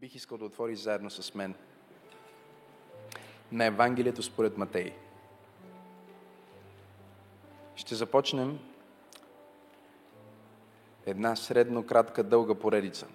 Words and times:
бих 0.00 0.14
искал 0.14 0.38
да 0.38 0.44
отвориш 0.44 0.78
заедно 0.78 1.10
с 1.10 1.34
мен 1.34 1.54
на 3.52 3.64
Евангелието 3.64 4.22
според 4.22 4.58
Матей. 4.58 4.92
Ще 7.76 7.94
започнем 7.94 8.58
една 11.06 11.36
средно 11.36 11.86
кратка 11.86 12.22
дълга 12.22 12.54
поредица. 12.54 13.06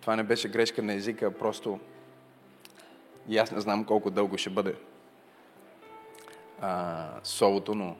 Това 0.00 0.16
не 0.16 0.22
беше 0.22 0.48
грешка 0.48 0.82
на 0.82 0.94
езика, 0.94 1.38
просто 1.38 1.80
и 3.28 3.38
аз 3.38 3.50
не 3.50 3.60
знам 3.60 3.84
колко 3.84 4.10
дълго 4.10 4.38
ще 4.38 4.50
бъде 4.50 4.76
а, 6.60 7.08
солото, 7.22 7.74
но 7.74 7.96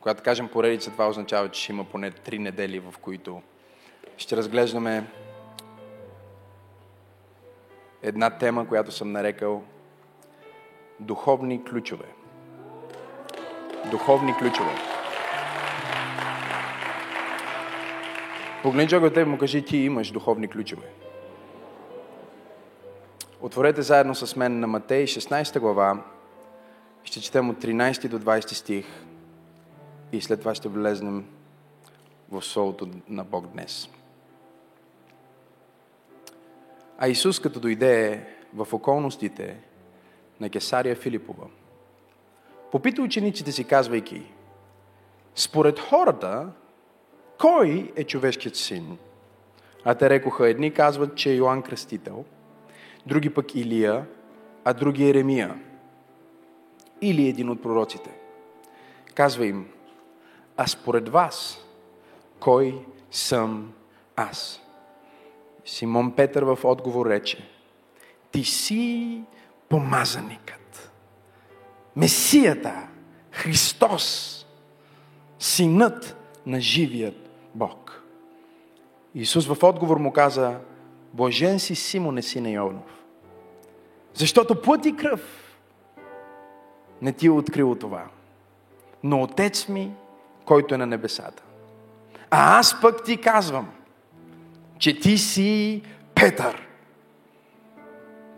когато 0.00 0.22
кажем 0.22 0.48
поредица, 0.48 0.90
това 0.90 1.08
означава, 1.08 1.48
че 1.50 1.62
ще 1.62 1.72
има 1.72 1.84
поне 1.84 2.10
три 2.10 2.38
недели, 2.38 2.80
в 2.80 2.94
които 3.02 3.42
ще 4.16 4.36
разглеждаме 4.36 5.04
една 8.02 8.30
тема, 8.30 8.68
която 8.68 8.92
съм 8.92 9.12
нарекал 9.12 9.62
духовни 11.00 11.64
ключове. 11.64 12.06
Духовни 13.90 14.34
ключове. 14.38 14.72
Погледни 18.62 18.88
човека 18.88 19.20
и 19.20 19.24
му 19.24 19.38
кажи, 19.38 19.64
ти 19.64 19.76
имаш 19.76 20.10
духовни 20.10 20.48
ключове. 20.48 20.86
Отворете 23.40 23.82
заедно 23.82 24.14
с 24.14 24.36
мен 24.36 24.60
на 24.60 24.66
Матей 24.66 25.04
16 25.04 25.58
глава. 25.58 26.02
Ще 27.04 27.20
четем 27.20 27.50
от 27.50 27.56
13 27.56 28.08
до 28.08 28.18
20 28.18 28.52
стих 28.52 28.86
и 30.12 30.20
след 30.20 30.40
това 30.40 30.54
ще 30.54 30.68
влезнем 30.68 31.26
в 32.30 32.42
Солото 32.42 32.88
на 33.08 33.24
Бог 33.24 33.46
днес. 33.46 33.88
А 36.98 37.08
Исус, 37.08 37.40
като 37.40 37.60
дойде 37.60 38.26
в 38.54 38.68
околностите 38.72 39.56
на 40.40 40.50
Кесария 40.50 40.96
Филипова, 40.96 41.46
попита 42.72 43.02
учениците 43.02 43.52
си, 43.52 43.64
казвайки, 43.64 44.22
според 45.34 45.78
хората, 45.78 46.48
кой 47.40 47.92
е 47.96 48.04
човешкият 48.04 48.56
син? 48.56 48.98
А 49.84 49.94
те 49.94 50.10
рекоха, 50.10 50.48
едни 50.48 50.74
казват, 50.74 51.16
че 51.16 51.30
е 51.30 51.34
Йоанн 51.34 51.62
Кръстител, 51.62 52.24
други 53.06 53.30
пък 53.30 53.54
Илия, 53.54 54.06
а 54.64 54.72
други 54.72 55.10
Еремия. 55.10 55.60
Или 57.00 57.28
един 57.28 57.50
от 57.50 57.62
пророците. 57.62 58.10
Казва 59.14 59.46
им, 59.46 59.68
а 60.60 60.66
според 60.66 61.08
вас, 61.08 61.64
кой 62.40 62.86
съм 63.10 63.72
аз? 64.16 64.60
Симон 65.64 66.12
Петър 66.12 66.42
в 66.42 66.58
отговор 66.64 67.06
рече, 67.06 67.48
ти 68.30 68.44
си 68.44 69.22
помазаникът, 69.68 70.92
Месията, 71.96 72.88
Христос, 73.30 74.34
Синът 75.38 76.16
на 76.46 76.60
живият 76.60 77.30
Бог. 77.54 78.02
Исус 79.14 79.46
в 79.46 79.62
отговор 79.62 79.96
му 79.96 80.12
каза, 80.12 80.58
Блажен 81.12 81.58
си 81.58 81.74
Симоне, 81.74 82.22
сине 82.22 82.52
Йовнов, 82.52 83.04
защото 84.14 84.62
плът 84.62 84.86
и 84.86 84.96
кръв 84.96 85.20
не 87.02 87.12
ти 87.12 87.26
е 87.26 87.30
открило 87.30 87.74
това, 87.74 88.06
но 89.02 89.22
Отец 89.22 89.68
ми, 89.68 89.92
който 90.48 90.74
е 90.74 90.78
на 90.78 90.86
небесата. 90.86 91.42
А 92.30 92.58
аз 92.58 92.80
пък 92.80 93.04
ти 93.04 93.16
казвам, 93.16 93.68
че 94.78 95.00
ти 95.00 95.18
си 95.18 95.82
Петър. 96.14 96.68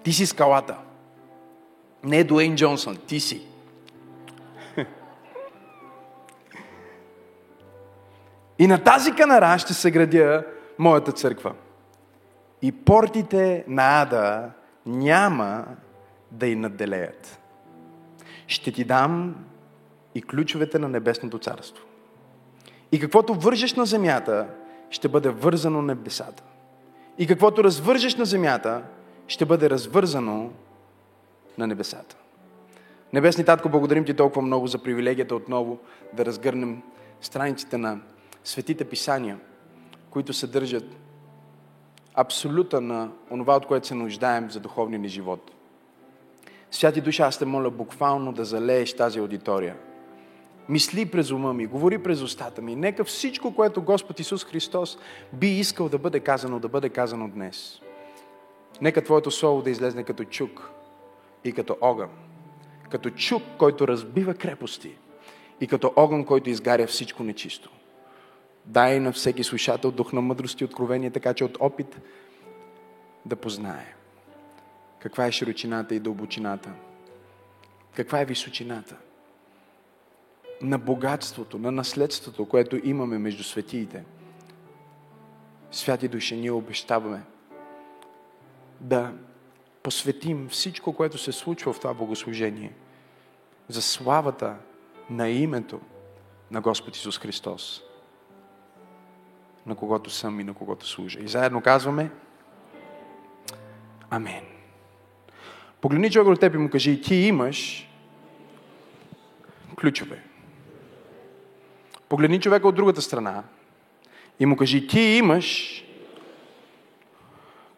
Ти 0.03 0.13
си 0.13 0.27
скалата. 0.27 0.77
Не 2.05 2.25
Дуейн 2.25 2.57
Джонсън, 2.57 2.97
ти 3.07 3.21
си. 3.21 3.47
И 8.59 8.67
на 8.67 8.85
тази 8.85 9.13
канара 9.13 9.59
ще 9.59 9.75
се 9.75 9.91
градя 9.91 10.45
моята 10.79 11.13
църква. 11.13 11.55
И 12.63 12.73
портите 12.73 13.65
на 13.69 14.03
ада 14.03 14.51
няма 14.87 15.65
да 16.31 16.47
й 16.47 16.55
наделеят. 16.55 17.41
Ще 18.47 18.73
ти 18.73 18.85
дам 18.85 19.37
и 20.15 20.23
ключовете 20.23 20.79
на 20.79 20.89
Небесното 20.89 21.39
царство. 21.39 21.85
И 22.93 23.01
каквото 23.01 23.35
вържеш 23.35 23.75
на 23.75 23.87
земята, 23.87 24.47
ще 24.91 25.09
бъде 25.09 25.31
вързано 25.31 25.83
на 25.83 25.95
небесата. 25.95 26.43
И 27.19 27.27
каквото 27.27 27.65
развържеш 27.65 28.17
на 28.17 28.25
земята, 28.25 28.83
ще 29.27 29.45
бъде 29.45 29.71
развързано 29.71 30.51
на 31.59 31.67
небесата. 31.67 32.17
Небесни 33.13 33.45
Татко, 33.45 33.69
благодарим 33.69 34.05
Ти 34.05 34.15
толкова 34.15 34.43
много 34.43 34.67
за 34.67 34.83
привилегията 34.83 35.35
отново 35.35 35.79
да 36.13 36.25
разгърнем 36.25 36.83
страниците 37.21 37.79
на 37.79 38.01
светите 38.45 38.85
писания, 38.85 39.39
които 40.11 40.33
съдържат 40.33 40.97
абсолюта 42.15 42.81
на 42.81 43.11
онова, 43.31 43.57
от 43.57 43.67
което 43.67 43.87
се 43.87 43.95
нуждаем 43.95 44.51
за 44.51 44.61
духовния 44.61 45.01
ни 45.01 45.09
живот. 45.09 45.51
Святи 46.71 47.01
душа, 47.01 47.27
аз 47.27 47.39
те 47.39 47.45
моля 47.45 47.71
буквално 47.71 48.33
да 48.33 48.45
залееш 48.45 48.97
тази 48.97 49.19
аудитория– 49.19 49.77
мисли 50.71 51.07
през 51.07 51.31
ума 51.31 51.55
ми, 51.55 51.67
говори 51.67 52.03
през 52.03 52.23
устата 52.23 52.63
ми. 52.63 52.77
Нека 52.77 53.05
всичко, 53.05 53.55
което 53.55 53.83
Господ 53.83 54.21
Исус 54.21 54.45
Христос 54.45 54.99
би 55.33 55.49
искал 55.49 55.89
да 55.89 55.99
бъде 55.99 56.21
казано, 56.21 56.59
да 56.59 56.69
бъде 56.69 56.89
казано 56.89 57.29
днес. 57.29 57.81
Нека 58.81 59.05
Твоето 59.05 59.31
Слово 59.31 59.63
да 59.63 59.71
излезне 59.71 60.05
като 60.05 60.25
чук 60.25 60.71
и 61.45 61.53
като 61.53 61.77
огън. 61.81 62.09
Като 62.91 63.11
чук, 63.11 63.43
който 63.59 63.89
разбива 63.89 64.35
крепости 64.35 64.97
и 65.61 65.67
като 65.67 65.93
огън, 65.97 66.25
който 66.25 66.51
изгаря 66.51 66.87
всичко 66.87 67.23
нечисто. 67.23 67.71
Дай 68.65 69.01
на 69.01 69.13
всеки 69.13 69.45
слушател 69.45 69.91
дух 69.91 70.13
на 70.13 70.21
мъдрост 70.21 70.61
и 70.61 70.65
откровение, 70.65 71.11
така 71.11 71.35
че 71.35 71.45
от 71.45 71.57
опит 71.61 72.01
да 73.27 73.37
познае 73.37 73.95
каква 74.99 75.27
е 75.27 75.33
широчината 75.33 75.95
и 75.95 76.01
дълбочината, 76.01 76.71
каква 77.95 78.21
е 78.21 78.25
височината– 78.25 78.97
на 80.63 80.79
богатството, 80.79 81.59
на 81.59 81.71
наследството, 81.71 82.49
което 82.49 82.81
имаме 82.85 83.19
между 83.19 83.45
светиите. 83.45 84.05
Святи 85.71 86.09
души, 86.09 86.37
ние 86.37 86.51
обещаваме 86.51 87.23
да 88.81 89.13
посветим 89.83 90.49
всичко, 90.49 90.93
което 90.93 91.19
се 91.19 91.33
случва 91.33 91.73
в 91.73 91.81
това 91.81 91.95
богослужение 91.95 92.73
за 93.69 93.83
славата 93.83 94.57
на 95.11 95.29
името 95.29 95.81
на 96.51 96.61
Господ 96.61 96.97
Исус 96.97 97.19
Христос, 97.19 97.83
на 99.67 99.75
когото 99.75 100.11
съм 100.11 100.41
и 100.41 100.45
на 100.45 100.55
когото 100.55 100.87
служа. 100.87 101.21
И 101.21 101.29
заедно 101.29 101.63
казваме 101.63 102.11
Амен. 104.11 104.45
Погледни 105.81 106.11
човек 106.11 106.29
от 106.29 106.41
теб 106.41 106.55
и 106.55 106.59
му 106.59 106.71
кажи, 106.71 107.01
ти 107.01 107.15
имаш 107.15 107.89
ключове. 109.81 110.30
Погледни 112.11 112.41
човека 112.41 112.69
от 112.69 112.75
другата 112.75 113.03
страна 113.03 113.45
и 114.41 114.47
му 114.47 114.57
кажи, 114.57 114.87
ти 114.87 115.01
имаш 115.01 115.81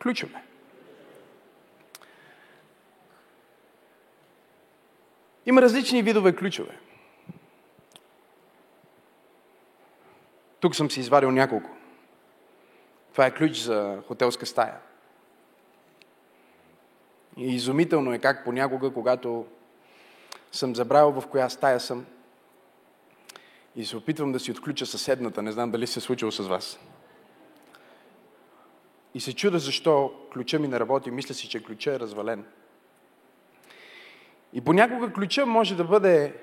ключове. 0.03 0.43
Има 5.47 5.63
различни 5.63 6.03
видове 6.03 6.37
ключове. 6.37 6.79
Тук 10.61 10.75
съм 10.77 10.91
си 10.91 11.01
извадил 11.01 11.31
няколко. 11.31 11.71
Това 13.13 13.27
е 13.27 13.35
ключ 13.35 13.57
за 13.57 14.03
хотелска 14.07 14.47
стая. 14.47 14.79
И 17.37 17.55
изумително 17.55 18.13
е 18.13 18.19
как 18.19 18.45
понякога, 18.45 18.93
когато 18.93 19.47
съм 20.53 20.77
забравил 20.77 21.21
в 21.21 21.27
коя 21.27 21.49
стая 21.49 21.81
съм, 21.81 22.07
и 23.77 23.85
се 23.85 23.97
опитвам 23.97 24.33
да 24.33 24.41
си 24.41 24.51
отключа 24.51 24.87
съседната. 24.87 25.43
Не 25.43 25.53
знам 25.53 25.71
дали 25.71 25.87
се 25.87 25.99
е 25.99 26.03
случило 26.03 26.31
с 26.31 26.39
вас. 26.39 26.79
И 29.15 29.21
се 29.21 29.35
чуда 29.35 29.59
защо 29.59 30.13
ключа 30.33 30.59
ми 30.59 30.69
не 30.69 30.81
работи. 30.81 31.11
Мисля 31.11 31.35
си, 31.35 31.49
че 31.49 31.63
ключа 31.63 31.95
е 31.95 32.01
развален. 32.01 32.45
И 34.53 34.61
понякога 34.61 35.13
ключа 35.13 35.47
може 35.47 35.77
да 35.77 35.85
бъде 35.85 36.41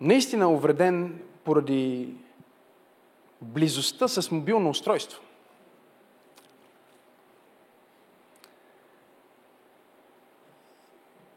наистина 0.00 0.52
увреден 0.52 1.22
поради 1.44 2.14
близостта 3.40 4.08
с 4.08 4.30
мобилно 4.30 4.70
устройство. 4.70 5.22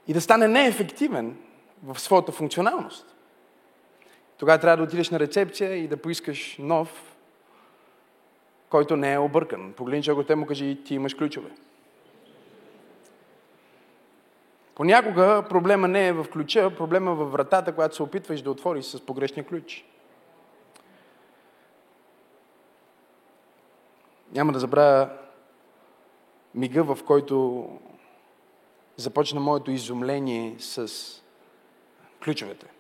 И 0.08 0.14
да 0.14 0.22
стане 0.22 0.48
неефективен 0.48 1.38
в 1.84 2.00
своята 2.00 2.32
функционалност. 2.32 3.15
Тогава 4.38 4.60
трябва 4.60 4.78
да 4.78 4.84
отидеш 4.84 5.10
на 5.10 5.20
рецепция 5.20 5.76
и 5.76 5.88
да 5.88 5.98
поискаш 5.98 6.58
нов, 6.60 7.16
който 8.70 8.96
не 8.96 9.14
е 9.14 9.20
объркан. 9.20 9.74
Погледни 9.74 10.04
човека, 10.04 10.28
те 10.28 10.36
му 10.36 10.46
кажи, 10.46 10.84
ти 10.84 10.96
имаш 10.96 11.14
ключове. 11.14 11.50
Понякога 14.76 15.46
проблема 15.50 15.88
не 15.88 16.08
е 16.08 16.14
в 16.14 16.26
ключа, 16.34 16.76
проблема 16.78 17.12
е 17.12 17.16
във 17.16 17.32
вратата, 17.32 17.76
която 17.76 17.96
се 17.96 18.04
опитваш 18.04 18.42
да 18.42 18.52
отвориш 18.52 18.86
с 18.86 19.06
погрешния 19.06 19.46
ключ. 19.46 19.86
Няма 24.32 24.52
да 24.52 24.60
забравя 24.60 25.10
мига, 26.56 26.84
в 26.84 27.04
който 27.06 27.68
започна 28.98 29.40
моето 29.40 29.72
изумление 29.72 30.56
с 30.60 30.92
ключовете. 32.24 32.75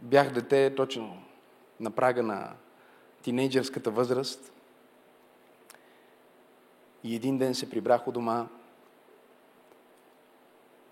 Бях 0.00 0.32
дете 0.32 0.74
точно 0.74 1.22
на 1.80 1.90
прага 1.90 2.22
на 2.22 2.56
тинейджърската 3.22 3.90
възраст 3.90 4.52
и 7.04 7.14
един 7.14 7.38
ден 7.38 7.54
се 7.54 7.70
прибрах 7.70 8.08
у 8.08 8.12
дома 8.12 8.46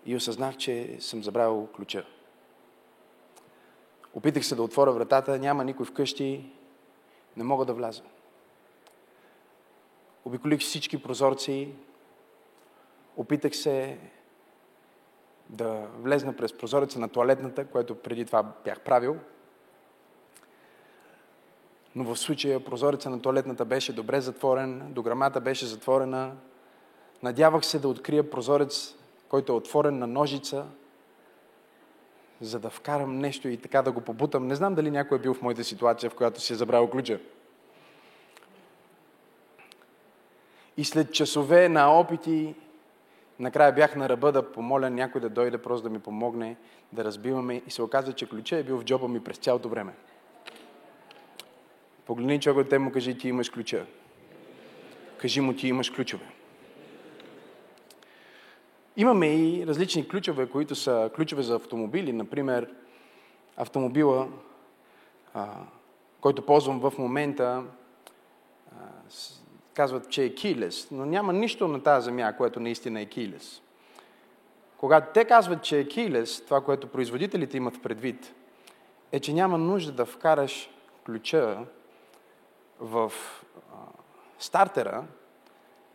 и 0.05 0.15
осъзнах, 0.15 0.57
че 0.57 0.97
съм 0.99 1.23
забравил 1.23 1.67
ключа. 1.75 2.05
Опитах 4.13 4.45
се 4.45 4.55
да 4.55 4.63
отворя 4.63 4.91
вратата, 4.91 5.39
няма 5.39 5.63
никой 5.63 5.85
вкъщи, 5.85 6.51
не 7.37 7.43
мога 7.43 7.65
да 7.65 7.73
вляза. 7.73 8.03
Обиколих 10.25 10.59
всички 10.59 11.03
прозорци, 11.03 11.73
опитах 13.17 13.55
се 13.55 13.97
да 15.49 15.87
влезна 15.99 16.35
през 16.35 16.57
прозореца 16.57 16.99
на 16.99 17.09
туалетната, 17.09 17.65
което 17.65 17.95
преди 17.95 18.25
това 18.25 18.43
бях 18.65 18.79
правил. 18.79 19.17
Но 21.95 22.03
в 22.03 22.17
случая 22.17 22.65
прозореца 22.65 23.09
на 23.09 23.21
туалетната 23.21 23.65
беше 23.65 23.93
добре 23.93 24.21
затворен, 24.21 24.93
дограмата 24.93 25.41
беше 25.41 25.65
затворена. 25.65 26.31
Надявах 27.23 27.65
се 27.65 27.79
да 27.79 27.87
открия 27.87 28.29
прозорец, 28.29 28.95
който 29.29 29.51
е 29.51 29.55
отворен 29.55 29.97
на 29.97 30.07
ножица, 30.07 30.65
за 32.41 32.59
да 32.59 32.69
вкарам 32.69 33.19
нещо 33.19 33.47
и 33.47 33.57
така 33.57 33.81
да 33.81 33.91
го 33.91 34.01
побутам. 34.01 34.47
Не 34.47 34.55
знам 34.55 34.75
дали 34.75 34.91
някой 34.91 35.17
е 35.17 35.21
бил 35.21 35.33
в 35.33 35.41
моята 35.41 35.63
ситуация, 35.63 36.09
в 36.09 36.15
която 36.15 36.41
си 36.41 36.53
е 36.53 36.55
забрал 36.55 36.89
ключа. 36.89 37.19
И 40.77 40.85
след 40.85 41.13
часове 41.13 41.69
на 41.69 41.91
опити, 41.91 42.55
накрая 43.39 43.73
бях 43.73 43.95
на 43.95 44.09
ръба 44.09 44.31
да 44.31 44.51
помоля 44.51 44.89
някой 44.89 45.21
да 45.21 45.29
дойде 45.29 45.57
просто 45.57 45.83
да 45.83 45.89
ми 45.89 45.99
помогне 45.99 46.55
да 46.93 47.03
разбиваме. 47.03 47.61
И 47.67 47.71
се 47.71 47.81
оказа, 47.81 48.13
че 48.13 48.29
ключа 48.29 48.57
е 48.57 48.63
бил 48.63 48.77
в 48.77 48.83
джоба 48.83 49.07
ми 49.07 49.23
през 49.23 49.37
цялото 49.37 49.69
време. 49.69 49.93
Погледни 52.05 52.39
човек 52.39 52.67
те 52.69 52.79
му 52.79 52.91
кажи, 52.91 53.17
ти 53.17 53.27
имаш 53.27 53.49
ключа. 53.49 53.85
Кажи 55.17 55.41
му, 55.41 55.53
ти 55.53 55.67
имаш 55.67 55.89
ключове. 55.89 56.25
Имаме 58.97 59.27
и 59.27 59.67
различни 59.67 60.07
ключове, 60.07 60.49
които 60.49 60.75
са 60.75 61.11
ключове 61.15 61.43
за 61.43 61.55
автомобили. 61.55 62.13
Например, 62.13 62.69
автомобила, 63.57 64.27
а, 65.33 65.47
който 66.21 66.45
ползвам 66.45 66.79
в 66.79 66.93
момента, 66.97 67.63
а, 68.71 68.85
казват, 69.77 70.09
че 70.09 70.23
е 70.23 70.35
keyless, 70.35 70.87
но 70.91 71.05
няма 71.05 71.33
нищо 71.33 71.67
на 71.67 71.83
тази 71.83 72.05
земя, 72.05 72.33
което 72.37 72.59
наистина 72.59 73.01
е 73.01 73.05
keyless. 73.05 73.61
Когато 74.77 75.13
те 75.13 75.25
казват, 75.25 75.63
че 75.63 75.79
е 75.79 75.85
keyless, 75.85 76.45
това, 76.45 76.61
което 76.61 76.87
производителите 76.87 77.57
имат 77.57 77.83
предвид, 77.83 78.33
е, 79.11 79.19
че 79.19 79.33
няма 79.33 79.57
нужда 79.57 79.91
да 79.91 80.05
вкараш 80.05 80.69
ключа 81.05 81.57
в 82.79 83.11
стартера 84.39 85.03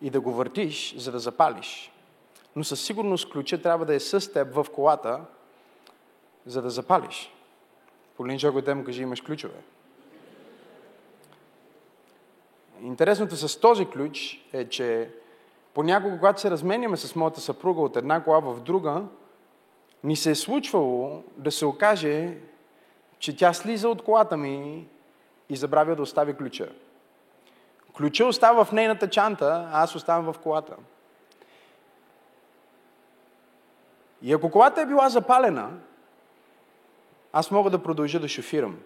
и 0.03 0.11
да 0.11 0.21
го 0.21 0.33
въртиш, 0.33 0.95
за 0.97 1.13
да 1.13 1.19
запалиш. 1.19 1.93
Но 2.57 2.65
със 2.65 2.85
сигурност 2.85 3.31
ключа 3.33 3.63
трябва 3.63 3.87
да 3.87 3.95
е 3.95 4.01
с 4.01 4.33
теб 4.33 4.55
в 4.55 4.67
колата, 4.75 5.21
за 6.47 6.63
да 6.63 6.71
запалиш. 6.71 7.33
Човек, 8.39 8.65
те 8.65 8.75
му 8.75 8.85
кажи, 8.85 9.03
имаш 9.03 9.21
ключове. 9.21 9.59
Интересното 12.83 13.37
с 13.37 13.61
този 13.61 13.87
ключ 13.87 14.47
е, 14.53 14.69
че 14.69 15.11
понякога, 15.75 16.19
когато 16.19 16.41
се 16.41 16.51
разменяме 16.51 16.97
с 16.97 17.17
моята 17.17 17.41
съпруга 17.41 17.81
от 17.81 17.97
една 17.97 18.25
кола 18.25 18.41
в 18.41 18.61
друга, 18.61 19.03
ни 20.05 20.17
се 20.17 20.31
е 20.31 20.35
случвало 20.35 21.23
да 21.37 21.51
се 21.51 21.67
окаже, 21.67 22.37
че 23.19 23.37
тя 23.37 23.53
слиза 23.53 23.89
от 23.89 24.03
колата 24.03 24.37
ми 24.37 24.87
и 25.49 25.57
забравя 25.57 25.97
да 25.97 26.03
остави 26.03 26.35
ключа. 26.35 26.69
Ключа 27.97 28.27
остава 28.27 28.65
в 28.65 28.73
нейната 28.73 29.11
чанта, 29.11 29.69
а 29.73 29.83
аз 29.83 29.95
оставам 29.95 30.33
в 30.33 30.39
колата. 30.39 30.77
И 34.23 34.33
ако 34.33 34.51
колата 34.51 34.81
е 34.81 34.87
била 34.87 35.09
запалена, 35.09 35.71
аз 37.33 37.51
мога 37.51 37.71
да 37.71 37.83
продължа 37.83 38.21
да 38.21 38.29
шофирам 38.29 38.79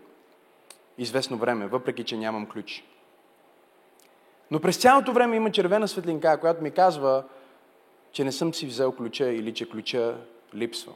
известно 0.99 1.37
време, 1.37 1.67
въпреки 1.67 2.05
че 2.05 2.17
нямам 2.17 2.47
ключ. 2.47 2.85
Но 4.51 4.61
през 4.61 4.77
цялото 4.77 5.13
време 5.13 5.37
има 5.37 5.51
червена 5.51 5.89
светлинка, 5.89 6.41
която 6.41 6.63
ми 6.63 6.71
казва, 6.71 7.25
че 8.13 8.25
не 8.25 8.33
съм 8.33 8.55
си 8.55 8.67
взел 8.67 8.93
ключа 8.93 9.25
или 9.25 9.55
че 9.55 9.71
ключа 9.71 10.17
липсва. 10.55 10.93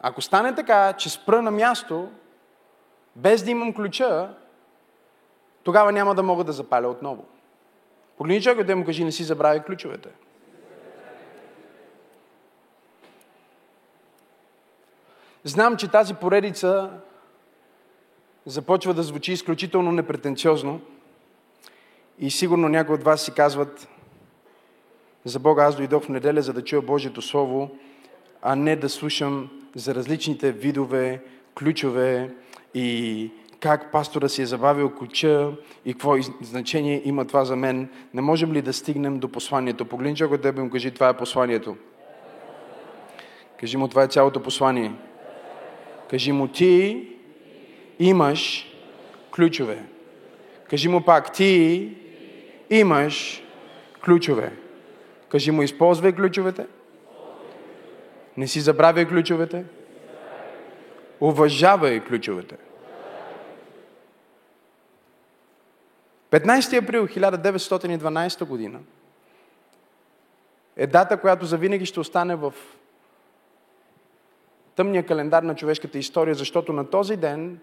Ако 0.00 0.22
стане 0.22 0.54
така, 0.54 0.92
че 0.92 1.10
спра 1.10 1.42
на 1.42 1.50
място, 1.50 2.08
без 3.16 3.42
да 3.42 3.50
имам 3.50 3.74
ключа, 3.74 4.34
тогава 5.62 5.92
няма 5.92 6.14
да 6.14 6.22
мога 6.22 6.44
да 6.44 6.52
запаля 6.52 6.88
отново. 6.88 7.24
Погледни 8.18 8.42
човек 8.42 8.66
да 8.66 8.76
му 8.76 8.84
кажи, 8.84 9.04
не 9.04 9.12
си 9.12 9.24
забрави 9.24 9.60
ключовете. 9.60 10.08
Знам, 15.44 15.76
че 15.76 15.90
тази 15.90 16.14
поредица 16.14 16.90
започва 18.46 18.94
да 18.94 19.02
звучи 19.02 19.32
изключително 19.32 19.92
непретенциозно 19.92 20.80
и 22.20 22.30
сигурно 22.30 22.68
някои 22.68 22.94
от 22.94 23.04
вас 23.04 23.24
си 23.24 23.32
казват 23.32 23.88
за 25.24 25.38
Бога 25.38 25.64
аз 25.64 25.76
дойдох 25.76 26.04
в 26.04 26.08
неделя, 26.08 26.42
за 26.42 26.52
да 26.52 26.64
чуя 26.64 26.82
Божието 26.82 27.22
Слово, 27.22 27.70
а 28.42 28.56
не 28.56 28.76
да 28.76 28.88
слушам 28.88 29.50
за 29.74 29.94
различните 29.94 30.52
видове, 30.52 31.22
ключове 31.58 32.30
и 32.74 33.30
как 33.60 33.92
пастора 33.92 34.28
си 34.28 34.42
е 34.42 34.46
забавил 34.46 34.90
ключа 34.90 35.52
и 35.84 35.92
какво 35.92 36.16
значение 36.40 37.02
има 37.04 37.24
това 37.24 37.44
за 37.44 37.56
мен. 37.56 37.88
Не 38.14 38.20
можем 38.20 38.52
ли 38.52 38.62
да 38.62 38.72
стигнем 38.72 39.18
до 39.18 39.28
посланието? 39.28 39.84
Погледни 39.84 40.16
човек 40.16 40.32
от 40.32 40.42
тебе 40.42 40.62
му 40.62 40.70
кажи, 40.70 40.90
това 40.90 41.08
е 41.08 41.16
посланието. 41.16 41.76
Кажи 43.60 43.76
му, 43.76 43.88
това 43.88 44.02
е 44.02 44.08
цялото 44.08 44.42
послание. 44.42 44.92
Кажи 46.10 46.32
му, 46.32 46.48
ти 46.48 47.08
имаш 47.98 48.66
ключове. 49.34 49.82
Кажи 50.68 50.88
му 50.88 51.00
пак, 51.00 51.32
ти 51.32 51.96
имаш 52.70 53.42
ключове. 54.04 54.52
Кажи 55.28 55.50
му, 55.50 55.62
използвай 55.62 56.12
ключовете. 56.12 56.66
Не 58.36 58.48
си 58.48 58.60
забравяй 58.60 59.08
ключовете. 59.08 59.64
Уважавай 61.20 62.00
ключовете. 62.00 62.56
15 66.30 66.82
април 66.82 67.06
1912 67.06 68.44
година 68.44 68.80
е 70.76 70.86
дата, 70.86 71.20
която 71.20 71.46
завинаги 71.46 71.86
ще 71.86 72.00
остане 72.00 72.36
в 72.36 72.54
тъмния 74.76 75.06
календар 75.06 75.42
на 75.42 75.54
човешката 75.54 75.98
история, 75.98 76.34
защото 76.34 76.72
на 76.72 76.90
този 76.90 77.16
ден 77.16 77.60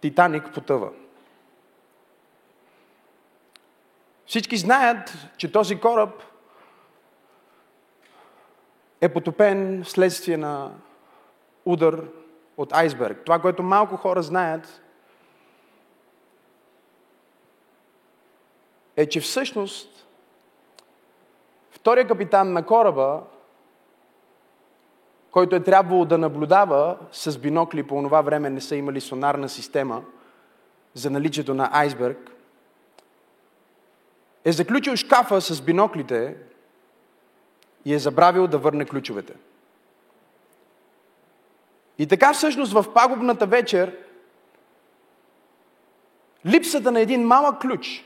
Титаник 0.00 0.54
потъва. 0.54 0.90
Всички 4.32 4.56
знаят, 4.56 5.16
че 5.36 5.52
този 5.52 5.80
кораб 5.80 6.22
е 9.00 9.08
потопен 9.08 9.84
вследствие 9.84 10.36
на 10.36 10.70
удар 11.64 12.04
от 12.56 12.72
айсберг. 12.72 13.24
Това, 13.24 13.38
което 13.38 13.62
малко 13.62 13.96
хора 13.96 14.22
знаят, 14.22 14.82
е, 18.96 19.08
че 19.08 19.20
всъщност 19.20 20.06
втория 21.70 22.06
капитан 22.06 22.52
на 22.52 22.66
кораба, 22.66 23.22
който 25.30 25.56
е 25.56 25.64
трябвало 25.64 26.04
да 26.04 26.18
наблюдава 26.18 26.98
с 27.10 27.38
бинокли, 27.38 27.82
по 27.82 28.02
това 28.02 28.22
време 28.22 28.50
не 28.50 28.60
са 28.60 28.76
имали 28.76 29.00
сонарна 29.00 29.48
система 29.48 30.02
за 30.94 31.10
наличието 31.10 31.54
на 31.54 31.70
айсберг, 31.72 32.32
е 34.44 34.52
заключил 34.52 34.96
шкафа 34.96 35.40
с 35.40 35.62
биноклите 35.62 36.36
и 37.84 37.94
е 37.94 37.98
забравил 37.98 38.46
да 38.46 38.58
върне 38.58 38.84
ключовете. 38.84 39.32
И 41.98 42.06
така 42.06 42.32
всъщност 42.32 42.72
в 42.72 42.84
пагубната 42.94 43.46
вечер 43.46 43.96
липсата 46.46 46.92
на 46.92 47.00
един 47.00 47.26
малък 47.26 47.60
ключ 47.60 48.04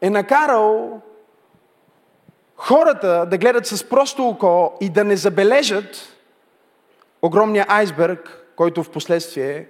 е 0.00 0.10
накарал 0.10 1.00
хората 2.56 3.26
да 3.30 3.38
гледат 3.38 3.66
с 3.66 3.88
просто 3.88 4.28
око 4.28 4.72
и 4.80 4.88
да 4.88 5.04
не 5.04 5.16
забележат 5.16 6.16
огромния 7.22 7.66
айсберг, 7.68 8.46
който 8.56 8.82
в 8.82 8.90
последствие 8.90 9.68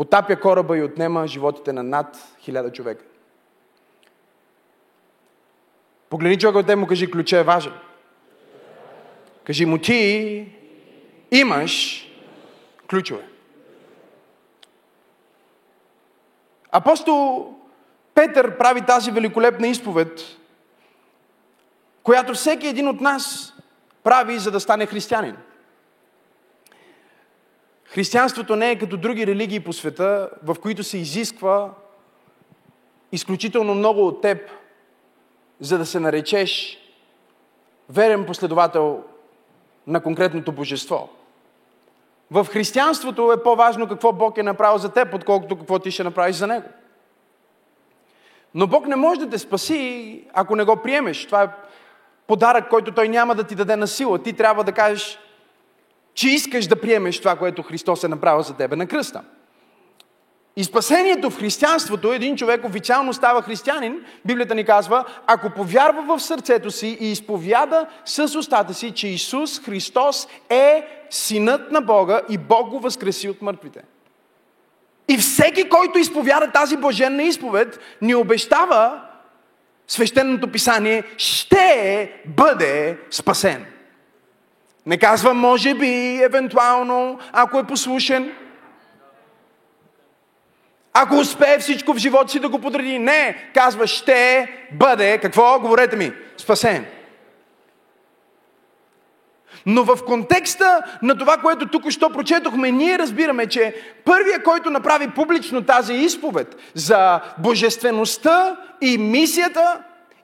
потапя 0.00 0.40
кораба 0.40 0.78
и 0.78 0.82
отнема 0.82 1.26
животите 1.26 1.72
на 1.72 1.82
над 1.82 2.34
хиляда 2.38 2.72
човека. 2.72 3.04
Погледни 6.10 6.38
човека 6.38 6.58
от 6.58 6.78
му 6.78 6.86
кажи, 6.86 7.10
ключа 7.10 7.38
е 7.38 7.42
важен. 7.42 7.72
Кажи 9.44 9.66
му, 9.66 9.78
ти 9.78 10.52
имаш 11.30 12.04
ключове. 12.90 13.28
Апостол 16.72 17.54
Петър 18.14 18.58
прави 18.58 18.80
тази 18.80 19.10
великолепна 19.10 19.68
изповед, 19.68 20.20
която 22.02 22.34
всеки 22.34 22.66
един 22.66 22.88
от 22.88 23.00
нас 23.00 23.54
прави, 24.02 24.38
за 24.38 24.50
да 24.50 24.60
стане 24.60 24.86
християнин. 24.86 25.36
Християнството 27.90 28.56
не 28.56 28.70
е 28.70 28.78
като 28.78 28.96
други 28.96 29.26
религии 29.26 29.60
по 29.60 29.72
света, 29.72 30.30
в 30.42 30.56
които 30.62 30.84
се 30.84 30.98
изисква 30.98 31.70
изключително 33.12 33.74
много 33.74 34.06
от 34.06 34.22
теб, 34.22 34.50
за 35.60 35.78
да 35.78 35.86
се 35.86 36.00
наречеш 36.00 36.78
верен 37.88 38.26
последовател 38.26 39.02
на 39.86 40.02
конкретното 40.02 40.52
божество. 40.52 41.08
В 42.30 42.46
християнството 42.50 43.32
е 43.32 43.42
по-важно 43.42 43.88
какво 43.88 44.12
Бог 44.12 44.38
е 44.38 44.42
направил 44.42 44.78
за 44.78 44.92
теб, 44.92 45.14
отколкото 45.14 45.58
какво 45.58 45.78
ти 45.78 45.90
ще 45.90 46.04
направиш 46.04 46.36
за 46.36 46.46
Него. 46.46 46.68
Но 48.54 48.66
Бог 48.66 48.86
не 48.86 48.96
може 48.96 49.20
да 49.20 49.30
те 49.30 49.38
спаси, 49.38 50.24
ако 50.32 50.56
не 50.56 50.64
го 50.64 50.76
приемеш. 50.76 51.26
Това 51.26 51.42
е 51.42 51.48
подарък, 52.26 52.68
който 52.68 52.94
Той 52.94 53.08
няма 53.08 53.34
да 53.34 53.44
ти 53.44 53.54
даде 53.54 53.76
на 53.76 53.86
сила. 53.86 54.22
Ти 54.22 54.32
трябва 54.32 54.64
да 54.64 54.72
кажеш, 54.72 55.18
че 56.14 56.28
искаш 56.28 56.66
да 56.66 56.80
приемеш 56.80 57.18
това, 57.18 57.36
което 57.36 57.62
Христос 57.62 58.04
е 58.04 58.08
направил 58.08 58.42
за 58.42 58.56
тебе 58.56 58.76
на 58.76 58.86
кръста. 58.86 59.22
И 60.56 60.64
спасението 60.64 61.30
в 61.30 61.38
християнството, 61.38 62.12
един 62.12 62.36
човек 62.36 62.64
официално 62.64 63.12
става 63.12 63.42
християнин, 63.42 64.04
Библията 64.24 64.54
ни 64.54 64.64
казва, 64.64 65.04
ако 65.26 65.50
повярва 65.50 66.02
в 66.02 66.22
сърцето 66.22 66.70
си 66.70 66.98
и 67.00 67.10
изповяда 67.10 67.86
с 68.04 68.38
устата 68.38 68.74
си, 68.74 68.90
че 68.90 69.08
Исус 69.08 69.60
Христос 69.60 70.28
е 70.48 70.86
Синът 71.10 71.72
на 71.72 71.80
Бога 71.80 72.20
и 72.28 72.38
Бог 72.38 72.68
го 72.68 72.80
възкреси 72.80 73.28
от 73.28 73.42
мъртвите. 73.42 73.82
И 75.08 75.18
всеки, 75.18 75.68
който 75.68 75.98
изповяда 75.98 76.50
тази 76.52 76.76
блаженна 76.76 77.22
изповед, 77.22 77.80
ни 78.02 78.14
обещава 78.14 79.00
свещеното 79.86 80.52
писание, 80.52 81.02
ще 81.16 82.12
бъде 82.26 82.98
спасен. 83.10 83.66
Не 84.86 84.98
казва, 84.98 85.34
може 85.34 85.74
би, 85.74 86.22
евентуално, 86.22 87.18
ако 87.32 87.58
е 87.58 87.66
послушен. 87.66 88.32
Ако 90.92 91.14
успее 91.14 91.58
всичко 91.58 91.94
в 91.94 91.98
живота 91.98 92.28
си 92.28 92.40
да 92.40 92.48
го 92.48 92.58
подреди. 92.58 92.98
Не, 92.98 93.50
казва, 93.54 93.86
ще 93.86 94.48
бъде, 94.72 95.18
какво? 95.18 95.60
Говорете 95.60 95.96
ми, 95.96 96.12
спасен. 96.36 96.86
Но 99.66 99.84
в 99.84 100.04
контекста 100.04 100.82
на 101.02 101.18
това, 101.18 101.36
което 101.36 101.68
тук 101.68 101.90
що 101.90 102.10
прочетохме, 102.10 102.70
ние 102.70 102.98
разбираме, 102.98 103.46
че 103.46 103.74
първия, 104.04 104.42
който 104.42 104.70
направи 104.70 105.10
публично 105.10 105.62
тази 105.62 105.94
изповед 105.94 106.56
за 106.74 107.20
божествеността 107.38 108.56
и 108.80 108.98
мисията 108.98 109.80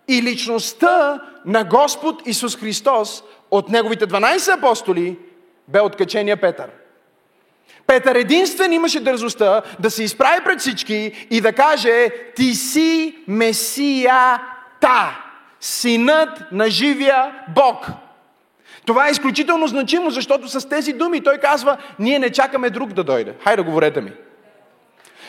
и 0.09 0.23
личността 0.23 1.23
на 1.45 1.65
Господ 1.65 2.23
Исус 2.27 2.57
Христос 2.57 3.23
от 3.51 3.69
неговите 3.69 4.07
12 4.07 4.59
апостоли, 4.59 5.19
бе 5.69 5.81
откачения 5.81 6.37
Петър. 6.37 6.69
Петър 7.87 8.15
единствен 8.15 8.73
имаше 8.73 9.01
дързостта 9.01 9.63
да 9.81 9.91
се 9.91 10.05
изправи 10.05 10.41
пред 10.45 10.61
всички 10.61 11.27
и 11.31 11.41
да 11.41 11.53
каже 11.53 12.09
Ти 12.37 12.55
си 12.55 13.19
Месията, 13.29 15.17
синът 15.61 16.53
на 16.53 16.71
живия 16.71 17.33
Бог. 17.55 17.87
Това 18.87 19.09
е 19.09 19.11
изключително 19.11 19.67
значимо, 19.67 20.11
защото 20.11 20.49
с 20.49 20.69
тези 20.69 20.93
думи 20.93 21.21
той 21.21 21.39
казва, 21.39 21.77
ние 21.99 22.19
не 22.19 22.31
чакаме 22.31 22.71
друг 22.71 22.93
да 22.93 23.05
дойде. 23.05 23.35
Хайде, 23.45 23.63
говорете 23.63 24.01
ми. 24.01 24.13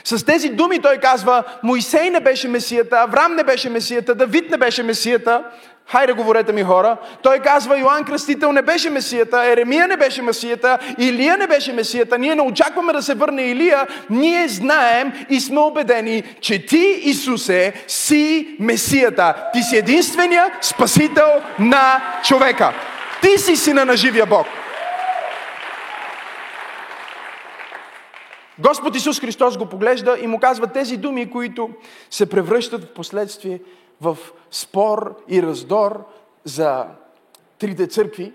С 0.03 0.25
тези 0.25 0.49
думи 0.49 0.81
той 0.81 0.97
казва, 0.97 1.43
Моисей 1.63 2.09
не 2.09 2.19
беше 2.19 2.47
месията, 2.47 2.97
Аврам 2.97 3.35
не 3.35 3.43
беше 3.43 3.69
месията, 3.69 4.15
Давид 4.15 4.51
не 4.51 4.57
беше 4.57 4.83
месията. 4.83 5.43
Хайде, 5.89 6.13
говорете 6.13 6.53
ми 6.53 6.63
хора. 6.63 6.97
Той 7.23 7.39
казва, 7.39 7.79
Йоанн 7.79 8.03
Кръстител 8.03 8.51
не 8.51 8.61
беше 8.61 8.89
месията, 8.89 9.45
Еремия 9.45 9.87
не 9.87 9.97
беше 9.97 10.21
месията, 10.21 10.79
Илия 10.97 11.37
не 11.37 11.47
беше 11.47 11.73
месията. 11.73 12.17
Ние 12.17 12.35
не 12.35 12.41
очакваме 12.41 12.93
да 12.93 13.01
се 13.01 13.13
върне 13.13 13.43
Илия. 13.43 13.87
Ние 14.09 14.47
знаем 14.47 15.13
и 15.29 15.39
сме 15.39 15.59
убедени, 15.59 16.23
че 16.41 16.65
ти, 16.65 16.99
Исусе, 17.03 17.73
си 17.87 18.55
месията. 18.59 19.49
Ти 19.53 19.63
си 19.63 19.77
единствения 19.77 20.51
спасител 20.61 21.27
на 21.59 22.01
човека. 22.23 22.73
Ти 23.21 23.37
си 23.37 23.55
сина 23.55 23.85
на 23.85 23.97
живия 23.97 24.25
Бог. 24.25 24.47
Господ 28.59 28.95
Исус 28.95 29.19
Христос 29.19 29.57
го 29.57 29.65
поглежда 29.65 30.17
и 30.21 30.27
му 30.27 30.39
казва 30.39 30.67
тези 30.67 30.97
думи, 30.97 31.31
които 31.31 31.69
се 32.09 32.29
превръщат 32.29 32.83
в 32.83 32.93
последствие 32.93 33.59
в 34.01 34.17
спор 34.51 35.23
и 35.27 35.43
раздор 35.43 36.05
за 36.43 36.85
трите 37.59 37.87
църкви, 37.87 38.33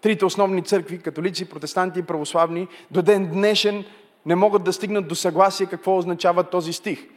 трите 0.00 0.24
основни 0.24 0.64
църкви, 0.64 1.02
католици, 1.02 1.48
протестанти 1.48 1.98
и 1.98 2.02
православни, 2.02 2.68
до 2.90 3.02
ден 3.02 3.30
днешен 3.30 3.84
не 4.26 4.34
могат 4.34 4.64
да 4.64 4.72
стигнат 4.72 5.08
до 5.08 5.14
съгласие 5.14 5.66
какво 5.66 5.96
означава 5.96 6.44
този 6.44 6.72
стих. 6.72 7.08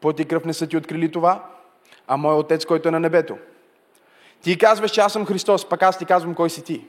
Плът 0.00 0.20
и 0.20 0.24
кръв 0.24 0.44
не 0.44 0.54
са 0.54 0.66
ти 0.66 0.76
открили 0.76 1.12
това, 1.12 1.50
а 2.06 2.16
мой 2.16 2.34
отец, 2.34 2.64
който 2.64 2.88
е 2.88 2.92
на 2.92 3.00
небето. 3.00 3.36
Ти 4.42 4.58
казваш, 4.58 4.90
че 4.90 5.00
аз 5.00 5.12
съм 5.12 5.26
Христос, 5.26 5.68
пък 5.68 5.82
аз 5.82 5.98
ти 5.98 6.04
казвам 6.04 6.34
кой 6.34 6.50
си 6.50 6.64
ти. 6.64 6.84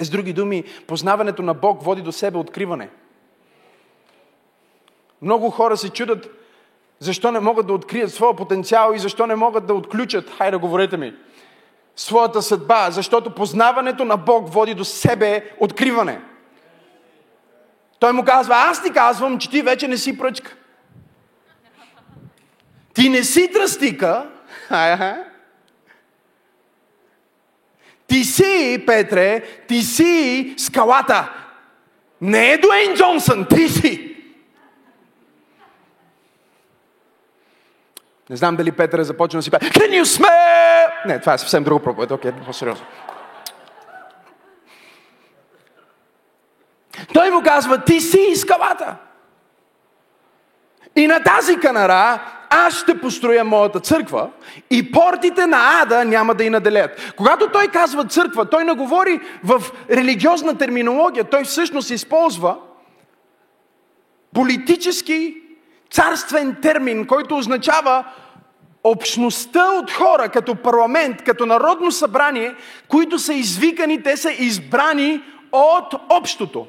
С 0.00 0.10
други 0.10 0.32
думи, 0.32 0.64
познаването 0.86 1.42
на 1.42 1.54
Бог 1.54 1.82
води 1.82 2.02
до 2.02 2.12
себе 2.12 2.38
откриване. 2.38 2.90
Много 5.22 5.50
хора 5.50 5.76
се 5.76 5.90
чудат 5.90 6.37
защо 7.00 7.32
не 7.32 7.40
могат 7.40 7.66
да 7.66 7.72
открият 7.72 8.14
своя 8.14 8.36
потенциал 8.36 8.92
и 8.94 8.98
защо 8.98 9.26
не 9.26 9.34
могат 9.34 9.66
да 9.66 9.74
отключат, 9.74 10.30
хайде 10.38 10.56
говорете 10.56 10.96
ми, 10.96 11.14
своята 11.96 12.42
съдба, 12.42 12.90
защото 12.90 13.34
познаването 13.34 14.04
на 14.04 14.16
Бог 14.16 14.52
води 14.52 14.74
до 14.74 14.84
себе 14.84 15.50
откриване. 15.60 16.20
Той 17.98 18.12
му 18.12 18.24
казва, 18.24 18.54
аз 18.54 18.82
ти 18.82 18.92
казвам, 18.92 19.38
че 19.38 19.50
ти 19.50 19.62
вече 19.62 19.88
не 19.88 19.96
си 19.96 20.18
пръчка. 20.18 20.56
Ти 22.94 23.08
не 23.08 23.24
си 23.24 23.50
тръстика, 23.52 24.30
ти 28.06 28.24
си, 28.24 28.84
Петре, 28.86 29.42
ти 29.68 29.82
си 29.82 30.54
скалата. 30.58 31.32
Не 32.20 32.52
е 32.52 32.58
Дуейн 32.58 32.94
Джонсън, 32.94 33.46
ти 33.50 33.68
си. 33.68 34.07
Не 38.30 38.36
знам 38.36 38.56
дали 38.56 38.72
Петър 38.72 38.98
е 38.98 39.04
започнал 39.04 39.38
да 39.38 39.42
си 39.42 39.50
пее. 39.50 39.60
Can 39.60 40.02
you 40.02 40.04
smell? 40.04 41.06
Не, 41.06 41.20
това 41.20 41.34
е 41.34 41.38
съвсем 41.38 41.64
друго 41.64 41.80
проповед. 41.80 42.10
Окей, 42.10 42.30
okay, 42.30 42.44
по-сериозно. 42.44 42.86
Той 47.12 47.30
му 47.30 47.42
казва, 47.42 47.84
ти 47.84 48.00
си 48.00 48.32
скалата. 48.36 48.96
И 50.96 51.06
на 51.06 51.22
тази 51.22 51.56
канара 51.56 52.20
аз 52.50 52.74
ще 52.74 53.00
построя 53.00 53.44
моята 53.44 53.80
църква 53.80 54.30
и 54.70 54.92
портите 54.92 55.46
на 55.46 55.82
ада 55.82 56.04
няма 56.04 56.34
да 56.34 56.44
и 56.44 56.50
наделят. 56.50 57.14
Когато 57.16 57.48
той 57.48 57.68
казва 57.68 58.04
църква, 58.04 58.50
той 58.50 58.64
не 58.64 58.72
говори 58.72 59.20
в 59.44 59.62
религиозна 59.90 60.58
терминология, 60.58 61.24
той 61.24 61.44
всъщност 61.44 61.90
използва 61.90 62.56
политически 64.34 65.42
царствен 65.90 66.56
термин, 66.62 67.06
който 67.06 67.36
означава 67.36 68.04
общността 68.84 69.66
от 69.66 69.90
хора, 69.90 70.28
като 70.28 70.54
парламент, 70.54 71.22
като 71.22 71.46
народно 71.46 71.92
събрание, 71.92 72.54
които 72.88 73.18
са 73.18 73.34
извикани, 73.34 74.02
те 74.02 74.16
са 74.16 74.30
избрани 74.30 75.22
от 75.52 75.94
общото. 76.08 76.66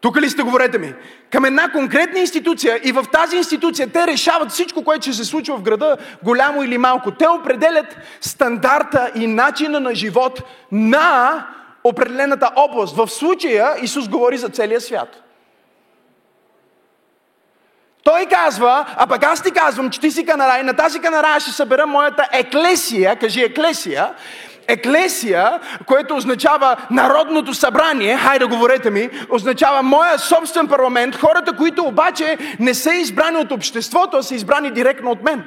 Тук 0.00 0.20
ли 0.20 0.30
сте, 0.30 0.42
говорете 0.42 0.78
ми? 0.78 0.94
Към 1.30 1.44
една 1.44 1.72
конкретна 1.72 2.20
институция 2.20 2.80
и 2.84 2.92
в 2.92 3.04
тази 3.12 3.36
институция 3.36 3.92
те 3.92 4.06
решават 4.06 4.50
всичко, 4.50 4.84
което 4.84 5.02
ще 5.02 5.12
се 5.12 5.24
случва 5.24 5.56
в 5.56 5.62
града, 5.62 5.96
голямо 6.22 6.62
или 6.62 6.78
малко. 6.78 7.10
Те 7.10 7.28
определят 7.28 7.96
стандарта 8.20 9.10
и 9.14 9.26
начина 9.26 9.80
на 9.80 9.94
живот 9.94 10.42
на 10.72 11.46
определената 11.84 12.50
област. 12.56 12.96
В 12.96 13.08
случая 13.08 13.74
Исус 13.82 14.08
говори 14.08 14.36
за 14.36 14.48
целия 14.48 14.80
свят. 14.80 15.23
Той 18.04 18.26
казва, 18.26 18.86
а 18.96 19.06
пък 19.06 19.24
аз 19.24 19.42
ти 19.42 19.50
казвам, 19.50 19.90
че 19.90 20.00
ти 20.00 20.10
си 20.10 20.26
канара 20.26 20.60
и 20.60 20.62
на 20.62 20.74
тази 20.74 21.00
канара 21.00 21.40
ще 21.40 21.50
събера 21.50 21.86
моята 21.86 22.28
еклесия, 22.32 23.16
кажи 23.16 23.42
еклесия, 23.42 24.14
Еклесия, 24.68 25.60
което 25.86 26.16
означава 26.16 26.76
народното 26.90 27.54
събрание, 27.54 28.16
хайде 28.16 28.44
говорете 28.44 28.90
ми, 28.90 29.10
означава 29.30 29.82
моя 29.82 30.18
собствен 30.18 30.68
парламент, 30.68 31.16
хората, 31.16 31.56
които 31.56 31.84
обаче 31.84 32.38
не 32.60 32.74
са 32.74 32.94
избрани 32.94 33.36
от 33.36 33.52
обществото, 33.52 34.16
а 34.16 34.22
са 34.22 34.34
избрани 34.34 34.70
директно 34.70 35.10
от 35.10 35.22
мен. 35.22 35.44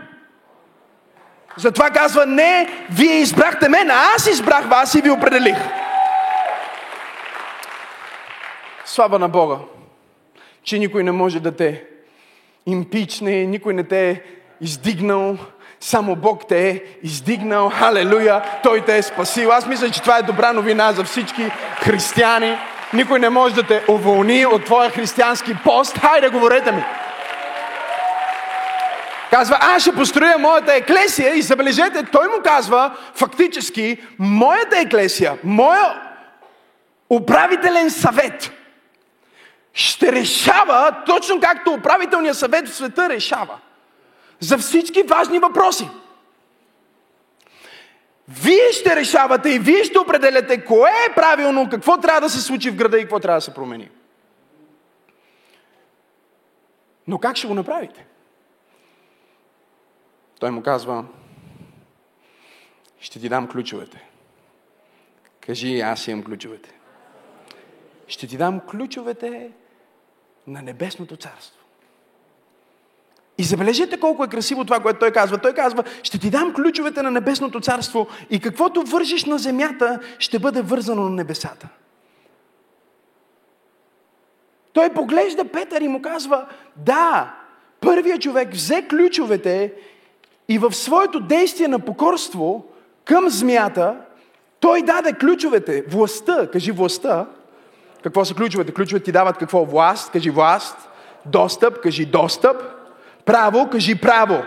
Затова 1.57 1.89
казва, 1.89 2.25
не, 2.25 2.69
вие 2.91 3.19
избрахте 3.19 3.69
мен, 3.69 3.91
а 3.91 4.03
аз 4.15 4.27
избрах 4.27 4.69
вас 4.69 4.95
и 4.95 5.01
ви 5.01 5.09
определих. 5.09 5.57
Слава 8.85 9.19
на 9.19 9.29
Бога, 9.29 9.55
че 10.63 10.79
никой 10.79 11.03
не 11.03 11.11
може 11.11 11.39
да 11.39 11.55
те 11.55 11.83
импичне, 12.67 13.45
никой 13.45 13.73
не 13.73 13.83
те 13.83 14.09
е 14.09 14.21
издигнал, 14.61 15.37
само 15.79 16.15
Бог 16.15 16.47
те 16.47 16.69
е 16.69 16.81
издигнал. 17.03 17.69
Халелуя! 17.69 18.41
Той 18.63 18.81
те 18.81 18.97
е 18.97 19.01
спасил. 19.01 19.51
Аз 19.51 19.67
мисля, 19.67 19.89
че 19.89 20.01
това 20.01 20.17
е 20.17 20.23
добра 20.23 20.53
новина 20.53 20.91
за 20.93 21.03
всички 21.03 21.51
християни. 21.81 22.57
Никой 22.93 23.19
не 23.19 23.29
може 23.29 23.55
да 23.55 23.63
те 23.63 23.83
уволни 23.87 24.45
от 24.45 24.65
твоя 24.65 24.89
християнски 24.89 25.55
пост. 25.63 25.97
Хайде, 25.97 26.29
говорете 26.29 26.71
ми! 26.71 26.83
Казва, 29.31 29.57
аз 29.61 29.81
ще 29.81 29.95
построя 29.95 30.37
моята 30.37 30.73
еклесия 30.73 31.35
и 31.35 31.41
забележете, 31.41 32.03
той 32.11 32.27
му 32.27 32.43
казва, 32.43 32.97
фактически, 33.15 33.97
моята 34.19 34.79
еклесия, 34.79 35.33
моя 35.43 36.01
управителен 37.09 37.89
съвет 37.89 38.51
ще 39.77 40.11
решава 40.11 41.03
точно 41.05 41.39
както 41.39 41.71
управителният 41.71 42.37
съвет 42.37 42.67
в 42.67 42.75
света 42.75 43.09
решава 43.09 43.59
за 44.39 44.57
всички 44.57 45.03
важни 45.03 45.39
въпроси. 45.39 45.89
Вие 48.27 48.71
ще 48.71 48.95
решавате 48.95 49.49
и 49.49 49.59
вие 49.59 49.83
ще 49.83 49.99
определяте 49.99 50.65
кое 50.65 50.91
е 51.09 51.15
правилно, 51.15 51.69
какво 51.69 51.97
трябва 51.97 52.21
да 52.21 52.29
се 52.29 52.41
случи 52.41 52.69
в 52.69 52.75
града 52.75 52.97
и 52.97 53.01
какво 53.01 53.19
трябва 53.19 53.37
да 53.37 53.41
се 53.41 53.53
промени. 53.53 53.89
Но 57.07 57.19
как 57.19 57.35
ще 57.35 57.47
го 57.47 57.53
направите? 57.53 58.05
Той 60.39 60.51
му 60.51 60.63
казва, 60.63 61.05
ще 62.99 63.19
ти 63.19 63.29
дам 63.29 63.47
ключовете. 63.47 64.09
Кажи, 65.41 65.79
аз 65.79 66.07
имам 66.07 66.23
ключовете. 66.23 66.73
Ще 68.07 68.27
ти 68.27 68.37
дам 68.37 68.59
ключовете 68.59 69.51
на 70.47 70.61
небесното 70.61 71.15
царство. 71.15 71.57
И 73.37 73.43
забележете 73.43 73.99
колко 73.99 74.23
е 74.23 74.27
красиво 74.27 74.65
това, 74.65 74.79
което 74.79 74.99
той 74.99 75.11
казва. 75.11 75.37
Той 75.37 75.53
казва, 75.53 75.83
ще 76.03 76.19
ти 76.19 76.29
дам 76.29 76.53
ключовете 76.53 77.01
на 77.01 77.11
небесното 77.11 77.59
царство 77.59 78.07
и 78.29 78.39
каквото 78.39 78.83
вържиш 78.83 79.25
на 79.25 79.37
земята, 79.37 79.99
ще 80.19 80.39
бъде 80.39 80.61
вързано 80.61 81.03
на 81.03 81.09
небесата. 81.09 81.67
Той 84.73 84.93
поглежда 84.93 85.45
Петър 85.45 85.81
и 85.81 85.87
му 85.87 86.01
казва, 86.01 86.45
да, 86.75 87.35
първият 87.81 88.21
човек 88.21 88.53
взе 88.53 88.87
ключовете 88.87 89.73
и 90.49 90.57
в 90.57 90.73
своето 90.73 91.19
действие 91.19 91.67
на 91.67 91.79
покорство 91.79 92.65
към 93.05 93.29
змията, 93.29 93.95
той 94.59 94.81
даде 94.81 95.13
ключовете, 95.13 95.83
властта, 95.87 96.47
кажи 96.51 96.71
властта. 96.71 97.25
Какво 98.03 98.25
са 98.25 98.35
ключовете? 98.35 98.73
Ключовете 98.73 99.05
ти 99.05 99.11
дават 99.11 99.37
какво? 99.37 99.65
Власт, 99.65 100.11
кажи 100.11 100.29
власт. 100.29 100.89
Достъп, 101.25 101.81
кажи 101.81 102.05
достъп. 102.05 102.63
Право, 103.25 103.69
кажи 103.69 104.01
право. 104.01 104.43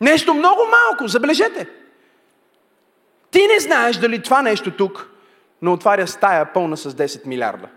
Нещо 0.00 0.34
много 0.34 0.60
малко, 0.70 1.08
забележете. 1.08 1.68
Ти 3.30 3.46
не 3.46 3.60
знаеш 3.60 3.96
дали 3.96 4.22
това 4.22 4.42
нещо 4.42 4.76
тук 4.76 5.10
не 5.62 5.70
отваря 5.70 6.06
стая 6.06 6.52
пълна 6.52 6.76
с 6.76 6.94
10 6.94 7.26
милиарда. 7.26 7.68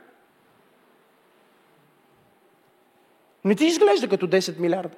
Не 3.46 3.56
ти 3.56 3.66
изглежда 3.66 4.08
като 4.08 4.28
10 4.28 4.60
милиарда. 4.60 4.96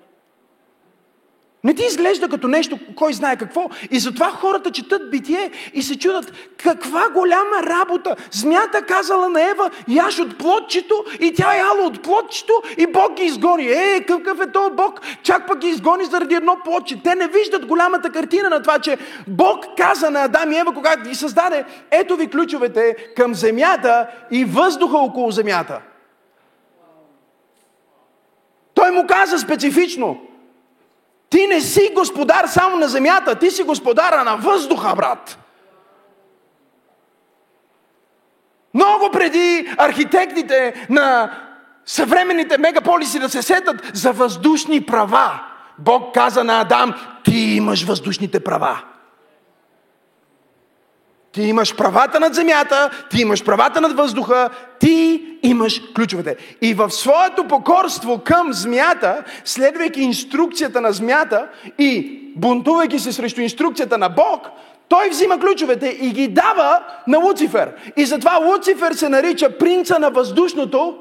Не 1.63 1.73
ти 1.73 1.83
изглежда 1.83 2.29
като 2.29 2.47
нещо, 2.47 2.79
кой 2.95 3.13
знае 3.13 3.35
какво. 3.35 3.69
И 3.91 3.99
затова 3.99 4.29
хората 4.29 4.71
четат 4.71 5.11
битие 5.11 5.51
и 5.73 5.81
се 5.81 5.99
чудат 5.99 6.33
каква 6.57 7.09
голяма 7.09 7.63
работа. 7.63 8.15
Змята 8.31 8.81
казала 8.81 9.29
на 9.29 9.49
Ева, 9.49 9.69
яш 9.87 10.19
от 10.19 10.37
плодчето 10.37 11.05
и 11.19 11.33
тя 11.33 11.55
яла 11.55 11.83
от 11.83 12.03
плодчето 12.03 12.53
и 12.77 12.87
Бог 12.87 13.13
ги 13.13 13.23
изгони. 13.23 13.67
Е, 13.67 14.05
какъв 14.07 14.41
е 14.41 14.51
този 14.51 14.75
Бог? 14.75 15.01
Чак 15.23 15.47
пък 15.47 15.59
ги 15.59 15.67
изгони 15.67 16.05
заради 16.05 16.35
едно 16.35 16.57
плодче. 16.63 17.03
Те 17.03 17.15
не 17.15 17.27
виждат 17.27 17.65
голямата 17.65 18.11
картина 18.11 18.49
на 18.49 18.61
това, 18.61 18.79
че 18.79 18.97
Бог 19.27 19.65
каза 19.77 20.09
на 20.09 20.23
Адам 20.23 20.51
и 20.51 20.57
Ева, 20.57 20.73
когато 20.73 21.09
ги 21.09 21.15
създаде, 21.15 21.65
ето 21.91 22.15
ви 22.15 22.27
ключовете 22.27 22.95
към 23.15 23.35
земята 23.35 24.07
и 24.31 24.45
въздуха 24.45 24.97
около 24.97 25.31
земята. 25.31 25.81
Той 28.73 28.91
му 28.91 29.07
каза 29.07 29.39
специфично, 29.39 30.21
ти 31.29 31.47
не 31.47 31.61
си 31.61 31.91
господар 31.95 32.47
само 32.47 32.75
на 32.75 32.87
земята, 32.87 33.35
ти 33.35 33.51
си 33.51 33.63
господара 33.63 34.23
на 34.23 34.37
въздуха, 34.37 34.95
брат. 34.95 35.37
Много 38.73 39.09
преди 39.11 39.69
архитектите 39.77 40.87
на 40.89 41.31
съвременните 41.85 42.57
мегаполиси 42.57 43.19
да 43.19 43.29
се 43.29 43.41
сетат 43.41 43.91
за 43.93 44.11
въздушни 44.11 44.85
права, 44.85 45.39
Бог 45.79 46.13
каза 46.13 46.43
на 46.43 46.61
Адам, 46.61 46.93
ти 47.23 47.37
имаш 47.37 47.83
въздушните 47.83 48.43
права. 48.43 48.79
Ти 51.31 51.41
имаш 51.41 51.75
правата 51.75 52.19
над 52.19 52.33
земята, 52.33 52.89
ти 53.09 53.21
имаш 53.21 53.43
правата 53.43 53.81
над 53.81 53.97
въздуха, 53.97 54.49
ти 54.79 55.23
имаш 55.43 55.81
ключовете. 55.95 56.35
И 56.61 56.73
в 56.73 56.91
своето 56.91 57.43
покорство 57.43 58.21
към 58.25 58.53
змията, 58.53 59.23
следвайки 59.45 60.01
инструкцията 60.01 60.81
на 60.81 60.91
змията 60.91 61.47
и 61.79 62.21
бунтувайки 62.35 62.99
се 62.99 63.11
срещу 63.11 63.41
инструкцията 63.41 63.97
на 63.97 64.09
Бог, 64.09 64.47
той 64.89 65.09
взима 65.09 65.39
ключовете 65.39 65.97
и 66.01 66.09
ги 66.09 66.27
дава 66.27 66.83
на 67.07 67.17
Луцифер. 67.17 67.73
И 67.97 68.05
затова 68.05 68.39
Луцифер 68.45 68.91
се 68.91 69.09
нарича 69.09 69.57
принца 69.57 69.99
на 69.99 70.09
въздушното. 70.09 70.97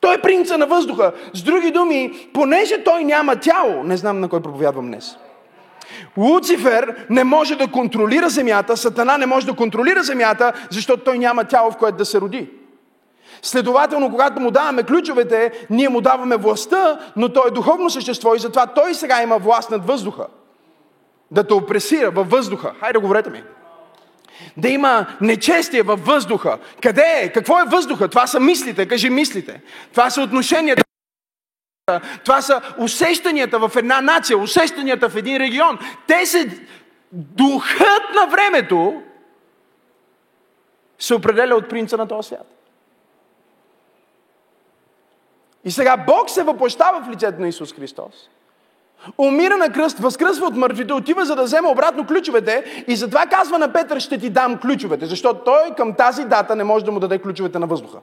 Той 0.00 0.14
е 0.14 0.20
принца 0.20 0.58
на 0.58 0.66
въздуха. 0.66 1.12
С 1.34 1.42
други 1.42 1.70
думи, 1.70 2.28
понеже 2.34 2.84
той 2.84 3.04
няма 3.04 3.36
тяло, 3.36 3.82
не 3.84 3.96
знам 3.96 4.20
на 4.20 4.28
кой 4.28 4.42
проповядвам 4.42 4.86
днес– 4.86 5.16
Луцифер 6.16 7.06
не 7.10 7.24
може 7.24 7.56
да 7.56 7.66
контролира 7.66 8.28
земята, 8.28 8.76
Сатана 8.76 9.18
не 9.18 9.26
може 9.26 9.46
да 9.46 9.52
контролира 9.52 10.02
земята, 10.02 10.52
защото 10.70 11.04
той 11.04 11.18
няма 11.18 11.44
тяло, 11.44 11.70
в 11.70 11.76
което 11.76 11.98
да 11.98 12.04
се 12.04 12.20
роди. 12.20 12.50
Следователно, 13.42 14.10
когато 14.10 14.40
му 14.40 14.50
даваме 14.50 14.82
ключовете, 14.82 15.66
ние 15.70 15.88
му 15.88 16.00
даваме 16.00 16.36
властта, 16.36 16.98
но 17.16 17.28
той 17.28 17.48
е 17.48 17.50
духовно 17.50 17.90
същество 17.90 18.34
и 18.34 18.38
затова 18.38 18.66
той 18.66 18.94
сега 18.94 19.22
има 19.22 19.38
власт 19.38 19.70
над 19.70 19.86
въздуха. 19.86 20.26
Да 21.30 21.46
те 21.46 21.54
опресира 21.54 22.10
във 22.10 22.30
въздуха. 22.30 22.72
Хайде, 22.80 22.98
говорете 22.98 23.30
ми. 23.30 23.42
Да 24.56 24.68
има 24.68 25.06
нечестие 25.20 25.82
във 25.82 26.06
въздуха. 26.06 26.58
Къде 26.82 27.20
е? 27.22 27.32
Какво 27.32 27.60
е 27.60 27.64
въздуха? 27.64 28.08
Това 28.08 28.26
са 28.26 28.40
мислите. 28.40 28.88
Кажи 28.88 29.10
мислите. 29.10 29.60
Това 29.92 30.10
са 30.10 30.22
отношенията. 30.22 30.82
Това 32.24 32.42
са 32.42 32.60
усещанията 32.78 33.58
в 33.58 33.76
една 33.76 34.00
нация, 34.00 34.38
усещанията 34.38 35.08
в 35.08 35.16
един 35.16 35.36
регион. 35.36 35.78
Те 36.06 36.26
се 36.26 36.60
духът 37.12 38.02
на 38.14 38.26
времето 38.26 39.02
се 40.98 41.14
определя 41.14 41.54
от 41.54 41.68
принца 41.68 41.96
на 41.96 42.08
този 42.08 42.26
свят. 42.26 42.46
И 45.64 45.70
сега 45.70 45.96
Бог 45.96 46.30
се 46.30 46.42
въплащава 46.42 47.02
в 47.02 47.08
лицето 47.08 47.40
на 47.40 47.48
Исус 47.48 47.72
Христос. 47.72 48.30
Умира 49.18 49.56
на 49.56 49.72
кръст, 49.72 49.98
възкръсва 49.98 50.46
от 50.46 50.56
мъртвите, 50.56 50.92
отива 50.92 51.24
за 51.24 51.36
да 51.36 51.42
вземе 51.42 51.68
обратно 51.68 52.06
ключовете 52.06 52.84
и 52.88 52.96
затова 52.96 53.26
казва 53.26 53.58
на 53.58 53.72
Петър, 53.72 54.00
ще 54.00 54.18
ти 54.18 54.30
дам 54.30 54.58
ключовете, 54.58 55.06
защото 55.06 55.44
той 55.44 55.74
към 55.76 55.94
тази 55.94 56.24
дата 56.24 56.56
не 56.56 56.64
може 56.64 56.84
да 56.84 56.92
му 56.92 57.00
даде 57.00 57.18
ключовете 57.18 57.58
на 57.58 57.66
въздуха. 57.66 57.98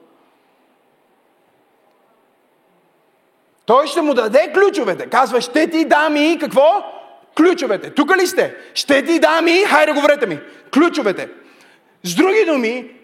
Той 3.68 3.86
ще 3.86 4.02
му 4.02 4.14
даде 4.14 4.52
ключовете. 4.54 5.06
Казва, 5.06 5.40
ще 5.40 5.70
ти 5.70 5.84
дам 5.84 6.16
и 6.16 6.38
какво? 6.40 6.84
Ключовете. 7.36 7.90
Тук 7.90 8.16
ли 8.16 8.26
сте? 8.26 8.56
Ще 8.74 9.04
ти 9.04 9.20
дам 9.20 9.48
и, 9.48 9.64
хайде 9.64 9.92
говорете 9.92 10.26
ми, 10.26 10.40
ключовете. 10.72 11.28
С 12.02 12.14
други 12.14 12.44
думи, 12.46 13.00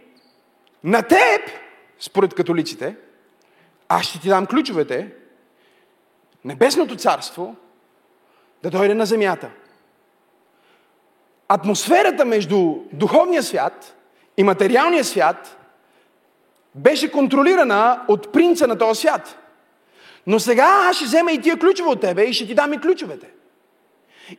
на 0.84 1.02
теб, 1.02 1.40
според 2.00 2.34
католиците, 2.34 2.96
аз 3.88 4.04
ще 4.04 4.20
ти 4.20 4.28
дам 4.28 4.46
ключовете, 4.46 5.10
небесното 6.44 6.96
царство 6.96 7.56
да 8.62 8.70
дойде 8.70 8.94
на 8.94 9.06
земята. 9.06 9.50
Атмосферата 11.48 12.24
между 12.24 12.74
духовния 12.92 13.42
свят 13.42 13.96
и 14.36 14.42
материалния 14.42 15.04
свят 15.04 15.56
беше 16.74 17.12
контролирана 17.12 18.04
от 18.08 18.32
принца 18.32 18.66
на 18.66 18.78
този 18.78 19.00
свят. 19.00 19.43
Но 20.26 20.40
сега 20.40 20.86
аз 20.90 20.96
ще 20.96 21.04
взема 21.04 21.32
и 21.32 21.40
тия 21.40 21.56
ключове 21.56 21.88
от 21.88 22.00
тебе 22.00 22.22
и 22.22 22.32
ще 22.32 22.46
ти 22.46 22.54
дам 22.54 22.72
и 22.72 22.78
ключовете. 22.78 23.26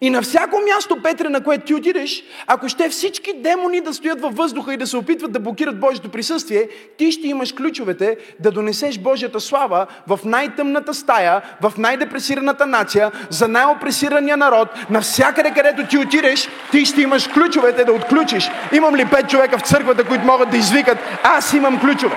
И 0.01 0.09
на 0.09 0.21
всяко 0.21 0.59
място, 0.73 1.01
Петре, 1.03 1.29
на 1.29 1.43
което 1.43 1.65
ти 1.65 1.73
отидеш, 1.73 2.23
ако 2.47 2.69
ще 2.69 2.89
всички 2.89 3.33
демони 3.33 3.81
да 3.81 3.93
стоят 3.93 4.21
във 4.21 4.35
въздуха 4.35 4.73
и 4.73 4.77
да 4.77 4.87
се 4.87 4.97
опитват 4.97 5.31
да 5.31 5.39
блокират 5.39 5.79
Божието 5.79 6.09
присъствие, 6.09 6.67
ти 6.97 7.11
ще 7.11 7.27
имаш 7.27 7.51
ключовете 7.51 8.17
да 8.39 8.51
донесеш 8.51 8.99
Божията 8.99 9.39
слава 9.39 9.87
в 10.07 10.19
най-тъмната 10.25 10.93
стая, 10.93 11.41
в 11.61 11.73
най-депресираната 11.77 12.65
нация, 12.65 13.11
за 13.29 13.47
най-опресирания 13.47 14.37
народ, 14.37 14.67
навсякъде 14.89 15.51
където 15.51 15.87
ти 15.87 15.97
отидеш, 15.97 16.49
ти 16.71 16.85
ще 16.85 17.01
имаш 17.01 17.27
ключовете 17.27 17.83
да 17.83 17.93
отключиш. 17.93 18.49
Имам 18.73 18.95
ли 18.95 19.05
пет 19.05 19.29
човека 19.29 19.57
в 19.57 19.67
църквата, 19.67 20.03
които 20.03 20.25
могат 20.25 20.49
да 20.49 20.57
извикат, 20.57 20.97
аз 21.23 21.53
имам 21.53 21.79
ключове. 21.79 22.15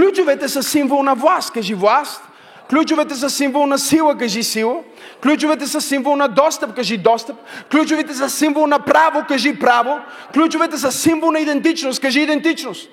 Ключовете 0.00 0.48
са 0.48 0.62
символ 0.62 1.02
на 1.02 1.14
власт. 1.14 1.52
Кажи 1.52 1.74
власт. 1.74 2.22
Ключовете 2.70 3.14
са 3.14 3.30
символ 3.30 3.66
на 3.66 3.78
сила, 3.78 4.18
кажи 4.18 4.42
сила. 4.42 4.76
Ключовете 5.22 5.66
са 5.66 5.80
символ 5.80 6.16
на 6.16 6.28
достъп, 6.28 6.74
кажи 6.74 6.98
достъп. 6.98 7.36
Ключовете 7.70 8.14
са 8.14 8.30
символ 8.30 8.66
на 8.66 8.78
право, 8.78 9.24
кажи 9.28 9.58
право. 9.58 10.00
Ключовете 10.34 10.78
са 10.78 10.92
символ 10.92 11.30
на 11.30 11.40
идентичност, 11.40 12.00
кажи 12.00 12.20
идентичност. 12.20 12.90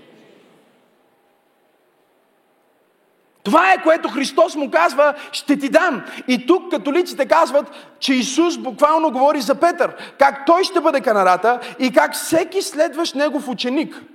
Това 3.43 3.73
е 3.73 3.83
което 3.83 4.09
Христос 4.09 4.55
му 4.55 4.71
казва, 4.71 5.13
ще 5.31 5.59
ти 5.59 5.69
дам. 5.69 6.03
И 6.27 6.47
тук 6.47 6.71
католиците 6.71 7.25
казват, 7.25 7.71
че 7.99 8.13
Исус 8.13 8.57
буквално 8.57 9.11
говори 9.11 9.41
за 9.41 9.55
Петър. 9.55 9.95
Как 10.19 10.45
той 10.45 10.63
ще 10.63 10.81
бъде 10.81 11.01
канарата 11.01 11.59
и 11.79 11.93
как 11.93 12.13
всеки 12.13 12.61
следващ 12.61 13.15
негов 13.15 13.47
ученик– 13.47 14.01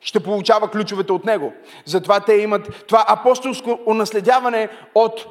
ще 0.00 0.20
получава 0.20 0.70
ключовете 0.70 1.12
от 1.12 1.24
него. 1.24 1.52
Затова 1.84 2.20
те 2.20 2.34
имат 2.34 2.84
това 2.84 3.04
апостолско 3.08 3.78
унаследяване 3.86 4.68
от 4.94 5.26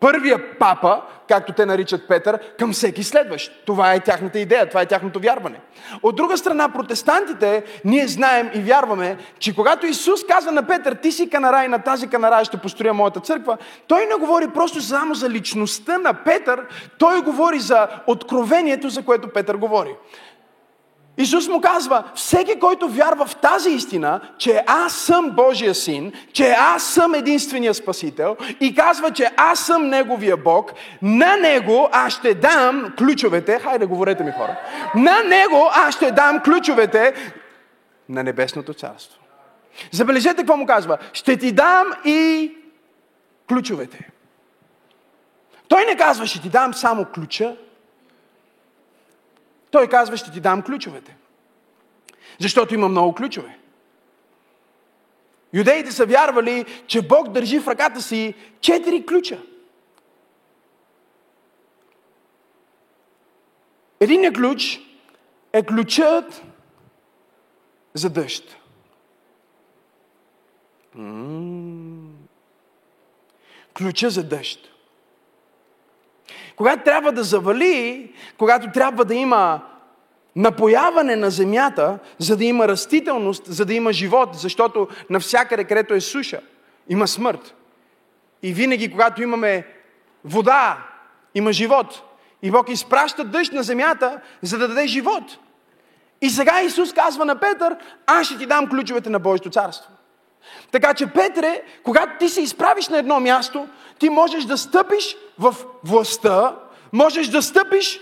първия 0.00 0.58
папа, 0.58 1.00
както 1.28 1.52
те 1.52 1.66
наричат 1.66 2.08
Петър, 2.08 2.38
към 2.58 2.72
всеки 2.72 3.04
следващ. 3.04 3.52
Това 3.66 3.94
е 3.94 4.00
тяхната 4.00 4.38
идея, 4.38 4.68
това 4.68 4.80
е 4.82 4.86
тяхното 4.86 5.20
вярване. 5.20 5.60
От 6.02 6.16
друга 6.16 6.38
страна, 6.38 6.68
протестантите, 6.68 7.62
ние 7.84 8.06
знаем 8.06 8.50
и 8.54 8.60
вярваме, 8.60 9.16
че 9.38 9.54
когато 9.54 9.86
Исус 9.86 10.20
казва 10.28 10.52
на 10.52 10.66
Петър, 10.66 10.94
ти 10.94 11.12
си 11.12 11.30
канара 11.30 11.64
и 11.64 11.68
на 11.68 11.78
тази 11.78 12.06
канара 12.06 12.44
ще 12.44 12.56
построя 12.56 12.94
моята 12.94 13.20
църква, 13.20 13.56
той 13.86 14.06
не 14.06 14.14
говори 14.14 14.48
просто 14.54 14.80
само 14.80 15.14
за 15.14 15.30
личността 15.30 15.98
на 15.98 16.14
Петър, 16.14 16.66
той 16.98 17.22
говори 17.22 17.60
за 17.60 17.88
откровението, 18.06 18.88
за 18.88 19.02
което 19.02 19.28
Петър 19.28 19.56
говори. 19.56 19.90
Исус 21.18 21.48
му 21.48 21.60
казва, 21.60 22.04
всеки, 22.14 22.58
който 22.58 22.88
вярва 22.88 23.26
в 23.26 23.36
тази 23.36 23.70
истина, 23.70 24.20
че 24.38 24.64
аз 24.66 24.92
съм 24.92 25.30
Божия 25.30 25.74
син, 25.74 26.12
че 26.32 26.50
аз 26.58 26.84
съм 26.84 27.14
единствения 27.14 27.74
спасител 27.74 28.36
и 28.60 28.74
казва, 28.74 29.10
че 29.10 29.30
аз 29.36 29.60
съм 29.60 29.88
Неговия 29.88 30.36
Бог, 30.36 30.72
на 31.02 31.36
Него 31.36 31.88
аз 31.92 32.12
ще 32.12 32.34
дам 32.34 32.92
ключовете, 32.98 33.58
хайде 33.58 33.86
говорете 33.86 34.24
ми 34.24 34.32
хора, 34.32 34.56
на 34.94 35.22
Него 35.22 35.68
аз 35.72 35.94
ще 35.94 36.10
дам 36.10 36.40
ключовете 36.40 37.14
на 38.08 38.22
Небесното 38.22 38.74
царство. 38.74 39.20
Забележете 39.92 40.36
какво 40.36 40.56
му 40.56 40.66
казва. 40.66 40.98
Ще 41.12 41.36
ти 41.36 41.52
дам 41.52 41.86
и 42.04 42.52
ключовете. 43.48 44.10
Той 45.68 45.84
не 45.84 45.96
казва, 45.96 46.26
ще 46.26 46.40
ти 46.42 46.48
дам 46.48 46.74
само 46.74 47.04
ключа, 47.04 47.56
той 49.70 49.88
казва, 49.88 50.16
ще 50.16 50.32
ти 50.32 50.40
дам 50.40 50.62
ключовете. 50.62 51.16
Защото 52.38 52.74
има 52.74 52.88
много 52.88 53.14
ключове. 53.14 53.58
Юдеите 55.52 55.92
са 55.92 56.06
вярвали, 56.06 56.64
че 56.86 57.08
Бог 57.08 57.28
държи 57.28 57.60
в 57.60 57.68
ръката 57.68 58.02
си 58.02 58.34
четири 58.60 59.06
ключа. 59.06 59.42
Единият 64.00 64.36
ключ 64.36 64.80
е 65.52 65.62
ключът 65.62 66.42
за 67.94 68.10
дъжд. 68.10 68.56
Ключа 73.74 74.10
за 74.10 74.24
дъжд. 74.24 74.69
Когато 76.60 76.84
трябва 76.84 77.12
да 77.12 77.22
завали, 77.22 78.12
когато 78.38 78.72
трябва 78.72 79.04
да 79.04 79.14
има 79.14 79.60
напояване 80.36 81.16
на 81.16 81.30
земята, 81.30 81.98
за 82.18 82.36
да 82.36 82.44
има 82.44 82.68
растителност, 82.68 83.46
за 83.46 83.64
да 83.64 83.74
има 83.74 83.92
живот, 83.92 84.28
защото 84.32 84.88
навсякъде, 85.10 85.64
където 85.64 85.94
е 85.94 86.00
суша, 86.00 86.40
има 86.88 87.08
смърт. 87.08 87.54
И 88.42 88.52
винаги, 88.52 88.90
когато 88.90 89.22
имаме 89.22 89.66
вода, 90.24 90.78
има 91.34 91.52
живот. 91.52 92.02
И 92.42 92.50
Бог 92.50 92.68
изпраща 92.68 93.24
дъжд 93.24 93.52
на 93.52 93.62
земята, 93.62 94.20
за 94.42 94.58
да 94.58 94.68
даде 94.68 94.86
живот. 94.86 95.38
И 96.20 96.30
сега 96.30 96.60
Исус 96.60 96.92
казва 96.92 97.24
на 97.24 97.40
Петър, 97.40 97.76
аз 98.06 98.26
ще 98.26 98.38
ти 98.38 98.46
дам 98.46 98.68
ключовете 98.68 99.10
на 99.10 99.18
Божието 99.18 99.50
царство. 99.50 99.90
Така 100.70 100.94
че, 100.94 101.06
Петре, 101.06 101.62
когато 101.82 102.12
ти 102.18 102.28
се 102.28 102.42
изправиш 102.42 102.88
на 102.88 102.98
едно 102.98 103.20
място, 103.20 103.68
ти 103.98 104.08
можеш 104.08 104.44
да 104.44 104.58
стъпиш 104.58 105.16
в 105.38 105.54
властта, 105.84 106.56
можеш 106.92 107.28
да 107.28 107.42
стъпиш 107.42 108.00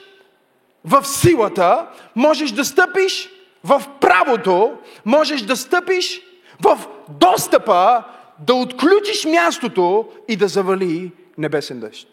в 0.85 1.05
силата, 1.05 1.89
можеш 2.17 2.51
да 2.51 2.65
стъпиш 2.65 3.31
в 3.65 3.83
правото, 4.01 4.77
можеш 5.05 5.43
да 5.43 5.57
стъпиш 5.57 6.21
в 6.63 6.79
достъпа, 7.09 8.05
да 8.39 8.55
отключиш 8.55 9.25
мястото 9.25 10.09
и 10.29 10.37
да 10.37 10.49
завали 10.49 11.13
небесен 11.39 11.81
дъжд. 11.81 12.09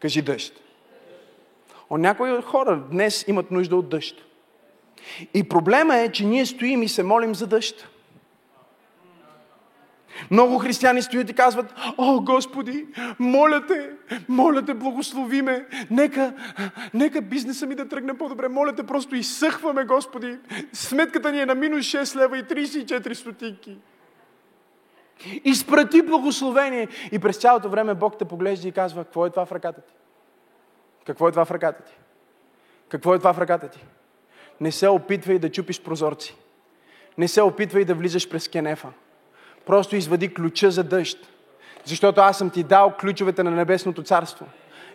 Кажи 0.00 0.22
дъжд. 0.22 0.52
О, 1.90 1.96
някои 1.96 2.42
хора 2.42 2.82
днес 2.90 3.24
имат 3.28 3.50
нужда 3.50 3.76
от 3.76 3.88
дъжд. 3.88 4.16
И 5.34 5.48
проблема 5.48 5.96
е, 5.96 6.12
че 6.12 6.24
ние 6.24 6.46
стоим 6.46 6.82
и 6.82 6.88
се 6.88 7.02
молим 7.02 7.34
за 7.34 7.46
дъжд. 7.46 7.88
Много 10.30 10.58
християни 10.58 11.02
стоят 11.02 11.30
и 11.30 11.34
казват, 11.34 11.74
о, 11.98 12.20
Господи, 12.20 12.86
моля 13.18 13.66
те, 13.66 13.90
моля 14.28 14.64
те, 14.64 14.74
благослови 14.74 15.42
ме, 15.42 15.66
нека, 15.90 16.34
нека 16.94 17.22
бизнеса 17.22 17.66
ми 17.66 17.74
да 17.74 17.88
тръгне 17.88 18.18
по-добре, 18.18 18.48
моля 18.48 18.74
те, 18.74 18.82
просто 18.82 19.16
изсъхваме, 19.16 19.84
Господи. 19.84 20.38
Сметката 20.72 21.32
ни 21.32 21.40
е 21.40 21.46
на 21.46 21.54
минус 21.54 21.84
6 21.84 22.16
лева 22.16 22.38
и 22.38 22.44
34 22.44 23.12
стотинки. 23.12 23.78
Изпрати 25.44 26.02
благословение. 26.02 26.88
И 27.12 27.18
през 27.18 27.36
цялото 27.36 27.68
време 27.68 27.94
Бог 27.94 28.18
те 28.18 28.24
поглежда 28.24 28.68
и 28.68 28.72
казва, 28.72 29.04
какво 29.04 29.26
е 29.26 29.30
това 29.30 29.46
в 29.46 29.52
ръката 29.52 29.80
ти? 29.80 29.94
Какво 31.06 31.28
е 31.28 31.30
това 31.30 31.44
в 31.44 31.50
ръката 31.50 31.82
ти? 31.82 31.92
Какво 32.88 33.14
е 33.14 33.18
това 33.18 33.32
в 33.32 33.38
ръката 33.38 33.68
ти? 33.68 33.84
Не 34.60 34.72
се 34.72 34.88
опитвай 34.88 35.38
да 35.38 35.50
чупиш 35.50 35.82
прозорци. 35.82 36.36
Не 37.18 37.28
се 37.28 37.42
опитвай 37.42 37.84
да 37.84 37.94
влизаш 37.94 38.28
през 38.28 38.48
кенефа. 38.48 38.88
Просто 39.66 39.96
извади 39.96 40.34
ключа 40.34 40.70
за 40.70 40.84
дъжд. 40.84 41.18
Защото 41.84 42.20
аз 42.20 42.38
съм 42.38 42.50
ти 42.50 42.62
дал 42.62 42.94
ключовете 43.00 43.42
на 43.42 43.50
Небесното 43.50 44.02
царство. 44.02 44.46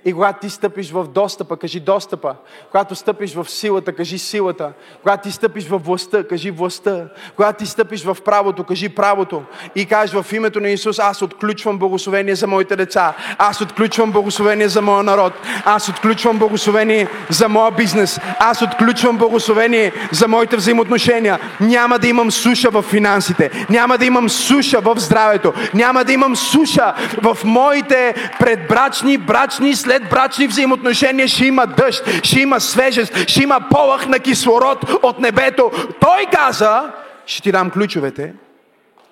И 0.08 0.14
когато 0.14 0.40
ти 0.40 0.50
стъпиш 0.50 0.92
в 0.92 1.08
достъпа, 1.08 1.58
кажи 1.58 1.80
достъпа. 1.80 2.36
Когато 2.72 2.96
стъпиш 2.96 3.34
в 3.34 3.50
силата, 3.50 3.94
кажи 3.94 4.18
силата. 4.18 4.72
Когато 5.02 5.24
ти 5.24 5.32
стъпиш 5.32 5.68
в 5.68 5.78
властта, 5.78 6.24
кажи 6.24 6.52
властта. 6.52 7.06
Когато 7.36 7.58
ти 7.58 7.66
стъпиш 7.66 8.04
в 8.04 8.18
правото, 8.26 8.64
кажи 8.64 8.90
правото. 8.90 9.44
И 9.76 9.86
кажеш 9.86 10.16
в 10.16 10.34
името 10.34 10.60
на 10.60 10.70
Исус, 10.70 11.00
аз 11.00 11.22
отключвам 11.22 11.78
благословение 11.78 12.36
за 12.36 12.48
моите 12.48 12.76
деца. 12.76 13.14
Аз 13.38 13.62
отключвам 13.62 14.12
благословение 14.12 14.68
за 14.68 14.82
моя 14.82 15.04
народ. 15.04 15.34
Аз 15.66 15.90
отключвам 15.90 16.40
благословение 16.40 17.08
за 17.30 17.50
моя 17.50 17.72
бизнес. 17.72 18.20
Аз 18.40 18.62
отключвам 18.62 19.18
благословение 19.18 19.92
за 20.12 20.28
моите 20.28 20.56
взаимоотношения. 20.56 21.40
Няма 21.60 22.00
да 22.00 22.08
имам 22.08 22.32
суша 22.32 22.70
в 22.70 22.82
финансите. 22.82 23.66
Няма 23.70 23.98
да 23.98 24.06
имам 24.06 24.30
суша 24.30 24.82
в 24.82 25.00
здравето. 25.00 25.54
Няма 25.74 26.04
да 26.04 26.14
имам 26.14 26.36
суша 26.36 26.94
в 27.22 27.38
моите 27.44 28.16
предбрачни, 28.40 29.18
брачни, 29.18 29.76
след 29.76 29.95
след 29.96 30.10
брачни 30.10 30.48
взаимоотношения 30.48 31.28
ще 31.28 31.46
има 31.46 31.68
дъжд, 31.68 32.24
ще 32.24 32.40
има 32.40 32.60
свежест, 32.60 33.28
ще 33.28 33.44
има 33.44 33.68
полах 33.72 34.08
на 34.08 34.20
кислород 34.20 34.90
от 35.04 35.20
небето. 35.20 35.72
Той 36.02 36.26
каза, 36.32 36.94
ще 37.26 37.42
ти 37.42 37.52
дам 37.52 37.72
ключовете 37.72 38.34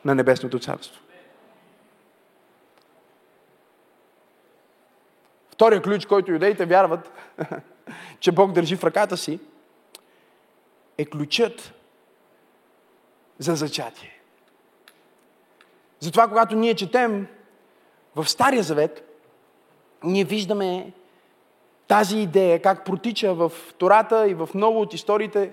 на 0.06 0.16
Небесното 0.16 0.60
царство. 0.60 1.02
Втория 5.52 5.82
ключ, 5.82 6.06
който 6.06 6.32
юдеите 6.32 6.66
вярват, 6.66 7.12
че 8.20 8.32
Бог 8.32 8.52
държи 8.52 8.76
в 8.76 8.84
ръката 8.84 9.18
си, 9.18 9.40
е 10.98 11.06
ключът 11.06 11.74
за 13.40 13.56
зачатие. 13.56 14.20
Затова, 16.00 16.28
когато 16.28 16.56
ние 16.56 16.76
четем 16.76 17.28
в 18.16 18.30
Стария 18.30 18.64
Завет, 18.64 19.13
ние 20.04 20.24
виждаме 20.24 20.92
тази 21.88 22.18
идея, 22.18 22.62
как 22.62 22.86
протича 22.86 23.34
в 23.34 23.52
Тората 23.78 24.30
и 24.30 24.34
в 24.34 24.50
много 24.54 24.82
от 24.82 24.94
историите 24.94 25.52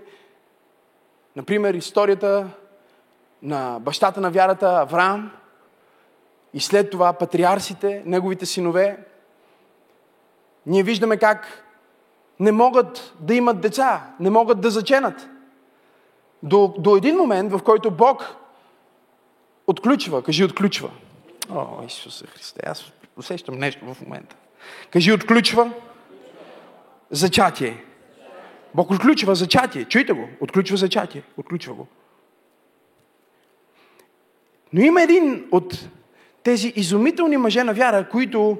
Например, 1.36 1.74
историята 1.74 2.48
на 3.42 3.78
бащата 3.80 4.20
на 4.20 4.30
вярата 4.30 4.66
Авраам 4.66 5.30
и 6.54 6.60
след 6.60 6.90
това 6.90 7.12
патриарсите, 7.12 8.02
неговите 8.06 8.46
синове, 8.46 8.98
ние 10.66 10.82
виждаме 10.82 11.16
как 11.16 11.64
не 12.40 12.52
могат 12.52 13.14
да 13.20 13.34
имат 13.34 13.60
деца, 13.60 14.14
не 14.20 14.30
могат 14.30 14.60
да 14.60 14.70
заченат. 14.70 15.28
До, 16.42 16.74
до 16.78 16.96
един 16.96 17.16
момент, 17.16 17.52
в 17.52 17.62
който 17.62 17.90
Бог 17.90 18.36
отключва, 19.66 20.22
кажи 20.22 20.44
отключва. 20.44 20.90
О, 21.50 21.66
Исусе 21.86 22.26
Христе, 22.26 22.60
аз 22.66 22.92
усещам 23.16 23.58
нещо 23.58 23.94
в 23.94 24.00
момента. 24.00 24.36
Кажи 24.92 25.12
отключва 25.12 25.72
зачатие. 27.10 27.84
Бог 28.74 28.90
отключва 28.90 29.34
зачатие. 29.34 29.84
Чуйте 29.84 30.12
го. 30.12 30.28
Отключва 30.40 30.76
зачатие. 30.76 31.22
Отключва 31.36 31.74
го. 31.74 31.86
Но 34.72 34.80
има 34.80 35.02
един 35.02 35.48
от 35.50 35.88
тези 36.42 36.72
изумителни 36.76 37.36
мъже 37.36 37.64
на 37.64 37.74
вяра, 37.74 38.08
които 38.08 38.58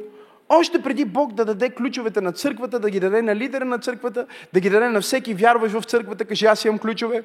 още 0.49 0.83
преди 0.83 1.05
Бог 1.05 1.33
да 1.33 1.45
даде 1.45 1.71
ключовете 1.71 2.21
на 2.21 2.33
църквата, 2.33 2.79
да 2.79 2.91
ги 2.91 3.01
даде 3.01 3.23
на 3.23 3.37
лидера 3.37 3.65
на 3.65 3.79
църквата, 3.79 4.27
да 4.53 4.61
ги 4.61 4.71
даде 4.71 4.89
на 4.89 5.01
всеки 5.01 5.35
вярващ 5.35 5.75
в 5.75 5.83
църквата, 5.83 6.25
каже 6.25 6.47
аз 6.47 6.65
имам 6.65 6.79
ключове. 6.79 7.25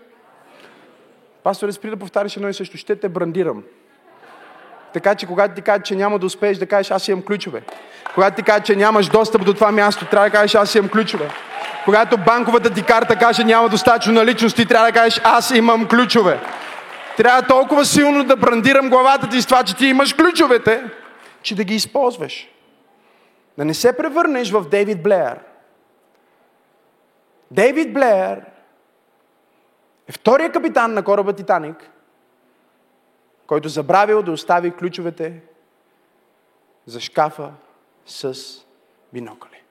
Пастор 1.44 1.72
спри 1.72 1.90
да 1.90 1.98
повтаряш 1.98 2.36
едно 2.38 2.50
и 2.50 2.54
също. 2.54 2.78
Ще 2.78 2.96
те 2.96 3.10
брандирам. 3.10 3.64
Така 4.96 5.16
че 5.16 5.26
когато 5.26 5.56
ти 5.56 5.62
кажат, 5.62 5.86
че 5.86 5.96
няма 5.96 6.20
да 6.20 6.26
успееш 6.26 6.58
да 6.58 6.66
кажеш, 6.66 6.92
аз 6.92 7.08
имам 7.08 7.24
ключове. 7.24 7.62
Когато 8.14 8.36
ти 8.36 8.44
кажат, 8.44 8.66
че 8.66 8.76
нямаш 8.76 9.08
достъп 9.08 9.46
до 9.46 9.54
това 9.54 9.72
място, 9.72 10.06
трябва 10.06 10.30
да 10.30 10.38
кажеш, 10.38 10.56
аз 10.56 10.76
имам 10.76 10.90
ключове. 10.90 11.30
Когато 11.86 12.18
банковата 12.18 12.74
ти 12.74 12.84
карта 12.84 13.16
каже, 13.16 13.44
няма 13.44 13.70
достатъчно 13.70 14.26
ти 14.56 14.66
трябва 14.66 14.88
да 14.88 14.94
кажеш, 14.94 15.22
аз 15.24 15.52
имам 15.52 15.88
ключове. 15.88 16.40
Трябва 17.18 17.42
толкова 17.42 17.86
силно 17.86 18.24
да 18.24 18.36
брандирам 18.36 18.90
главата 18.90 19.30
ти 19.30 19.42
с 19.42 19.46
това, 19.46 19.64
че 19.64 19.76
ти 19.76 19.86
имаш 19.86 20.14
ключовете, 20.14 20.84
че 21.42 21.56
да 21.56 21.64
ги 21.64 21.76
използваш. 21.76 22.48
Да 23.58 23.66
не 23.66 23.74
се 23.74 23.98
превърнеш 23.98 24.52
в 24.52 24.70
Дейвид 24.70 25.04
Блеер. 25.04 25.40
Дейвид 27.52 27.94
Блеер 27.94 28.42
е 30.08 30.12
втория 30.12 30.52
капитан 30.52 30.94
на 30.94 31.04
кораба 31.04 31.34
Титаник, 31.34 31.90
който 33.48 33.70
забравил 33.70 34.22
да 34.22 34.32
остави 34.32 34.72
ключовете 34.72 35.42
за 36.86 37.00
шкафа 37.00 37.52
с 38.06 38.36
бинокъли. 39.14 39.62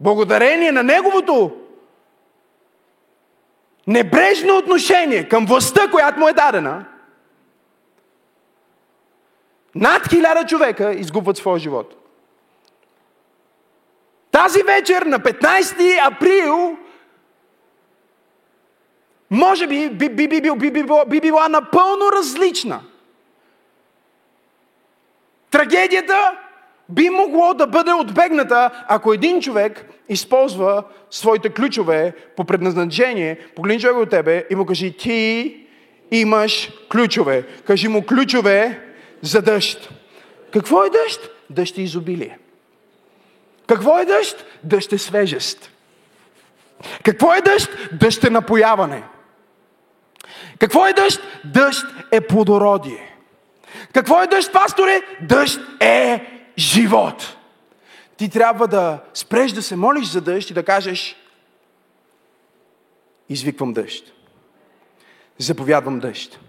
Благодарение 0.00 0.72
на 0.72 0.82
неговото 0.82 1.56
небрежно 3.86 4.56
отношение 4.56 5.28
към 5.28 5.46
властта, 5.46 5.90
която 5.90 6.18
му 6.18 6.28
е 6.28 6.32
дадена, 6.32 6.84
над 9.74 10.08
хиляда 10.08 10.46
човека 10.46 10.92
изгубват 10.92 11.36
своя 11.36 11.58
живот. 11.58 11.94
Тази 14.30 14.62
вечер 14.62 15.02
на 15.02 15.20
15 15.20 16.12
април 16.12 16.78
може 19.30 19.66
би 19.66 19.90
би, 19.90 20.08
би, 20.08 20.28
би, 20.28 20.40
би, 20.40 20.70
би, 20.70 20.84
би 21.06 21.20
била 21.20 21.48
напълно 21.48 22.12
различна. 22.12 22.80
Трагедията 25.50 26.32
би 26.88 27.10
могло 27.10 27.54
да 27.54 27.66
бъде 27.66 27.92
отбегната, 27.92 28.84
ако 28.88 29.12
един 29.12 29.40
човек 29.40 29.86
използва 30.08 30.84
своите 31.10 31.48
ключове 31.48 32.14
по 32.36 32.44
предназначение, 32.44 33.38
погледни 33.56 33.80
човек 33.80 33.96
от 33.96 34.10
тебе 34.10 34.44
и 34.50 34.54
му 34.54 34.66
кажи, 34.66 34.96
ти 34.96 35.56
имаш 36.10 36.70
ключове. 36.92 37.44
Кажи 37.66 37.88
му 37.88 38.06
ключове 38.06 38.80
за 39.22 39.42
дъжд. 39.42 39.90
Какво 40.52 40.84
е 40.84 40.90
дъжд? 40.90 41.30
Дъжд 41.50 41.78
е 41.78 41.82
изобилие. 41.82 42.38
Какво 43.66 43.98
е 43.98 44.04
дъжд? 44.04 44.44
Дъжд 44.64 44.92
е 44.92 44.98
свежест. 44.98 45.70
Какво 47.04 47.34
е 47.34 47.40
дъжд? 47.40 47.70
Дъжд 47.92 48.24
е 48.24 48.30
напояване. 48.30 49.02
Какво 50.58 50.86
е 50.86 50.92
дъжд? 50.92 51.20
Дъжд 51.44 51.86
е 52.12 52.20
плодородие. 52.20 53.16
Какво 53.92 54.22
е 54.22 54.26
дъжд, 54.26 54.52
пасторе? 54.52 55.00
Дъжд 55.22 55.60
е 55.80 56.26
живот. 56.58 57.36
Ти 58.16 58.28
трябва 58.28 58.68
да 58.68 58.98
спреш 59.14 59.52
да 59.52 59.62
се 59.62 59.76
молиш 59.76 60.06
за 60.06 60.20
дъжд 60.20 60.50
и 60.50 60.54
да 60.54 60.62
кажеш 60.62 61.16
извиквам 63.28 63.72
дъжд. 63.72 64.12
Заповядвам 65.38 66.00
дъжд. 66.00 66.40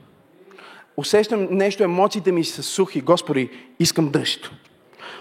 Усещам 0.97 1.47
нещо, 1.51 1.83
емоциите 1.83 2.31
ми 2.31 2.43
са 2.43 2.63
сухи. 2.63 3.01
Господи, 3.01 3.49
искам 3.79 4.09
дъжд. 4.09 4.51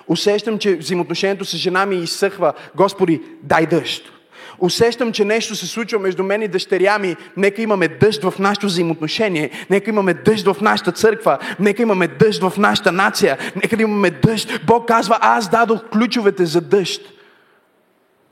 Усещам, 0.09 0.59
че 0.59 0.77
взаимоотношението 0.77 1.45
с 1.45 1.57
жена 1.57 1.87
ми 1.87 1.97
изсъхва. 1.97 2.53
Господи, 2.75 3.23
дай 3.43 3.67
дъжд. 3.67 4.13
Усещам, 4.59 5.13
че 5.13 5.25
нещо 5.25 5.57
се 5.57 5.67
случва 5.67 5.99
между 5.99 6.25
мен 6.25 6.43
и 6.43 6.49
дъщеря 6.49 6.99
ми. 6.99 7.17
Нека 7.37 7.63
имаме 7.63 7.89
дъжд 7.89 8.23
в 8.23 8.35
нашето 8.39 8.67
взаимоотношение. 8.67 9.51
Нека 9.71 9.91
имаме 9.91 10.15
дъжд 10.15 10.47
в 10.47 10.57
нашата 10.61 10.93
църква. 10.93 11.39
Нека 11.61 11.83
имаме 11.83 12.09
дъжд 12.09 12.43
в 12.43 12.53
нашата 12.59 12.93
нация. 12.93 13.39
Нека 13.57 13.77
да 13.77 13.83
имаме 13.83 14.11
дъжд. 14.11 14.61
Бог 14.67 14.89
казва, 14.89 15.19
аз 15.21 15.49
дадох 15.49 15.89
ключовете 15.93 16.47
за 16.47 16.61
дъжд 16.61 17.03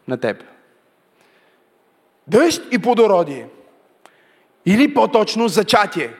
на 0.08 0.16
теб. 0.16 0.44
Дъжд 2.26 2.62
и 2.70 2.78
плодородие. 2.78 3.46
Или 4.66 4.94
по-точно 4.94 5.48
зачатие. 5.48 6.10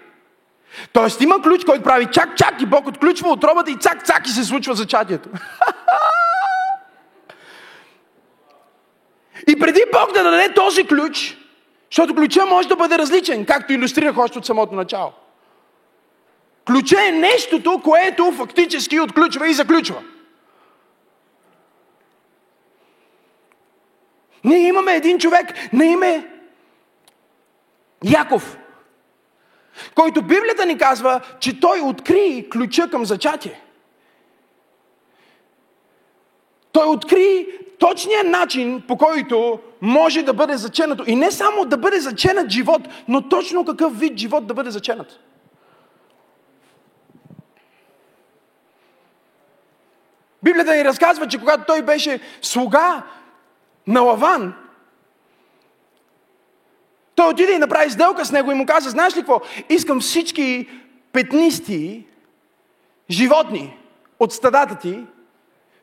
Тоест 0.92 1.20
има 1.20 1.42
ключ, 1.42 1.64
който 1.64 1.82
прави 1.82 2.06
чак-чак 2.06 2.62
и 2.62 2.66
Бог 2.66 2.86
отключва 2.86 3.30
отробата 3.30 3.70
и 3.70 3.74
цак-цак 3.74 4.26
и 4.26 4.30
се 4.30 4.44
случва 4.44 4.74
зачатието. 4.74 5.28
И 9.48 9.58
преди 9.58 9.82
Бог 9.92 10.12
да 10.12 10.22
даде 10.22 10.54
този 10.54 10.86
ключ, 10.86 11.38
защото 11.90 12.14
ключа 12.14 12.46
може 12.46 12.68
да 12.68 12.76
бъде 12.76 12.98
различен, 12.98 13.46
както 13.46 13.72
иллюстрирах 13.72 14.18
още 14.18 14.38
от 14.38 14.46
самото 14.46 14.74
начало. 14.74 15.12
Ключа 16.66 17.08
е 17.08 17.12
нещото, 17.12 17.80
което 17.84 18.32
фактически 18.32 19.00
отключва 19.00 19.48
и 19.48 19.54
заключва. 19.54 20.02
Ние 24.44 24.68
имаме 24.68 24.96
един 24.96 25.18
човек 25.18 25.72
на 25.72 25.86
име 25.86 26.30
Яков, 28.04 28.58
който 29.94 30.22
Библията 30.22 30.66
ни 30.66 30.78
казва, 30.78 31.20
че 31.40 31.60
той 31.60 31.80
откри 31.80 32.48
ключа 32.52 32.90
към 32.90 33.04
зачатие. 33.04 33.60
Той 36.72 36.86
откри 36.86 37.46
точния 37.88 38.24
начин, 38.24 38.82
по 38.88 38.96
който 38.96 39.60
може 39.80 40.22
да 40.22 40.34
бъде 40.34 40.56
заченато. 40.56 41.04
И 41.06 41.16
не 41.16 41.30
само 41.30 41.64
да 41.64 41.76
бъде 41.76 42.00
заченат 42.00 42.50
живот, 42.50 42.82
но 43.08 43.28
точно 43.28 43.64
какъв 43.64 43.98
вид 43.98 44.18
живот 44.18 44.46
да 44.46 44.54
бъде 44.54 44.70
заченат. 44.70 45.20
Библията 50.42 50.76
ни 50.76 50.84
разказва, 50.84 51.28
че 51.28 51.38
когато 51.38 51.64
той 51.66 51.82
беше 51.82 52.20
слуга 52.42 53.02
на 53.86 54.00
Лаван, 54.00 54.54
той 57.14 57.28
отиде 57.28 57.52
и 57.52 57.58
направи 57.58 57.90
сделка 57.90 58.24
с 58.24 58.32
него 58.32 58.52
и 58.52 58.54
му 58.54 58.66
каза, 58.66 58.90
знаеш 58.90 59.16
ли 59.16 59.20
какво? 59.20 59.40
Искам 59.68 60.00
всички 60.00 60.68
петнисти 61.12 62.06
животни 63.10 63.78
от 64.18 64.32
стадата 64.32 64.74
ти 64.74 65.04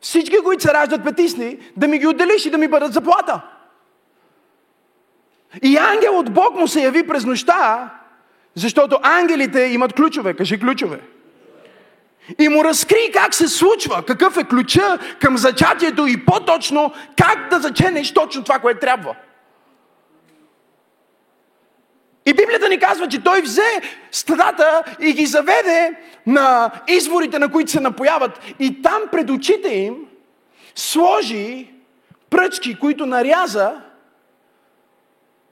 всички, 0.02 0.36
които 0.44 0.62
се 0.62 0.74
раждат 0.74 1.04
петисни, 1.04 1.58
да 1.76 1.88
ми 1.88 1.98
ги 1.98 2.06
отделиш 2.06 2.46
и 2.46 2.50
да 2.50 2.58
ми 2.58 2.68
бъдат 2.68 2.92
заплата. 2.92 3.40
И 5.62 5.76
ангел 5.76 6.18
от 6.18 6.32
Бог 6.32 6.54
му 6.54 6.68
се 6.68 6.82
яви 6.82 7.06
през 7.06 7.24
нощта, 7.24 7.90
защото 8.54 8.98
ангелите 9.02 9.60
имат 9.60 9.92
ключове. 9.92 10.34
Кажи 10.34 10.60
ключове. 10.60 11.00
И 12.38 12.48
му 12.48 12.64
разкри 12.64 13.10
как 13.12 13.34
се 13.34 13.48
случва, 13.48 14.02
какъв 14.02 14.36
е 14.36 14.44
ключа 14.44 14.98
към 15.20 15.38
зачатието 15.38 16.06
и 16.06 16.24
по-точно 16.24 16.92
как 17.18 17.48
да 17.50 17.60
заченеш 17.60 18.14
точно 18.14 18.44
това, 18.44 18.58
което 18.58 18.80
трябва. 18.80 19.14
И 22.26 22.32
Библията 22.32 22.68
ни 22.68 22.78
казва, 22.78 23.08
че 23.08 23.22
той 23.22 23.40
взе 23.40 23.80
стадата 24.10 24.82
и 25.00 25.12
ги 25.12 25.26
заведе 25.26 25.90
на 26.26 26.70
изворите, 26.88 27.38
на 27.38 27.52
които 27.52 27.70
се 27.70 27.80
напояват. 27.80 28.40
И 28.58 28.82
там 28.82 29.02
пред 29.12 29.30
очите 29.30 29.68
им 29.68 29.96
сложи 30.74 31.70
пръчки, 32.30 32.78
които 32.78 33.06
наряза 33.06 33.72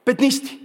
петнисти. 0.05 0.61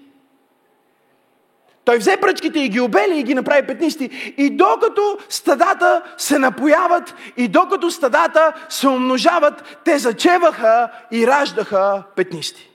Той 1.85 1.97
взе 1.97 2.17
пръчките 2.17 2.59
и 2.59 2.69
ги 2.69 2.79
обели 2.79 3.19
и 3.19 3.23
ги 3.23 3.35
направи 3.35 3.67
петнисти. 3.67 4.33
И 4.37 4.49
докато 4.49 5.17
стадата 5.29 6.01
се 6.17 6.39
напояват 6.39 7.15
и 7.37 7.47
докато 7.47 7.91
стадата 7.91 8.53
се 8.69 8.87
умножават, 8.87 9.77
те 9.85 9.97
зачеваха 9.97 10.89
и 11.11 11.27
раждаха 11.27 12.03
петнисти. 12.15 12.74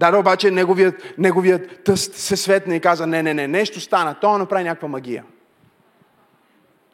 Да, 0.00 0.10
да, 0.10 0.18
обаче 0.18 0.50
неговият, 0.50 1.18
неговият 1.18 1.84
тъст 1.84 2.14
се 2.14 2.36
светна 2.36 2.76
и 2.76 2.80
каза, 2.80 3.06
не, 3.06 3.22
не, 3.22 3.34
не, 3.34 3.48
нещо 3.48 3.80
стана. 3.80 4.14
Той 4.20 4.38
направи 4.38 4.64
някаква 4.64 4.88
магия. 4.88 5.24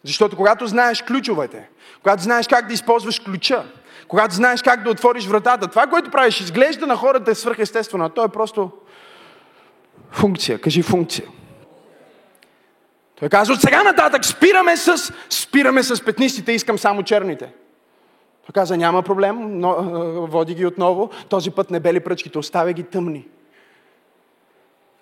Защото 0.05 0.37
когато 0.37 0.67
знаеш 0.67 1.03
ключовете, 1.03 1.69
когато 2.03 2.23
знаеш 2.23 2.49
как 2.49 2.67
да 2.67 2.75
използваш 2.75 3.19
ключа, 3.19 3.65
когато 4.09 4.35
знаеш 4.35 4.63
как 4.63 4.83
да 4.83 4.91
отвориш 4.91 5.27
вратата, 5.27 5.67
това, 5.67 5.87
което 5.87 6.11
правиш, 6.11 6.41
изглежда 6.41 6.87
на 6.87 6.97
хората 6.97 7.31
е 7.31 7.35
свръхестествено, 7.35 8.05
а 8.05 8.09
то 8.09 8.25
е 8.25 8.29
просто 8.29 8.71
функция. 10.11 10.61
Кажи 10.61 10.83
функция. 10.83 11.27
Той 13.19 13.29
казва, 13.29 13.55
от 13.55 13.61
сега 13.61 13.83
нататък 13.83 14.25
спираме 14.25 14.77
с, 14.77 15.13
спираме 15.31 15.83
с 15.83 16.05
петнистите, 16.05 16.53
искам 16.53 16.79
само 16.79 17.03
черните. 17.03 17.53
Той 18.47 18.53
каза, 18.53 18.77
няма 18.77 19.03
проблем, 19.03 19.61
но, 19.61 19.75
води 20.27 20.55
ги 20.55 20.67
отново. 20.67 21.11
Този 21.29 21.51
път 21.51 21.71
не 21.71 21.81
бели 21.81 22.01
пръчките, 22.01 22.39
оставя 22.39 22.73
ги 22.73 22.83
тъмни. 22.83 23.27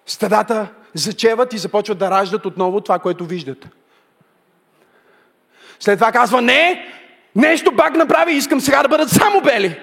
Стадата 0.06 0.68
зачеват 0.94 1.52
и 1.52 1.58
започват 1.58 1.98
да 1.98 2.10
раждат 2.10 2.46
отново 2.46 2.80
това, 2.80 2.98
което 2.98 3.24
виждат. 3.24 3.68
След 5.80 5.98
това 5.98 6.12
казва, 6.12 6.42
не, 6.42 6.86
нещо 7.36 7.76
пак 7.76 7.96
направи, 7.96 8.32
искам 8.32 8.60
сега 8.60 8.82
да 8.82 8.88
бъдат 8.88 9.10
само 9.10 9.40
бели. 9.40 9.80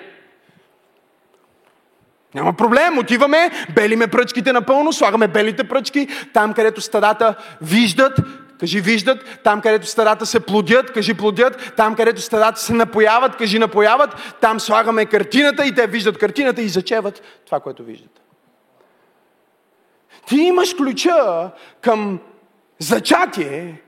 Няма 2.35 2.53
проблем, 2.53 2.97
отиваме, 2.97 3.51
белиме 3.75 4.07
пръчките 4.07 4.53
напълно, 4.53 4.93
слагаме 4.93 5.27
белите 5.27 5.63
пръчки, 5.63 6.07
там 6.33 6.53
където 6.53 6.81
стадата 6.81 7.35
виждат, 7.61 8.19
кажи 8.61 8.81
виждат, 8.81 9.39
там 9.43 9.61
където 9.61 9.87
стадата 9.87 10.25
се 10.25 10.39
плодят, 10.39 10.93
кажи 10.93 11.13
плодят, 11.13 11.73
там 11.77 11.95
където 11.95 12.21
стадата 12.21 12.59
се 12.59 12.73
напояват, 12.73 13.35
кажи 13.35 13.59
напояват, 13.59 14.35
там 14.41 14.59
слагаме 14.59 15.05
картината 15.05 15.65
и 15.65 15.75
те 15.75 15.87
виждат 15.87 16.17
картината 16.17 16.61
и 16.61 16.69
зачеват 16.69 17.21
това, 17.45 17.59
което 17.59 17.83
виждат. 17.83 18.21
Ти 20.27 20.35
имаш 20.35 20.73
ключа 20.73 21.51
към 21.81 22.19
зачатие 22.79 23.81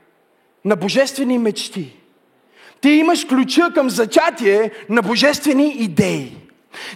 на 0.64 0.76
божествени 0.76 1.38
мечти. 1.38 1.96
Ти 2.80 2.90
имаш 2.90 3.24
ключа 3.24 3.70
към 3.74 3.90
зачатие 3.90 4.70
на 4.88 5.02
божествени 5.02 5.68
идеи. 5.68 6.36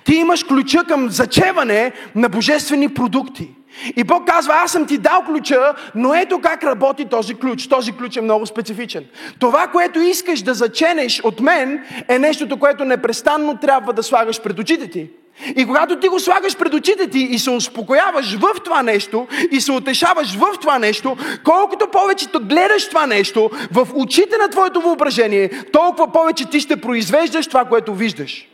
Ти 0.04 0.14
имаш 0.14 0.44
ключа 0.44 0.84
към 0.84 1.10
зачеване 1.10 1.92
на 2.14 2.28
божествени 2.28 2.94
продукти. 2.94 3.50
И 3.96 4.04
Бог 4.04 4.26
казва, 4.26 4.54
аз 4.54 4.72
съм 4.72 4.86
ти 4.86 4.98
дал 4.98 5.24
ключа, 5.26 5.74
но 5.94 6.14
ето 6.14 6.40
как 6.40 6.64
работи 6.64 7.04
този 7.04 7.34
ключ. 7.34 7.68
Този 7.68 7.92
ключ 7.92 8.16
е 8.16 8.20
много 8.20 8.46
специфичен. 8.46 9.04
Това, 9.40 9.66
което 9.66 10.00
искаш 10.00 10.42
да 10.42 10.54
заченеш 10.54 11.20
от 11.24 11.40
мен, 11.40 11.84
е 12.08 12.18
нещото, 12.18 12.58
което 12.58 12.84
непрестанно 12.84 13.56
трябва 13.56 13.92
да 13.92 14.02
слагаш 14.02 14.42
пред 14.42 14.58
очите 14.58 14.90
ти. 14.90 15.10
И 15.56 15.66
когато 15.66 16.00
ти 16.00 16.08
го 16.08 16.20
слагаш 16.20 16.56
пред 16.56 16.74
очите 16.74 17.08
ти 17.08 17.18
и 17.18 17.38
се 17.38 17.50
успокояваш 17.50 18.34
в 18.34 18.50
това 18.64 18.82
нещо 18.82 19.26
и 19.50 19.60
се 19.60 19.72
утешаваш 19.72 20.34
в 20.34 20.46
това 20.60 20.78
нещо, 20.78 21.16
колкото 21.44 21.90
повече 21.90 22.26
гледаш 22.40 22.88
това 22.88 23.06
нещо 23.06 23.50
в 23.72 23.88
очите 23.94 24.36
на 24.36 24.48
твоето 24.48 24.80
въображение, 24.80 25.50
толкова 25.72 26.12
повече 26.12 26.50
ти 26.50 26.60
ще 26.60 26.80
произвеждаш 26.80 27.46
това, 27.46 27.64
което 27.64 27.94
виждаш. 27.94 28.48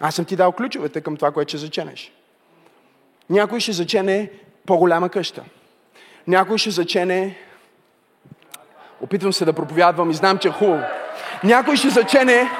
Аз 0.00 0.14
съм 0.14 0.24
ти 0.24 0.36
дал 0.36 0.52
ключовете 0.52 1.00
към 1.00 1.16
това, 1.16 1.30
което 1.30 1.48
ще 1.48 1.58
заченеш. 1.58 2.12
Някой 3.30 3.60
ще 3.60 3.72
зачене 3.72 4.30
по-голяма 4.66 5.08
къща. 5.08 5.44
Някой 6.26 6.58
ще 6.58 6.70
зачене... 6.70 7.38
Опитвам 9.00 9.32
се 9.32 9.44
да 9.44 9.52
проповядвам 9.52 10.10
и 10.10 10.14
знам, 10.14 10.38
че 10.38 10.48
е 10.48 10.50
хубаво. 10.50 10.82
Някой 11.44 11.76
ще 11.76 11.90
зачене 11.90 12.50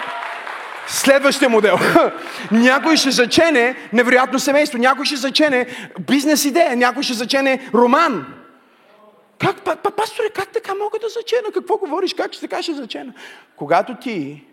следващия 0.86 1.48
модел. 1.48 1.76
някой 2.52 2.96
ще 2.96 3.10
зачене 3.10 3.76
невероятно 3.92 4.38
семейство. 4.38 4.78
Някой 4.78 5.04
ще 5.04 5.16
зачене 5.16 5.66
бизнес 6.00 6.44
идея. 6.44 6.76
Някой 6.76 7.02
ще 7.02 7.14
зачене 7.14 7.70
роман. 7.74 8.34
Как, 9.38 9.60
па, 9.60 9.76
па, 9.76 9.90
пасторе, 9.90 10.30
как 10.30 10.48
така 10.48 10.74
мога 10.74 10.98
да 10.98 11.08
зачена? 11.08 11.52
Какво 11.54 11.78
говориш? 11.78 12.14
Как 12.14 12.32
ще 12.32 12.48
така 12.48 12.62
ще 12.62 12.74
зачена? 12.74 13.14
Когато 13.56 13.94
ти 13.94 14.44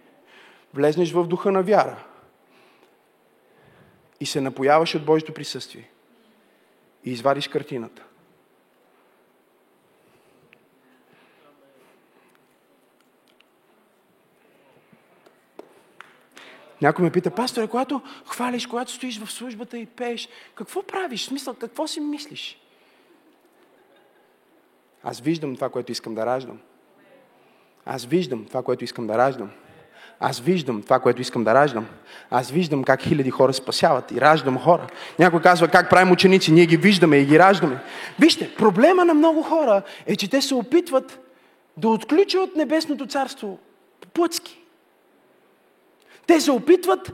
влезнеш 0.73 1.12
в 1.12 1.28
духа 1.28 1.51
на 1.51 1.63
вяра, 1.63 1.95
и 4.19 4.25
се 4.25 4.41
напояваш 4.41 4.95
от 4.95 5.06
Божието 5.06 5.34
присъствие 5.34 5.89
и 7.05 7.11
извадиш 7.11 7.47
картината. 7.47 8.03
Някой 16.81 17.05
ме 17.05 17.11
пита, 17.11 17.31
пасторе, 17.31 17.67
когато 17.67 18.01
хвалиш, 18.25 18.67
когато 18.67 18.91
стоиш 18.91 19.19
в 19.19 19.31
службата 19.31 19.77
и 19.77 19.85
пееш, 19.85 20.29
какво 20.55 20.83
правиш? 20.83 21.25
Смисъл, 21.25 21.53
какво 21.53 21.87
си 21.87 21.99
мислиш? 21.99 22.59
Аз 25.03 25.19
виждам 25.19 25.55
това, 25.55 25.69
което 25.69 25.91
искам 25.91 26.15
да 26.15 26.25
раждам. 26.25 26.59
Аз 27.85 28.05
виждам 28.05 28.45
това, 28.45 28.63
което 28.63 28.83
искам 28.83 29.07
да 29.07 29.17
раждам. 29.17 29.51
Аз 30.19 30.39
виждам 30.39 30.82
това, 30.82 30.99
което 30.99 31.21
искам 31.21 31.43
да 31.43 31.54
раждам. 31.54 31.86
Аз 32.32 32.51
виждам 32.51 32.84
как 32.84 33.01
хиляди 33.01 33.30
хора 33.30 33.54
спасяват 33.54 34.12
и 34.12 34.21
раждам 34.21 34.60
хора. 34.60 34.88
Някой 35.19 35.41
казва 35.41 35.67
как 35.67 35.89
правим 35.89 36.12
ученици, 36.12 36.51
ние 36.51 36.65
ги 36.65 36.78
виждаме 36.78 37.17
и 37.17 37.25
ги 37.25 37.39
раждаме. 37.39 37.80
Вижте, 38.19 38.56
проблема 38.56 39.06
на 39.06 39.13
много 39.13 39.43
хора 39.43 39.82
е, 40.06 40.15
че 40.15 40.30
те 40.30 40.41
се 40.41 40.56
опитват 40.56 41.19
да 41.78 41.89
отключат 41.89 42.56
небесното 42.56 43.06
царство 43.06 43.60
плъцки. 44.13 44.62
Те 46.28 46.41
се 46.41 46.51
опитват 46.51 47.12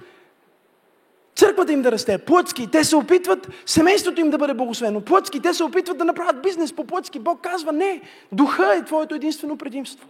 църквата 1.36 1.74
им 1.74 1.82
да 1.82 1.92
расте, 1.92 2.18
плъцки. 2.18 2.68
Те 2.72 2.84
се 2.84 2.96
опитват 2.96 3.48
семейството 3.66 4.22
им 4.22 4.30
да 4.30 4.38
бъде 4.38 4.54
благословено, 4.54 5.02
плъцки. 5.02 5.40
Те 5.40 5.54
се 5.54 5.64
опитват 5.64 5.98
да 5.98 6.06
направят 6.06 6.42
бизнес 6.42 6.74
по 6.74 6.84
плъцки. 6.84 7.20
Бог 7.20 7.42
казва, 7.42 7.72
не, 7.72 8.02
духа 8.32 8.76
е 8.76 8.86
твоето 8.86 9.16
единствено 9.16 9.58
предимство. 9.58 10.08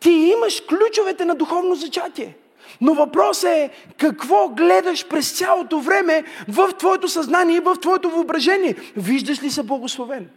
Ти 0.00 0.10
имаш 0.10 0.62
ключовете 0.68 1.24
на 1.24 1.34
духовно 1.34 1.74
зачатие. 1.74 2.36
Но 2.80 2.94
въпросът 2.94 3.50
е 3.50 3.70
какво 3.96 4.48
гледаш 4.48 5.08
през 5.08 5.32
цялото 5.32 5.80
време 5.80 6.24
в 6.48 6.72
твоето 6.78 7.08
съзнание 7.08 7.56
и 7.56 7.60
в 7.60 7.76
твоето 7.80 8.10
въображение. 8.10 8.76
Виждаш 8.96 9.42
ли 9.42 9.50
се 9.50 9.62
благословен? 9.62 10.28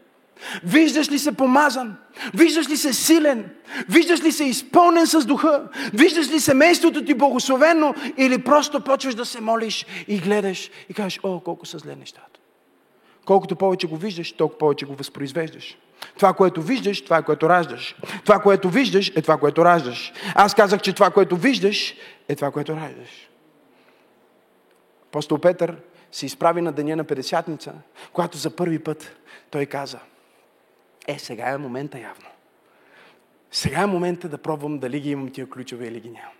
Виждаш 0.64 1.12
ли 1.12 1.20
се 1.20 1.32
помазан? 1.32 1.96
Виждаш 2.34 2.70
ли 2.70 2.78
се 2.78 2.94
силен? 2.94 3.50
Виждаш 3.90 4.24
ли 4.24 4.32
се 4.32 4.44
изпълнен 4.44 5.08
с 5.08 5.26
духа? 5.26 5.64
Виждаш 5.94 6.30
ли 6.30 6.40
семейството 6.40 7.06
ти 7.06 7.14
благословено? 7.14 7.94
Или 8.18 8.44
просто 8.44 8.82
почваш 8.82 9.16
да 9.16 9.26
се 9.26 9.42
молиш 9.42 9.86
и 10.08 10.18
гледаш 10.18 10.70
и 10.90 10.94
кажеш, 10.94 11.20
о, 11.24 11.40
колко 11.40 11.66
са 11.66 11.78
зле 11.78 11.96
нещата. 11.96 12.40
Колкото 13.26 13.56
повече 13.56 13.88
го 13.88 13.98
виждаш, 13.98 14.32
толкова 14.32 14.58
повече 14.58 14.86
го 14.86 14.96
възпроизвеждаш. 14.96 15.78
Това, 16.16 16.34
което 16.34 16.62
виждаш, 16.62 17.04
това 17.04 17.18
е 17.18 17.24
което 17.24 17.50
раждаш. 17.50 17.96
Това, 18.26 18.40
което 18.40 18.70
виждаш, 18.70 19.10
е 19.10 19.22
това, 19.22 19.38
което 19.38 19.66
раждаш. 19.66 20.14
Аз 20.36 20.54
казах, 20.54 20.82
че 20.82 20.94
това, 20.94 21.12
което 21.12 21.38
виждаш, 21.38 21.96
е 22.28 22.36
това, 22.36 22.52
което 22.52 22.76
раждаш. 22.76 23.30
Апостол 25.08 25.38
Петър 25.38 25.78
се 26.12 26.26
изправи 26.26 26.62
на 26.62 26.72
деня 26.72 26.96
на 26.96 27.04
Петдесятница, 27.04 27.74
когато 28.14 28.38
за 28.38 28.56
първи 28.56 28.80
път 28.80 29.18
той 29.50 29.66
каза, 29.66 30.00
е, 31.08 31.20
сега 31.20 31.50
е 31.50 31.58
момента 31.58 32.00
явно. 32.00 32.28
Сега 33.52 33.82
е 33.82 33.86
момента 33.86 34.30
да 34.30 34.38
пробвам 34.38 34.80
дали 34.80 35.00
ги 35.00 35.12
имам 35.12 35.32
тия 35.32 35.50
ключове 35.50 35.88
или 35.88 36.00
ги 36.00 36.10
нямам. 36.10 36.34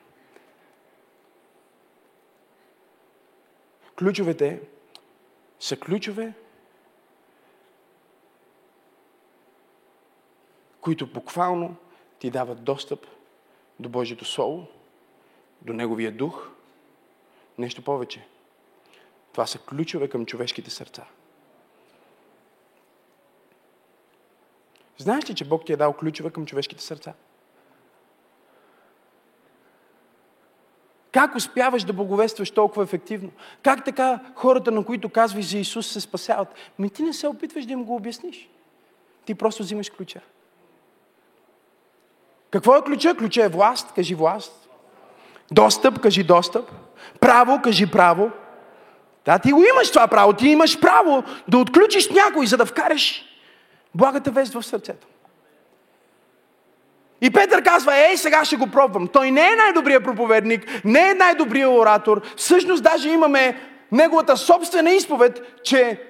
Ключовете 3.96 4.62
са 5.60 5.78
ключове, 5.78 6.34
които 10.82 11.08
буквално 11.08 11.76
ти 12.20 12.30
дават 12.30 12.64
достъп 12.64 13.06
до 13.80 13.90
Божието 13.90 14.26
Слово, 14.26 14.68
до 15.62 15.74
Неговия 15.74 16.12
дух. 16.12 16.50
Нещо 17.58 17.84
повече. 17.84 18.28
Това 19.32 19.48
са 19.48 19.60
ключове 19.60 20.10
към 20.10 20.26
човешките 20.26 20.70
сърца. 20.70 21.06
Знаеш 24.98 25.30
ли, 25.30 25.36
че 25.36 25.46
Бог 25.46 25.66
ти 25.66 25.74
е 25.74 25.78
дал 25.78 25.94
ключове 25.94 26.30
към 26.30 26.46
човешките 26.46 26.84
сърца? 26.84 27.14
Как 31.12 31.36
успяваш 31.36 31.84
да 31.84 31.94
благовестваш 31.94 32.52
толкова 32.52 32.84
ефективно? 32.84 33.32
Как 33.64 33.86
така 33.86 34.34
хората, 34.36 34.72
на 34.72 34.86
които 34.86 35.10
казваш 35.10 35.46
за 35.46 35.58
Исус, 35.58 35.88
се 35.88 36.02
спасяват? 36.02 36.48
Ми 36.80 36.90
ти 36.90 37.04
не 37.04 37.14
се 37.14 37.28
опитваш 37.28 37.66
да 37.66 37.74
им 37.74 37.84
го 37.84 37.96
обясниш. 37.96 38.50
Ти 39.26 39.36
просто 39.36 39.64
взимаш 39.64 39.90
ключа. 39.90 40.22
Какво 42.52 42.76
е 42.76 42.82
ключа? 42.82 43.16
Ключа 43.16 43.44
е 43.44 43.50
власт, 43.50 43.92
кажи 43.96 44.16
власт. 44.16 44.70
Достъп, 45.52 46.00
кажи 46.00 46.24
достъп. 46.24 46.72
Право, 47.20 47.62
кажи 47.62 47.92
право. 47.92 48.32
Да, 49.26 49.40
ти 49.40 49.52
го 49.52 49.64
имаш 49.74 49.90
това 49.92 50.08
право. 50.08 50.34
Ти 50.34 50.48
имаш 50.48 50.80
право 50.80 51.24
да 51.48 51.58
отключиш 51.58 52.10
някой, 52.10 52.48
за 52.48 52.58
да 52.58 52.66
вкараш 52.66 53.26
благата 53.96 54.32
вест 54.32 54.54
в 54.54 54.64
сърцето. 54.64 55.08
И 57.22 57.30
Петър 57.30 57.64
казва, 57.64 57.98
ей, 57.98 58.18
сега 58.18 58.46
ще 58.46 58.56
го 58.56 58.68
пробвам. 58.68 59.08
Той 59.08 59.32
не 59.32 59.42
е 59.42 59.56
най-добрият 59.56 60.04
проповедник, 60.04 60.66
не 60.86 61.10
е 61.10 61.14
най-добрият 61.14 61.72
оратор. 61.72 62.22
Всъщност 62.38 62.84
даже 62.84 63.10
имаме 63.10 63.62
неговата 63.92 64.38
собствена 64.38 64.92
изповед, 64.92 65.62
че 65.64 66.02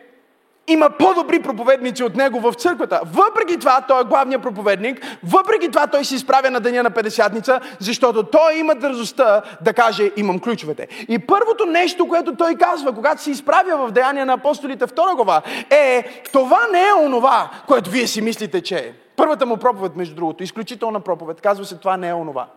има 0.68 0.90
по-добри 0.90 1.42
проповедници 1.42 2.04
от 2.04 2.16
него 2.16 2.40
в 2.40 2.54
църквата. 2.54 3.02
Въпреки 3.06 3.60
това, 3.60 3.82
той 3.82 4.02
е 4.02 4.04
главният 4.04 4.42
проповедник, 4.42 5.18
въпреки 5.24 5.70
това 5.70 5.88
той 5.88 6.06
се 6.06 6.16
изправя 6.16 6.52
на 6.52 6.60
деня 6.60 6.84
на 6.84 6.90
Петдесятница, 6.90 7.60
защото 7.80 8.24
той 8.24 8.56
има 8.56 8.76
дързостта 8.76 9.42
да 9.62 9.74
каже, 9.74 10.12
имам 10.18 10.40
ключовете. 10.40 10.88
И 11.10 11.20
първото 11.20 11.66
нещо, 11.66 12.08
което 12.08 12.36
той 12.36 12.56
казва, 12.56 12.94
когато 12.94 13.22
се 13.22 13.32
изправя 13.32 13.88
в 13.88 13.92
Деяния 13.92 14.26
на 14.26 14.34
апостолите 14.34 14.88
втора 14.88 15.16
глава, 15.16 15.42
е, 15.70 16.04
това 16.34 16.68
не 16.72 16.82
е 16.82 17.06
онова, 17.06 17.50
което 17.68 17.90
вие 17.90 18.08
си 18.08 18.22
мислите, 18.22 18.62
че 18.62 18.76
е. 18.76 18.94
Първата 19.16 19.46
му 19.46 19.58
проповед, 19.58 19.96
между 19.96 20.16
другото, 20.16 20.44
изключителна 20.44 21.00
проповед, 21.00 21.42
казва 21.42 21.66
се, 21.66 21.78
това 21.78 21.98
не 21.98 22.10
е 22.10 22.14
онова. 22.14 22.48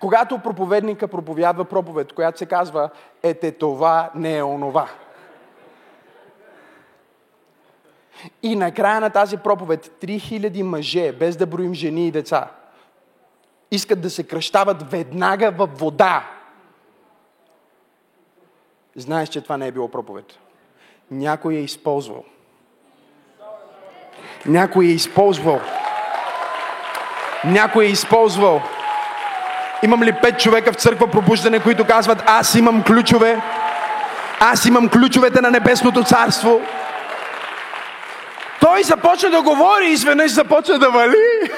Когато 0.00 0.38
проповедника 0.38 1.08
проповядва 1.08 1.64
проповед, 1.64 2.12
която 2.12 2.38
се 2.38 2.46
казва, 2.46 2.90
ете 3.22 3.52
това 3.52 4.10
не 4.14 4.36
е 4.36 4.42
онова. 4.42 4.88
И 8.42 8.56
на 8.56 8.72
края 8.72 9.00
на 9.00 9.10
тази 9.10 9.36
проповед 9.36 9.86
3000 9.86 10.62
мъже, 10.62 11.12
без 11.12 11.36
да 11.36 11.46
броим 11.46 11.74
жени 11.74 12.06
и 12.06 12.10
деца, 12.10 12.48
искат 13.70 14.00
да 14.00 14.10
се 14.10 14.26
кръщават 14.26 14.90
веднага 14.90 15.50
във 15.50 15.78
вода. 15.78 16.30
Знаеш, 18.96 19.28
че 19.28 19.40
това 19.40 19.56
не 19.56 19.66
е 19.66 19.72
било 19.72 19.88
проповед. 19.88 20.38
Някой 21.10 21.54
е 21.54 21.60
използвал. 21.60 22.24
Някой 24.46 24.86
е 24.86 24.88
използвал. 24.88 25.60
Някой 27.44 27.84
е 27.84 27.88
използвал 27.88 28.62
Имам 29.84 30.02
ли 30.02 30.12
пет 30.12 30.40
човека 30.40 30.72
в 30.72 30.76
църква 30.76 31.10
пробуждане, 31.10 31.60
които 31.60 31.84
казват, 31.84 32.22
аз 32.26 32.54
имам 32.54 32.82
ключове, 32.82 33.42
аз 34.40 34.66
имам 34.66 34.88
ключовете 34.88 35.40
на 35.40 35.50
небесното 35.50 36.04
царство. 36.04 36.60
Той 38.60 38.82
започна 38.82 39.30
да 39.30 39.42
говори 39.42 39.86
и 39.86 39.92
изведнъж 39.92 40.32
започна 40.32 40.78
да 40.78 40.90
вали. 40.90 41.50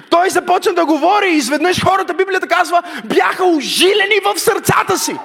Той 0.10 0.30
започна 0.30 0.72
да 0.72 0.84
говори 0.84 1.28
и 1.28 1.36
изведнъж 1.36 1.84
хората, 1.84 2.14
Библията 2.14 2.46
казва, 2.46 2.82
бяха 3.04 3.44
ожилени 3.44 4.20
в 4.24 4.40
сърцата 4.40 4.98
си. 4.98 5.16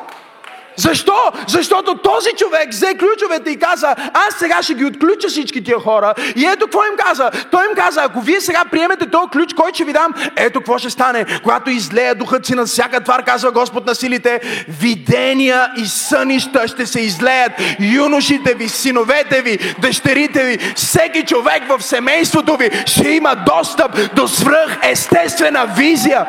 Защо? 0.82 1.14
Защото 1.48 1.98
този 1.98 2.30
човек 2.38 2.70
взе 2.72 2.98
ключовете 3.00 3.50
и 3.50 3.60
каза, 3.60 3.96
аз 4.14 4.36
сега 4.40 4.62
ще 4.62 4.74
ги 4.74 4.86
отключа 4.86 5.28
всички 5.28 5.64
тия 5.64 5.80
хора. 5.80 6.14
И 6.36 6.46
ето 6.46 6.66
какво 6.66 6.80
им 6.86 6.98
каза. 6.98 7.32
Той 7.52 7.66
им 7.66 7.76
каза, 7.76 8.02
ако 8.04 8.22
вие 8.22 8.42
сега 8.42 8.64
приемете 8.72 9.10
този 9.10 9.30
ключ, 9.32 9.54
който 9.54 9.76
ще 9.76 9.84
ви 9.84 9.94
дам, 9.94 10.14
ето 10.36 10.60
какво 10.60 10.78
ще 10.78 10.90
стане. 10.90 11.26
Когато 11.44 11.70
излея 11.70 12.16
духът 12.16 12.46
си 12.46 12.56
на 12.56 12.66
всяка 12.66 13.02
твар, 13.04 13.24
казва 13.24 13.52
Господ 13.52 13.86
на 13.86 13.96
силите, 13.96 14.42
видения 14.82 15.72
и 15.78 15.86
сънища 15.86 16.68
ще 16.68 16.86
се 16.86 17.02
излеят. 17.02 17.52
Юношите 17.80 18.54
ви, 18.54 18.70
синовете 18.70 19.42
ви, 19.42 19.76
дъщерите 19.80 20.44
ви, 20.44 20.74
всеки 20.76 21.26
човек 21.26 21.64
в 21.70 21.84
семейството 21.84 22.58
ви 22.58 22.70
ще 22.86 23.10
има 23.10 23.36
достъп 23.36 24.16
до 24.16 24.28
свръх 24.28 24.78
естествена 24.84 25.66
визия. 25.78 26.26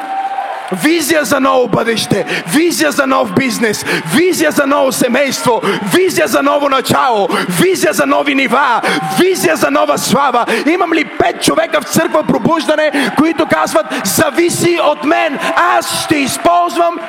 Визия 0.72 1.24
за 1.24 1.40
ново 1.40 1.68
бъдеще, 1.68 2.44
визия 2.54 2.90
за 2.90 3.06
нов 3.06 3.34
бизнес, 3.34 3.84
визия 4.14 4.50
за 4.50 4.66
ново 4.66 4.92
семейство, 4.92 5.62
визия 5.94 6.28
за 6.28 6.42
ново 6.42 6.68
начало, 6.68 7.28
визия 7.62 7.92
за 7.92 8.06
нови 8.06 8.34
нива, 8.34 8.80
визия 9.18 9.56
за 9.56 9.70
нова 9.70 9.98
слава. 9.98 10.46
Имам 10.66 10.92
ли 10.92 11.04
пет 11.04 11.42
човека 11.42 11.80
в 11.80 11.84
църква 11.84 12.24
пробуждане, 12.26 13.12
които 13.18 13.46
казват, 13.46 13.86
зависи 14.04 14.78
от 14.82 15.04
мен, 15.04 15.38
аз 15.56 16.04
ще 16.04 16.16
използвам 16.16 17.00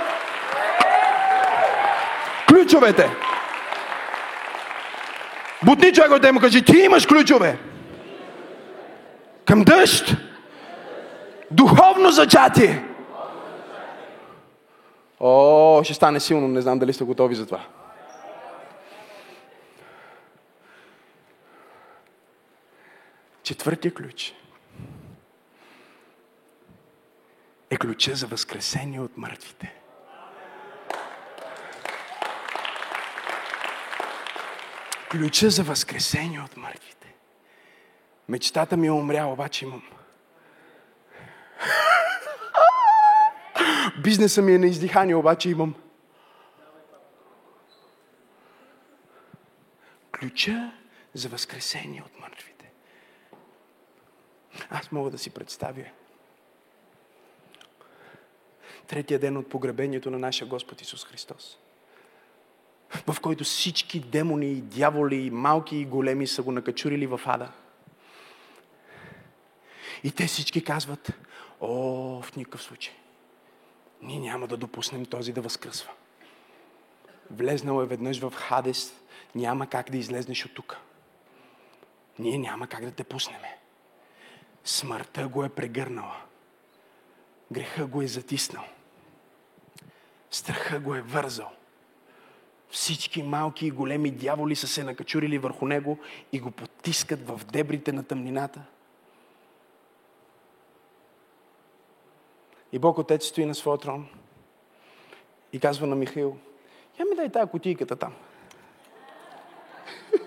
ключовете. 2.48 3.10
Бутни 5.64 5.94
човек 5.94 6.12
от 6.12 6.32
му 6.34 6.40
кажи, 6.40 6.62
ти 6.62 6.78
имаш 6.78 7.06
ключове. 7.06 7.58
Към 9.48 9.64
дъжд. 9.64 10.16
Духовно 11.52 12.12
зачатие. 12.12 12.84
О, 15.26 15.84
ще 15.84 15.94
стане 15.94 16.20
силно, 16.20 16.48
не 16.48 16.62
знам 16.62 16.80
дали 16.80 16.94
сте 16.94 17.04
готови 17.04 17.36
за 17.36 17.46
това. 17.46 17.66
Четвъртия 23.44 23.94
ключ 23.94 24.34
е 27.70 27.78
ключа 27.78 28.16
за 28.16 28.28
възкресение 28.28 29.00
от 29.00 29.18
мъртвите. 29.18 29.76
Ключа 35.12 35.50
за 35.50 35.64
възкресение 35.64 36.42
от 36.42 36.58
мъртвите. 36.58 37.14
Мечтата 38.30 38.78
ми 38.78 38.88
е 38.88 38.92
умряла, 38.92 39.34
обаче 39.34 39.66
имам. 39.66 39.84
Бизнеса 44.04 44.42
ми 44.42 44.54
е 44.54 44.60
на 44.60 44.68
издихание, 44.68 45.16
обаче 45.16 45.50
имам. 45.50 45.76
Ключа 50.20 50.72
за 51.14 51.30
възкресение 51.30 52.04
от 52.06 52.20
мъртвите. 52.20 52.72
Аз 54.70 54.92
мога 54.92 55.10
да 55.10 55.18
си 55.18 55.30
представя. 55.30 55.86
Третия 58.88 59.20
ден 59.20 59.38
от 59.38 59.50
погребението 59.50 60.12
на 60.12 60.20
нашия 60.20 60.48
Господ 60.48 60.82
Исус 60.82 61.06
Христос. 61.06 61.58
В 63.08 63.22
който 63.22 63.44
всички 63.44 64.00
демони, 64.00 64.62
дяволи, 64.62 65.30
малки 65.30 65.78
и 65.78 65.86
големи 65.86 66.28
са 66.28 66.44
го 66.44 66.52
накачурили 66.52 67.08
в 67.08 67.22
ада. 67.26 67.52
И 70.04 70.12
те 70.12 70.28
всички 70.28 70.64
казват, 70.64 71.12
о, 71.62 72.22
в 72.22 72.36
никакъв 72.36 72.64
случай. 72.64 72.94
Ние 74.04 74.20
няма 74.20 74.48
да 74.48 74.58
допуснем 74.58 75.06
този 75.06 75.34
да 75.34 75.42
възкръсва. 75.42 75.92
Влезнал 77.32 77.82
е 77.82 77.86
веднъж 77.86 78.20
в 78.20 78.34
Хадес, 78.36 78.94
няма 79.36 79.68
как 79.68 79.92
да 79.92 79.98
излезнеш 79.98 80.46
от 80.46 80.54
тук. 80.54 80.78
Ние 82.20 82.38
няма 82.38 82.68
как 82.68 82.86
да 82.86 82.92
те 82.92 83.04
пуснеме. 83.04 83.58
Смъртта 84.64 85.28
го 85.28 85.44
е 85.44 85.50
прегърнала. 85.50 86.22
Греха 87.52 87.86
го 87.86 88.02
е 88.02 88.08
затиснал. 88.08 88.64
Страха 90.32 90.80
го 90.80 90.96
е 90.96 91.02
вързал. 91.02 91.52
Всички 92.70 93.24
малки 93.24 93.66
и 93.66 93.72
големи 93.72 94.12
дяволи 94.12 94.56
са 94.56 94.68
се 94.68 94.84
накачурили 94.84 95.38
върху 95.38 95.66
него 95.66 96.00
и 96.32 96.40
го 96.40 96.52
потискат 96.52 97.28
в 97.28 97.42
дебрите 97.46 97.92
на 97.92 98.04
тъмнината. 98.04 98.62
И 102.74 102.80
Бог 102.80 102.98
Отец 102.98 103.26
стои 103.26 103.46
на 103.46 103.56
своя 103.56 103.78
трон 103.78 104.06
и 105.54 105.60
казва 105.60 105.88
на 105.88 105.96
Михаил, 105.96 106.38
я 107.00 107.06
ми 107.06 107.16
дай 107.16 107.30
тази 107.30 107.52
кутийката 107.52 107.96
там. 107.96 108.14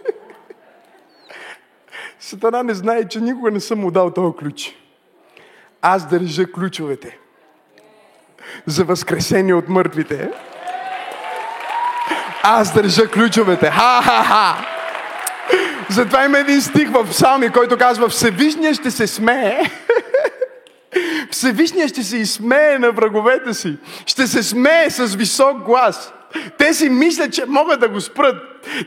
Сатана 2.20 2.62
не 2.62 2.74
знае, 2.74 3.08
че 3.08 3.20
никога 3.20 3.50
не 3.50 3.60
съм 3.60 3.80
му 3.80 3.90
дал 3.90 4.10
този 4.10 4.36
ключ. 4.36 4.76
Аз 5.82 6.08
държа 6.08 6.52
ключовете 6.52 7.18
за 8.66 8.84
възкресение 8.84 9.54
от 9.54 9.68
мъртвите. 9.68 10.30
Аз 12.42 12.74
държа 12.74 13.10
ключовете. 13.10 13.70
Ха-ха-ха! 13.70 14.66
Затова 15.90 16.24
има 16.24 16.38
един 16.38 16.62
стих 16.62 16.90
в 16.90 17.04
псалми, 17.10 17.52
който 17.52 17.78
казва 17.78 18.08
Всевишния 18.08 18.74
ще 18.74 18.90
се 18.90 19.06
смее 19.06 19.62
Всевишния 21.30 21.88
ще 21.88 22.02
се 22.02 22.16
изсмее 22.16 22.78
на 22.78 22.92
враговете 22.92 23.54
си. 23.54 23.76
Ще 24.06 24.26
се 24.26 24.42
смее 24.42 24.90
с 24.90 25.16
висок 25.16 25.62
глас. 25.62 26.12
Те 26.58 26.74
си 26.74 26.88
мислят, 26.88 27.32
че 27.32 27.46
могат 27.46 27.80
да 27.80 27.88
го 27.88 28.00
спрат. 28.00 28.36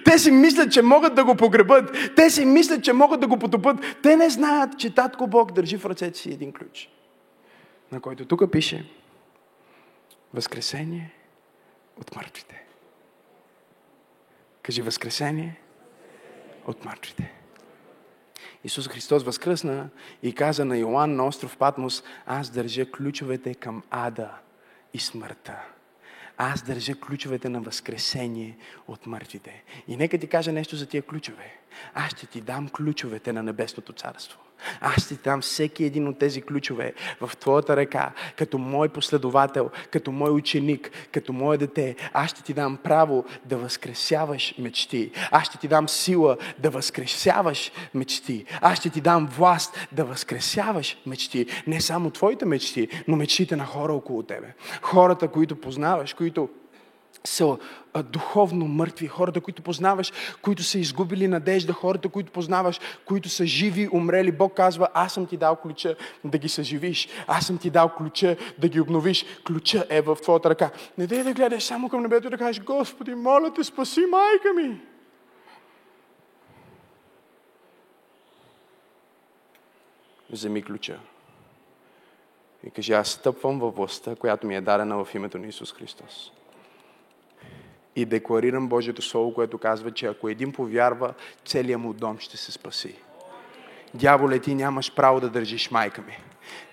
Те 0.05 0.19
си 0.19 0.31
мислят, 0.31 0.71
че 0.71 0.81
могат 0.81 1.15
да 1.15 1.23
го 1.23 1.35
погребат. 1.35 2.13
Те 2.15 2.29
си 2.29 2.45
мислят, 2.45 2.83
че 2.83 2.93
могат 2.93 3.19
да 3.19 3.27
го 3.27 3.39
потопат. 3.39 3.77
Те 4.03 4.15
не 4.15 4.29
знаят, 4.29 4.79
че 4.79 4.95
Татко 4.95 5.27
Бог 5.27 5.51
държи 5.51 5.77
в 5.77 5.85
ръцете 5.85 6.19
си 6.19 6.29
един 6.29 6.53
ключ, 6.53 6.89
на 7.91 7.99
който 7.99 8.25
тук 8.25 8.51
пише 8.51 8.85
Възкресение 10.33 11.13
от 12.01 12.15
мъртвите. 12.15 12.63
Кажи 14.61 14.81
Възкресение 14.81 15.59
от 16.67 16.85
мъртвите. 16.85 17.38
Исус 18.63 18.87
Христос 18.87 19.23
възкръсна 19.23 19.89
и 20.23 20.33
каза 20.33 20.65
на 20.65 20.77
Йоанн 20.77 21.15
на 21.15 21.27
остров 21.27 21.57
Патмос, 21.57 22.03
аз 22.25 22.49
държа 22.49 22.91
ключовете 22.91 23.55
към 23.55 23.83
ада 23.89 24.31
и 24.93 24.99
смъртта. 24.99 25.59
Аз 26.37 26.61
държа 26.61 26.95
ключовете 26.95 27.49
на 27.49 27.61
възкресение 27.61 28.57
от 28.87 29.05
мъртвите. 29.05 29.63
И 29.87 29.97
нека 29.97 30.17
ти 30.17 30.27
кажа 30.27 30.51
нещо 30.51 30.75
за 30.75 30.85
тия 30.85 31.01
ключове. 31.01 31.59
аз 31.93 32.11
ще 32.11 32.25
ти 32.25 32.41
дам 32.41 32.69
ключовете 32.69 33.33
на 33.33 33.43
небесното 33.43 33.93
царство. 33.93 34.39
Аз 34.81 35.07
ти 35.07 35.17
дам 35.23 35.41
всеки 35.41 35.83
един 35.83 36.07
от 36.07 36.19
тези 36.19 36.41
ключове 36.41 36.93
в 37.21 37.37
твоята 37.37 37.77
ръка, 37.77 38.11
като 38.37 38.57
мой 38.57 38.89
последовател, 38.89 39.69
като 39.91 40.11
мой 40.11 40.29
ученик, 40.29 40.91
като 41.11 41.33
мое 41.33 41.57
дете. 41.57 41.95
Аз 42.13 42.29
ще 42.29 42.43
ти 42.43 42.53
дам 42.53 42.77
право 42.83 43.25
да 43.45 43.57
възкресяваш 43.57 44.55
мечти. 44.59 45.11
Аз 45.31 45.45
ще 45.45 45.57
ти 45.57 45.67
дам 45.67 45.89
сила 45.89 46.37
да 46.59 46.69
възкресяваш 46.69 47.71
мечти. 47.93 48.45
Аз 48.61 48.77
ще 48.77 48.89
ти 48.89 49.01
дам 49.01 49.27
власт 49.27 49.87
да 49.91 50.05
възкресяваш 50.05 50.97
мечти. 51.05 51.45
Не 51.67 51.81
само 51.81 52.11
твоите 52.11 52.45
мечти, 52.45 52.87
но 53.07 53.15
мечтите 53.15 53.55
на 53.55 53.65
хора 53.65 53.93
около 53.93 54.23
тебе. 54.23 54.53
Хората, 54.81 55.27
които 55.27 55.55
познаваш, 55.55 56.13
които 56.13 56.49
са 57.23 57.57
духовно 58.03 58.67
мъртви, 58.67 59.07
хората, 59.07 59.41
които 59.41 59.61
познаваш, 59.61 60.11
които 60.41 60.63
са 60.63 60.79
изгубили 60.79 61.27
надежда, 61.27 61.73
хората, 61.73 62.09
които 62.09 62.31
познаваш, 62.31 62.79
които 63.05 63.29
са 63.29 63.45
живи, 63.45 63.89
умрели. 63.93 64.31
Бог 64.31 64.53
казва, 64.53 64.87
аз 64.93 65.13
съм 65.13 65.25
ти 65.25 65.37
дал 65.37 65.55
ключа 65.55 65.95
да 66.23 66.37
ги 66.37 66.49
съживиш. 66.49 67.07
Аз 67.27 67.45
съм 67.45 67.57
ти 67.57 67.69
дал 67.69 67.89
ключа 67.89 68.35
да 68.57 68.67
ги 68.67 68.79
обновиш. 68.79 69.25
Ключа 69.47 69.85
е 69.89 70.01
в 70.01 70.15
твоята 70.15 70.49
ръка. 70.49 70.71
Не 70.97 71.07
дай 71.07 71.23
да 71.23 71.33
гледаш 71.33 71.63
само 71.63 71.89
към 71.89 72.01
небето 72.01 72.27
и 72.27 72.29
да 72.29 72.37
кажеш, 72.37 72.63
Господи, 72.63 73.15
моля 73.15 73.53
те, 73.53 73.63
спаси 73.63 74.05
майка 74.05 74.53
ми. 74.55 74.81
Вземи 80.29 80.63
ключа. 80.63 80.99
И 82.63 82.71
кажи, 82.71 82.93
аз 82.93 83.09
стъпвам 83.09 83.59
във 83.59 83.75
властта, 83.75 84.15
която 84.15 84.47
ми 84.47 84.55
е 84.55 84.61
дадена 84.61 85.05
в 85.05 85.15
името 85.15 85.37
на 85.37 85.47
Исус 85.47 85.73
Христос 85.73 86.31
и 88.01 88.05
декларирам 88.05 88.67
Божието 88.67 89.01
Слово, 89.01 89.33
което 89.33 89.57
казва, 89.57 89.91
че 89.91 90.05
ако 90.05 90.29
един 90.29 90.51
повярва, 90.51 91.13
целият 91.45 91.81
му 91.81 91.93
дом 91.93 92.19
ще 92.19 92.37
се 92.37 92.51
спаси. 92.51 92.95
Дяволе, 93.93 94.39
ти 94.39 94.55
нямаш 94.55 94.95
право 94.95 95.19
да 95.19 95.29
държиш 95.29 95.71
майка 95.71 96.01
ми. 96.01 96.17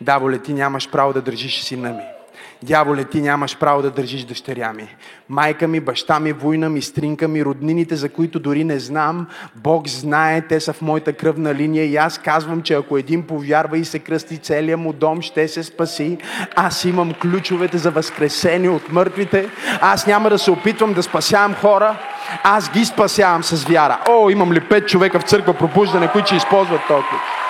Дяволе, 0.01 0.39
ти 0.39 0.53
нямаш 0.53 0.91
право 0.91 1.13
да 1.13 1.23
държиш 1.23 1.63
сина 1.63 1.93
ми. 1.93 2.16
Дяволе, 2.63 3.05
ти 3.05 3.21
нямаш 3.21 3.59
право 3.59 3.83
да 3.83 3.91
държиш 3.91 4.25
дъщеря 4.25 4.73
ми. 4.73 4.97
Майка 5.29 5.69
ми, 5.69 5.81
баща 5.81 6.21
ми, 6.21 6.33
война 6.33 6.69
ми, 6.69 6.83
стринка 6.83 7.29
ми, 7.29 7.45
роднините, 7.45 7.97
за 7.97 8.09
които 8.09 8.39
дори 8.41 8.65
не 8.65 8.79
знам, 8.79 9.27
Бог 9.55 9.89
знае, 9.89 10.41
те 10.41 10.61
са 10.61 10.73
в 10.73 10.83
моята 10.83 11.13
кръвна 11.13 11.55
линия 11.55 11.85
и 11.85 11.97
аз 11.97 12.19
казвам, 12.19 12.63
че 12.63 12.75
ако 12.75 12.99
един 12.99 13.23
повярва 13.23 13.79
и 13.79 13.85
се 13.85 13.99
кръсти, 13.99 14.39
целият 14.39 14.81
му 14.81 14.93
дом 14.93 15.23
ще 15.23 15.49
се 15.49 15.63
спаси. 15.63 16.19
Аз 16.57 16.85
имам 16.85 17.15
ключовете 17.15 17.79
за 17.79 17.91
възкресение 17.91 18.71
от 18.71 18.93
мъртвите. 18.93 19.49
Аз 19.81 20.07
няма 20.07 20.31
да 20.31 20.39
се 20.39 20.51
опитвам 20.51 20.93
да 20.93 21.03
спасявам 21.03 21.55
хора. 21.55 21.99
Аз 22.43 22.71
ги 22.71 22.85
спасявам 22.85 23.45
с 23.45 23.65
вяра. 23.65 24.01
О, 24.09 24.31
имам 24.31 24.53
ли 24.53 24.61
пет 24.61 24.89
човека 24.89 25.21
в 25.21 25.25
църква 25.25 25.55
пробуждане, 25.55 26.13
които 26.13 26.27
ще 26.27 26.37
използват 26.37 26.81
този? 26.89 27.46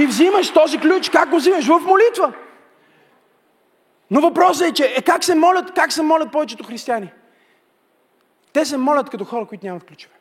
Ти 0.00 0.06
взимаш 0.06 0.52
този 0.52 0.78
ключ, 0.78 1.08
как 1.08 1.30
го 1.30 1.36
взимаш? 1.36 1.66
В 1.66 1.80
молитва. 1.80 2.32
Но 4.10 4.20
въпросът 4.20 4.68
е, 4.68 4.72
че 4.72 4.94
е, 4.96 5.02
как, 5.02 5.24
се 5.24 5.34
молят, 5.34 5.74
как 5.74 5.92
се 5.92 6.02
молят 6.02 6.32
повечето 6.32 6.64
християни? 6.64 7.12
Те 8.52 8.64
се 8.64 8.76
молят 8.76 9.10
като 9.10 9.24
хора, 9.24 9.46
които 9.46 9.66
нямат 9.66 9.84
ключове. 9.84 10.14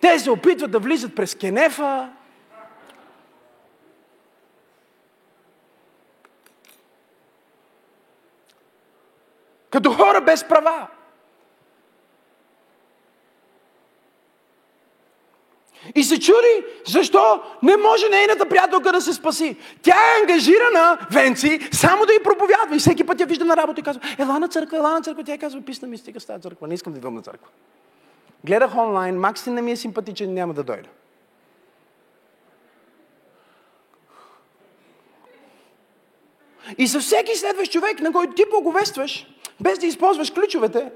Те 0.00 0.18
се 0.18 0.30
опитват 0.30 0.70
да 0.70 0.78
влизат 0.78 1.14
през 1.16 1.34
кенефа. 1.34 2.10
Като 9.70 9.92
хора 9.92 10.20
без 10.20 10.48
права. 10.48 10.86
И 15.94 16.04
се 16.04 16.20
чуди, 16.20 16.64
защо 16.86 17.42
не 17.62 17.76
може 17.76 18.08
нейната 18.08 18.46
приятелка 18.48 18.92
да 18.92 19.00
се 19.00 19.12
спаси. 19.12 19.56
Тя 19.82 19.96
е 19.96 20.20
ангажирана, 20.20 20.98
Венци, 21.10 21.68
само 21.72 22.06
да 22.06 22.12
й 22.12 22.22
проповядва. 22.22 22.76
И 22.76 22.78
всеки 22.78 23.06
път 23.06 23.20
я 23.20 23.26
вижда 23.26 23.44
на 23.44 23.56
работа 23.56 23.80
и 23.80 23.84
казва, 23.84 24.02
ела 24.18 24.38
на 24.38 24.48
църква, 24.48 24.76
ела 24.76 24.90
на 24.90 25.02
църква. 25.02 25.24
Тя 25.24 25.38
казва, 25.38 25.60
писна 25.60 25.88
ми 25.88 25.98
стига 25.98 26.20
с 26.20 26.26
тази 26.26 26.42
църква. 26.42 26.68
Не 26.68 26.74
искам 26.74 26.92
да 26.92 26.98
идвам 26.98 27.14
на 27.14 27.22
църква. 27.22 27.48
Гледах 28.44 28.76
онлайн, 28.76 29.20
Максин 29.20 29.54
не 29.54 29.62
ми 29.62 29.72
е 29.72 29.76
симпатичен, 29.76 30.34
няма 30.34 30.54
да 30.54 30.62
дойда. 30.62 30.88
И 36.78 36.86
за 36.86 37.00
всеки 37.00 37.36
следващ 37.36 37.72
човек, 37.72 38.00
на 38.00 38.12
който 38.12 38.34
ти 38.34 38.44
благовестваш, 38.50 39.26
без 39.60 39.78
да 39.78 39.86
използваш 39.86 40.30
ключовете, 40.30 40.90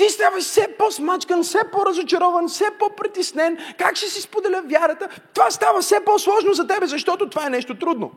Ти 0.00 0.10
ставаш 0.10 0.44
все 0.44 0.68
по-смачкан, 0.78 1.42
все 1.42 1.58
по-разочарован, 1.72 2.48
все 2.48 2.64
по-притеснен. 2.78 3.58
Как 3.78 3.96
ще 3.96 4.06
си 4.06 4.22
споделя 4.22 4.62
вярата? 4.66 5.08
Това 5.34 5.50
става 5.50 5.80
все 5.80 6.04
по-сложно 6.04 6.54
за 6.54 6.66
тебе, 6.66 6.86
защото 6.86 7.30
това 7.30 7.46
е 7.46 7.50
нещо 7.50 7.78
трудно. 7.78 8.10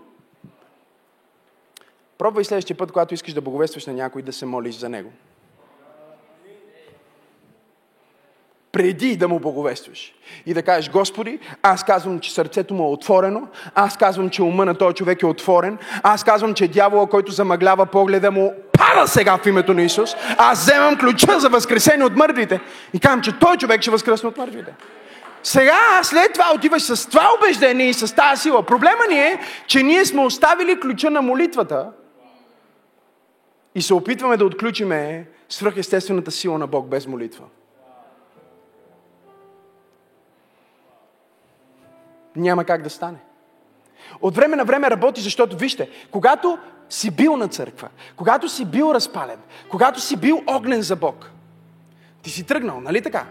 Пробвай 2.18 2.44
следващия 2.44 2.78
път, 2.78 2.92
когато 2.92 3.14
искаш 3.14 3.34
да 3.34 3.42
благовестваш 3.42 3.86
на 3.86 3.94
някой, 3.94 4.22
да 4.22 4.34
се 4.34 4.46
молиш 4.46 4.76
за 4.76 4.90
него. 4.90 5.12
Преди 8.74 9.18
да 9.18 9.28
му 9.28 9.40
благовестваш. 9.40 10.14
И 10.46 10.54
да 10.54 10.62
кажеш, 10.62 10.92
Господи, 10.92 11.40
аз 11.62 11.84
казвам, 11.84 12.20
че 12.20 12.34
сърцето 12.34 12.74
му 12.74 12.84
е 12.84 12.92
отворено, 12.92 13.48
аз 13.76 13.98
казвам, 13.98 14.30
че 14.30 14.44
ума 14.44 14.66
на 14.66 14.76
този 14.76 14.96
човек 14.96 15.22
е 15.22 15.26
отворен, 15.26 15.78
аз 16.04 16.24
казвам, 16.24 16.54
че 16.54 16.68
дявола, 16.68 17.08
който 17.08 17.32
замъглява 17.32 17.86
погледа 17.86 18.32
му, 18.32 18.54
пада 18.72 19.08
сега 19.08 19.38
в 19.38 19.46
името 19.46 19.74
на 19.74 19.82
Исус, 19.82 20.16
аз 20.38 20.62
вземам 20.62 20.98
ключа 20.98 21.40
за 21.40 21.50
възкресение 21.50 22.06
от 22.06 22.16
мъртвите 22.16 22.60
и 22.94 23.00
казвам, 23.00 23.22
че 23.22 23.40
той 23.40 23.58
човек 23.58 23.82
ще 23.82 23.92
възкръсне 23.92 24.30
от 24.30 24.38
мъртвите. 24.38 24.74
Сега, 25.44 26.00
след 26.04 26.34
това 26.34 26.46
отиваш 26.56 26.84
с 26.84 27.10
това 27.10 27.30
убеждение 27.38 27.90
и 27.90 27.94
с 27.94 28.16
тази 28.16 28.42
сила. 28.42 28.64
Проблема 28.64 29.04
ни 29.10 29.20
е, 29.20 29.40
че 29.68 29.84
ние 29.84 30.06
сме 30.06 30.22
оставили 30.22 30.80
ключа 30.80 31.10
на 31.10 31.22
молитвата 31.22 31.90
и 33.76 33.82
се 33.82 33.94
опитваме 33.94 34.38
да 34.38 34.46
отключиме 34.46 35.28
свръхестествената 35.50 36.32
сила 36.32 36.58
на 36.58 36.68
Бог 36.68 36.88
без 36.88 37.08
молитва. 37.08 37.44
Няма 42.36 42.66
как 42.66 42.82
да 42.82 42.90
стане. 42.90 43.18
От 44.22 44.36
време 44.36 44.56
на 44.56 44.66
време 44.66 44.90
работи, 44.90 45.22
защото 45.22 45.58
вижте, 45.58 45.90
когато 46.12 46.58
си 46.90 47.12
бил 47.12 47.38
на 47.38 47.48
църква, 47.48 47.90
когато 48.16 48.50
си 48.50 48.66
бил 48.66 48.92
разпален, 48.94 49.40
когато 49.70 50.00
си 50.00 50.18
бил 50.18 50.42
огнен 50.48 50.82
за 50.82 50.96
Бог, 50.96 51.32
ти 52.22 52.30
си 52.30 52.44
тръгнал, 52.44 52.82
нали 52.82 53.02
така? 53.02 53.26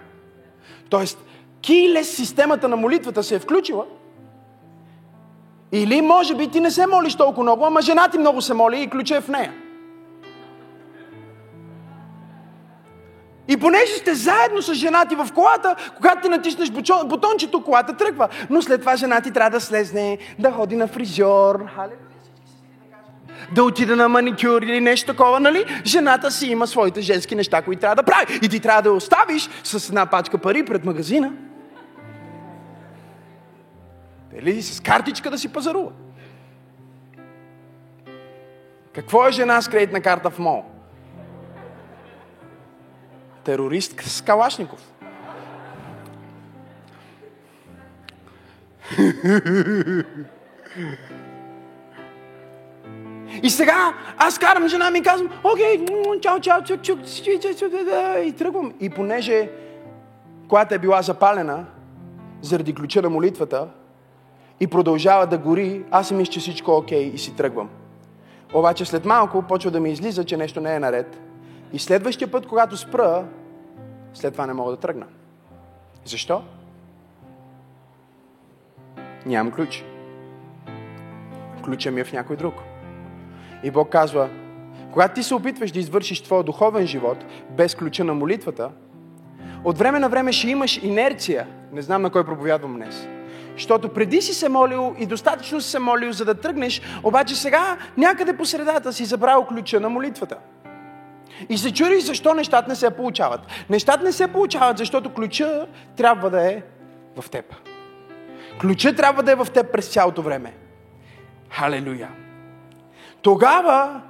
Тоест, 0.89 1.19
килес 1.61 2.17
системата 2.17 2.69
на 2.69 2.77
молитвата 2.77 3.23
се 3.23 3.35
е 3.35 3.39
включила, 3.39 3.87
или 5.73 6.03
може 6.03 6.35
би 6.35 6.49
ти 6.49 6.61
не 6.61 6.71
се 6.71 6.87
молиш 6.87 7.15
толкова 7.15 7.43
много, 7.43 7.67
ама 7.67 7.83
жена 7.83 8.09
ти 8.09 8.19
много 8.19 8.41
се 8.41 8.55
моли 8.55 8.83
и 8.83 8.91
ключа 8.91 9.17
е 9.17 9.21
в 9.21 9.29
нея. 9.29 9.62
И 13.49 13.57
понеже 13.57 13.93
сте 13.93 14.15
заедно 14.15 14.63
с 14.63 14.75
жена 14.75 15.05
ти 15.05 15.15
в 15.15 15.29
колата, 15.35 15.77
когато 15.97 16.23
ти 16.23 16.29
натиснеш 16.29 16.71
бутончето, 17.05 17.65
колата 17.65 17.97
тръгва. 17.97 18.29
Но 18.51 18.63
след 18.63 18.81
това 18.81 18.97
жена 18.97 19.21
ти 19.21 19.31
трябва 19.31 19.51
да 19.51 19.61
слезне, 19.61 20.19
да 20.39 20.53
ходи 20.53 20.77
на 20.77 20.89
фризьор, 20.89 21.67
да 23.55 23.65
отиде 23.65 23.97
на 23.97 24.09
маникюр 24.09 24.63
или 24.63 24.81
нещо 24.81 25.13
такова, 25.13 25.41
нали? 25.41 25.65
Жената 25.87 26.31
си 26.31 26.47
има 26.47 26.67
своите 26.67 27.01
женски 27.01 27.35
неща, 27.35 27.63
които 27.63 27.81
трябва 27.81 27.97
да 27.97 28.03
прави. 28.03 28.39
И 28.43 28.49
ти 28.49 28.61
трябва 28.61 28.83
да 28.83 28.89
я 28.89 28.95
оставиш 28.95 29.49
с 29.65 29.89
една 29.89 30.07
пачка 30.07 30.39
пари 30.39 30.65
пред 30.65 30.85
магазина. 30.85 31.33
Или 34.39 34.63
с 34.63 34.81
картичка 34.81 35.31
да 35.31 35.39
си 35.39 35.49
пазарува. 35.49 35.91
Какво 38.95 39.27
е 39.27 39.33
жена 39.33 39.63
с 39.63 39.69
кредитна 39.69 40.01
карта 40.01 40.31
в 40.31 40.39
мол? 40.39 40.65
Терорист 43.45 44.01
с 44.01 44.23
Калашников. 44.23 44.93
И 53.43 53.51
сега 53.51 53.95
аз 54.19 54.39
карам 54.39 54.69
жена 54.69 54.91
ми 54.91 54.99
и 54.99 55.03
казвам, 55.03 55.31
окей, 55.45 55.87
чао, 56.21 56.41
чао, 56.41 56.63
чук, 56.63 56.83
чук, 56.83 56.99
и 58.25 58.35
тръгвам. 58.39 58.73
И 58.81 58.91
понеже 58.91 59.51
колата 60.49 60.75
е 60.75 60.79
била 60.79 61.03
запалена 61.03 61.65
заради 62.41 62.75
ключа 62.75 63.03
на 63.03 63.11
молитвата 63.11 63.69
и 64.61 64.67
продължава 64.67 65.27
да 65.27 65.39
гори, 65.39 65.85
аз 65.91 66.09
си 66.09 66.15
мисля, 66.15 66.33
че 66.33 66.41
всичко 66.41 66.71
е 66.71 66.75
окей 66.75 67.03
и 67.15 67.19
си 67.19 67.37
тръгвам. 67.37 67.69
Обаче 68.55 68.85
след 68.85 69.05
малко 69.05 69.43
почва 69.43 69.71
да 69.71 69.81
ми 69.81 69.91
излиза, 69.91 70.25
че 70.25 70.37
нещо 70.37 70.61
не 70.61 70.75
е 70.75 70.79
наред. 70.79 71.21
И 71.73 71.79
следващия 71.79 72.31
път, 72.31 72.47
когато 72.47 72.77
спра, 72.77 73.25
след 74.15 74.33
това 74.33 74.47
не 74.47 74.53
мога 74.53 74.71
да 74.71 74.77
тръгна. 74.77 75.07
Защо? 76.05 76.43
Нямам 79.27 79.53
ключ. 79.53 79.85
Ключа 81.65 81.91
ми 81.91 82.01
е 82.01 82.05
в 82.05 82.13
някой 82.13 82.37
друг. 82.37 82.55
И 83.63 83.71
Бог 83.71 83.89
казва, 83.89 84.29
Когато 84.93 85.15
ти 85.15 85.23
се 85.23 85.35
опитваш 85.35 85.73
да 85.73 85.79
извършиш 85.79 86.23
твоя 86.23 86.43
духовен 86.43 86.87
живот 86.87 87.25
без 87.51 87.75
ключа 87.75 88.05
на 88.05 88.15
молитвата, 88.15 88.71
от 89.65 89.79
време 89.79 89.99
на 89.99 90.09
време 90.09 90.33
ще 90.33 90.49
имаш 90.49 90.77
инерция. 90.83 91.47
Не 91.73 91.83
знам 91.83 92.03
на 92.03 92.11
кой 92.11 92.25
проповядвам 92.25 92.75
днес. 92.75 93.09
Защото 93.55 93.89
преди 93.89 94.23
си 94.23 94.35
се 94.35 94.49
молил 94.49 94.95
и 94.99 95.07
достатъчно 95.07 95.61
си 95.61 95.71
се 95.71 95.79
молил, 95.79 96.13
за 96.13 96.25
да 96.25 96.35
тръгнеш, 96.35 96.83
обаче 97.03 97.35
сега 97.35 97.77
някъде 97.97 98.37
по 98.37 98.45
средата 98.45 98.93
си 98.93 99.05
забрал 99.05 99.47
ключа 99.47 99.81
на 99.81 99.89
молитвата. 99.89 100.37
И 101.49 101.59
се 101.59 101.75
чудиш 101.75 102.05
защо 102.05 102.35
нещата 102.35 102.69
не 102.69 102.77
се 102.77 102.91
получават. 102.91 103.41
Нещата 103.71 104.05
не 104.05 104.13
се 104.13 104.33
получават, 104.33 104.79
защото 104.79 105.15
ключа 105.15 105.67
трябва 105.97 106.31
да 106.31 106.53
е 106.53 106.63
в 107.21 107.31
теб. 107.31 107.55
Ключа 108.61 108.97
трябва 108.97 109.23
да 109.23 109.33
е 109.33 109.35
в 109.35 109.47
теб 109.55 109.73
през 109.73 109.89
цялото 109.89 110.23
време. 110.23 110.55
Халелуя! 111.51 112.09
Тогава 113.23 114.01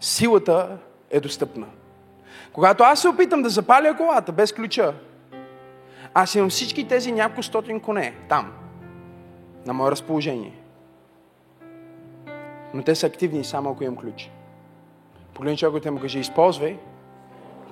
силата 0.00 0.78
е 1.10 1.20
достъпна. 1.20 1.66
Когато 2.52 2.82
аз 2.82 3.00
се 3.00 3.08
опитам 3.08 3.42
да 3.42 3.48
запаля 3.48 3.96
колата 3.96 4.32
без 4.32 4.52
ключа, 4.52 4.94
аз 6.14 6.34
имам 6.34 6.50
всички 6.50 6.88
тези 6.88 7.12
няколко 7.12 7.42
стотин 7.42 7.80
коне 7.80 8.14
там, 8.28 8.52
на 9.66 9.72
мое 9.72 9.90
разположение. 9.90 10.54
Но 12.74 12.82
те 12.82 12.94
са 12.94 13.06
активни 13.06 13.44
само 13.44 13.70
ако 13.70 13.84
имам 13.84 13.96
ключ. 13.96 14.30
Погледни 15.40 15.58
човекът 15.58 15.84
и 15.84 15.90
му 15.90 16.00
каже, 16.00 16.18
използвай 16.18 16.78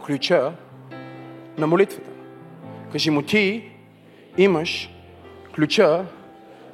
ключа 0.07 0.53
на 1.59 1.66
молитвата. 1.66 2.11
Кажи 2.93 3.11
му, 3.11 3.23
ти 3.23 3.73
имаш 4.37 4.95
ключа 5.55 6.07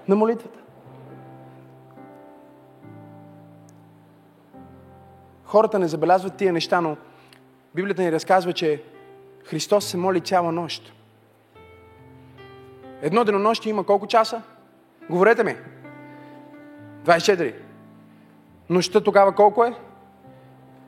на 0.09 0.17
молитвата. 0.17 0.59
Хората 5.45 5.79
не 5.79 5.89
забелязват 5.89 6.37
тия 6.37 6.53
неща, 6.53 6.81
но 6.81 6.97
Библията 7.75 8.03
ни 8.03 8.13
разказва, 8.13 8.53
че 8.53 8.83
Христос 9.45 9.85
се 9.85 9.97
моли 9.97 10.21
цяла 10.21 10.53
нощ. 10.53 10.93
Едно 13.03 13.25
денонощие 13.25 13.71
има 13.71 13.85
колко 13.85 14.07
часа? 14.07 14.43
Говорете 15.11 15.45
ми. 15.45 15.57
24. 17.05 17.55
Нощта 18.71 19.01
тогава 19.01 19.35
колко 19.35 19.65
е? 19.65 19.75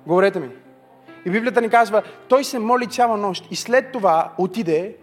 Говорете 0.07 0.40
ми. 0.40 0.48
И 1.26 1.30
Библията 1.30 1.61
ни 1.61 1.68
казва, 1.68 2.02
той 2.28 2.44
се 2.44 2.59
моли 2.59 2.86
цяла 2.86 3.16
нощ 3.16 3.48
и 3.50 3.57
след 3.57 3.92
това 3.92 4.32
отиде 4.38 4.96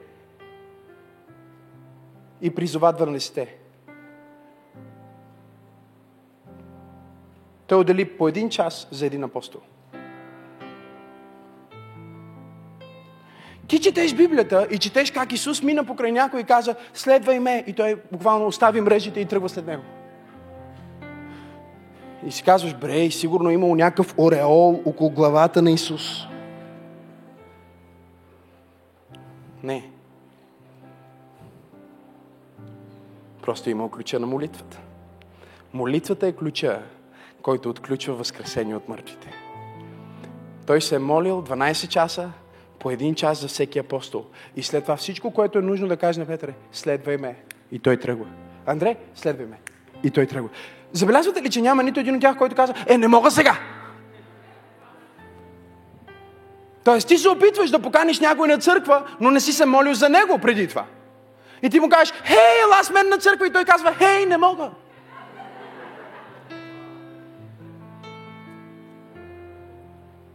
и 2.42 2.56
призова 2.56 2.94
12. 2.94 3.48
Той 7.68 7.80
отдели 7.80 8.18
по 8.18 8.28
един 8.28 8.50
час 8.50 8.88
за 8.92 9.06
един 9.06 9.24
апостол. 9.24 9.62
Ти 13.68 13.80
четеш 13.80 14.14
Библията 14.14 14.68
и 14.72 14.78
четеш 14.78 15.12
как 15.12 15.32
Исус 15.32 15.64
мина 15.64 15.86
покрай 15.86 16.12
някой 16.12 16.40
и 16.40 16.44
каза, 16.44 16.76
следвай 16.94 17.40
ме. 17.40 17.64
И 17.68 17.74
той 17.74 18.02
буквално 18.12 18.48
остави 18.48 18.82
мрежите 18.82 19.20
и 19.20 19.26
тръгва 19.26 19.50
след 19.50 19.68
него. 19.68 19.84
И 22.28 22.32
си 22.32 22.44
казваш, 22.44 22.76
бре, 22.76 23.12
сигурно 23.12 23.50
е 23.50 23.54
имал 23.54 23.76
някакъв 23.76 24.16
ореол 24.18 24.82
около 24.86 25.10
главата 25.10 25.62
на 25.62 25.72
Исус. 25.72 26.26
Не. 29.64 29.90
Просто 33.42 33.70
е 33.70 33.72
имал 33.72 33.90
ключа 33.90 34.20
на 34.20 34.28
молитвата. 34.28 34.80
Молитвата 35.74 36.28
е 36.28 36.32
ключа, 36.32 36.82
който 37.42 37.70
отключва 37.70 38.14
възкресение 38.14 38.76
от 38.76 38.90
мъртвите. 38.90 39.30
Той 40.68 40.82
се 40.82 40.96
е 40.96 41.00
молил 41.00 41.44
12 41.44 41.88
часа, 41.88 42.32
по 42.80 42.92
един 42.92 43.16
час 43.16 43.42
за 43.42 43.48
всеки 43.48 43.80
апостол. 43.80 44.26
И 44.56 44.64
след 44.64 44.84
това 44.84 44.96
всичко, 44.96 45.32
което 45.32 45.60
е 45.60 45.62
нужно 45.62 45.88
да 45.88 45.98
каже 45.98 46.20
на 46.20 46.26
Петър 46.26 46.54
следвай 46.72 47.18
ме. 47.18 47.36
И 47.72 47.80
той 47.80 47.98
тръгва. 47.98 48.26
Андре, 48.66 48.96
следвай 49.16 49.46
ме. 49.46 49.60
И 50.04 50.12
той 50.12 50.28
тръгва. 50.28 50.50
Забелязвате 50.94 51.42
ли, 51.42 51.50
че 51.50 51.62
няма 51.62 51.84
нито 51.84 52.00
един 52.00 52.16
от 52.16 52.22
тях, 52.22 52.38
който 52.38 52.56
казва, 52.56 52.76
е, 52.88 52.98
не 52.98 53.08
мога 53.08 53.32
сега. 53.32 53.58
Тоест, 56.84 57.08
ти 57.08 57.18
се 57.18 57.30
опитваш 57.30 57.70
да 57.70 57.80
поканиш 57.80 58.20
някой 58.20 58.48
на 58.48 58.58
църква, 58.58 59.04
но 59.20 59.32
не 59.32 59.40
си 59.40 59.54
се 59.54 59.66
молил 59.66 59.94
за 59.94 60.10
него 60.10 60.40
преди 60.40 60.68
това. 60.68 60.86
И 61.62 61.70
ти 61.70 61.80
му 61.80 61.90
кажеш, 61.90 62.14
хей, 62.24 62.62
ела 62.64 62.84
с 62.84 62.90
мен 62.90 63.10
на 63.10 63.18
църква. 63.18 63.48
И 63.48 63.52
той 63.52 63.66
казва, 63.66 63.94
хей, 63.94 64.26
не 64.26 64.38
мога. 64.38 64.70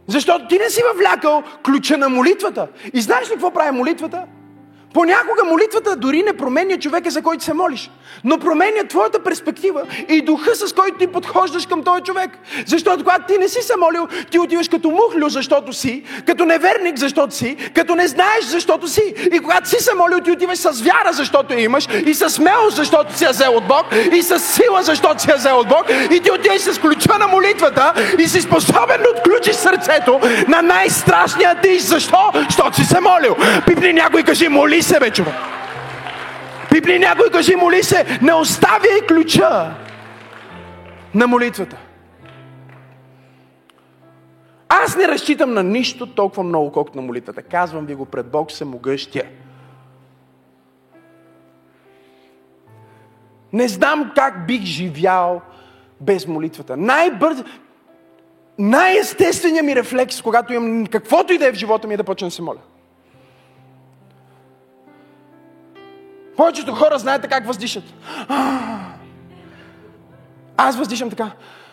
Защото 0.07 0.47
ти 0.47 0.57
не 0.57 0.69
си 0.69 0.81
въвлякал 0.93 1.43
ключа 1.65 1.97
на 1.97 2.09
молитвата. 2.09 2.67
И 2.93 3.01
знаеш 3.01 3.29
ли 3.29 3.33
какво 3.33 3.51
прави 3.51 3.71
молитвата? 3.71 4.23
Понякога 4.93 5.43
молитвата 5.45 5.95
дори 5.95 6.23
не 6.23 6.33
променя 6.33 6.77
човека, 6.77 7.09
за 7.09 7.21
който 7.21 7.43
се 7.43 7.53
молиш, 7.53 7.91
но 8.23 8.37
променя 8.37 8.83
твоята 8.89 9.19
перспектива 9.19 9.81
и 10.07 10.21
духа, 10.21 10.55
с 10.55 10.73
който 10.73 10.97
ти 10.97 11.07
подхождаш 11.07 11.65
към 11.65 11.83
този 11.83 12.03
човек. 12.03 12.29
Защото 12.65 13.03
когато 13.03 13.33
ти 13.33 13.37
не 13.37 13.47
си 13.47 13.61
се 13.61 13.73
молил, 13.77 14.07
ти 14.31 14.39
отиваш 14.39 14.69
като 14.69 14.89
мухлю, 14.89 15.29
защото 15.29 15.73
си, 15.73 16.03
като 16.25 16.45
неверник, 16.45 16.97
защото 16.97 17.35
си, 17.35 17.57
като 17.75 17.95
не 17.95 18.07
знаеш, 18.07 18.45
защото 18.45 18.87
си. 18.87 19.13
И 19.33 19.39
когато 19.39 19.69
си 19.69 19.75
се 19.79 19.93
молил, 19.93 20.19
ти 20.19 20.31
отиваш 20.31 20.57
с 20.57 20.81
вяра, 20.81 21.13
защото 21.13 21.53
я 21.53 21.59
имаш, 21.59 21.87
и 22.05 22.13
с 22.13 22.29
смелост, 22.29 22.75
защото 22.75 23.17
си 23.17 23.23
я 23.23 23.29
взел 23.29 23.55
от 23.55 23.67
Бог, 23.67 23.85
и 24.13 24.23
с 24.23 24.39
сила, 24.39 24.83
защото 24.83 25.21
си 25.21 25.29
я 25.29 25.35
взел 25.35 25.59
от 25.59 25.67
Бог, 25.67 25.83
и 26.11 26.19
ти 26.19 26.31
отиваш 26.31 26.61
с 26.61 26.79
ключа 26.79 27.17
на 27.19 27.27
молитвата 27.27 27.93
и 28.19 28.27
си 28.27 28.41
способен 28.41 29.01
да 29.01 29.09
отключиш 29.09 29.55
сърцето 29.55 30.19
на 30.47 30.61
най-страшния 30.61 31.55
диш. 31.63 31.81
Защо? 31.81 32.31
Защото 32.49 32.75
си 32.75 32.83
се 32.83 32.99
молил. 32.99 33.35
Пипни 33.65 33.93
някой 33.93 34.21
и 34.21 34.23
кажи, 34.23 34.47
моли 34.47 34.78
моли 34.79 34.83
се, 34.83 34.99
бе, 34.99 35.11
човек. 35.11 35.33
Пипни 36.71 36.99
някой, 36.99 37.29
кажи, 37.29 37.55
моли 37.55 37.83
се. 37.83 38.19
Не 38.21 38.33
оставяй 38.33 39.01
ключа 39.07 39.75
на 41.15 41.27
молитвата. 41.27 41.77
Аз 44.69 44.95
не 44.95 45.07
разчитам 45.07 45.53
на 45.53 45.63
нищо 45.63 46.07
толкова 46.07 46.43
много, 46.43 46.71
колкото 46.71 46.97
на 46.97 47.01
молитвата. 47.01 47.41
Казвам 47.41 47.85
ви 47.85 47.95
го 47.95 48.05
пред 48.05 48.31
Бог, 48.31 48.51
се 48.51 48.65
могъщия. 48.65 49.25
Не 53.53 53.67
знам 53.67 54.11
как 54.15 54.47
бих 54.47 54.63
живял 54.63 55.41
без 56.01 56.27
молитвата. 56.27 56.77
Най-бързо, 56.77 57.43
най-естественият 58.59 59.65
ми 59.65 59.75
рефлекс, 59.75 60.21
когато 60.21 60.53
имам 60.53 60.87
каквото 60.87 61.33
и 61.33 61.37
да 61.37 61.47
е 61.47 61.51
в 61.51 61.55
живота 61.55 61.87
ми, 61.87 61.93
е 61.93 61.97
да 61.97 62.03
почна 62.03 62.27
да 62.27 62.31
се 62.31 62.41
моля. 62.41 62.59
Повечето 66.39 66.75
хора 66.75 66.99
знаете 66.99 67.27
как 67.27 67.47
въздишат. 67.47 67.83
Аз 70.57 70.77
въздишам 70.77 71.09
така. 71.09 71.31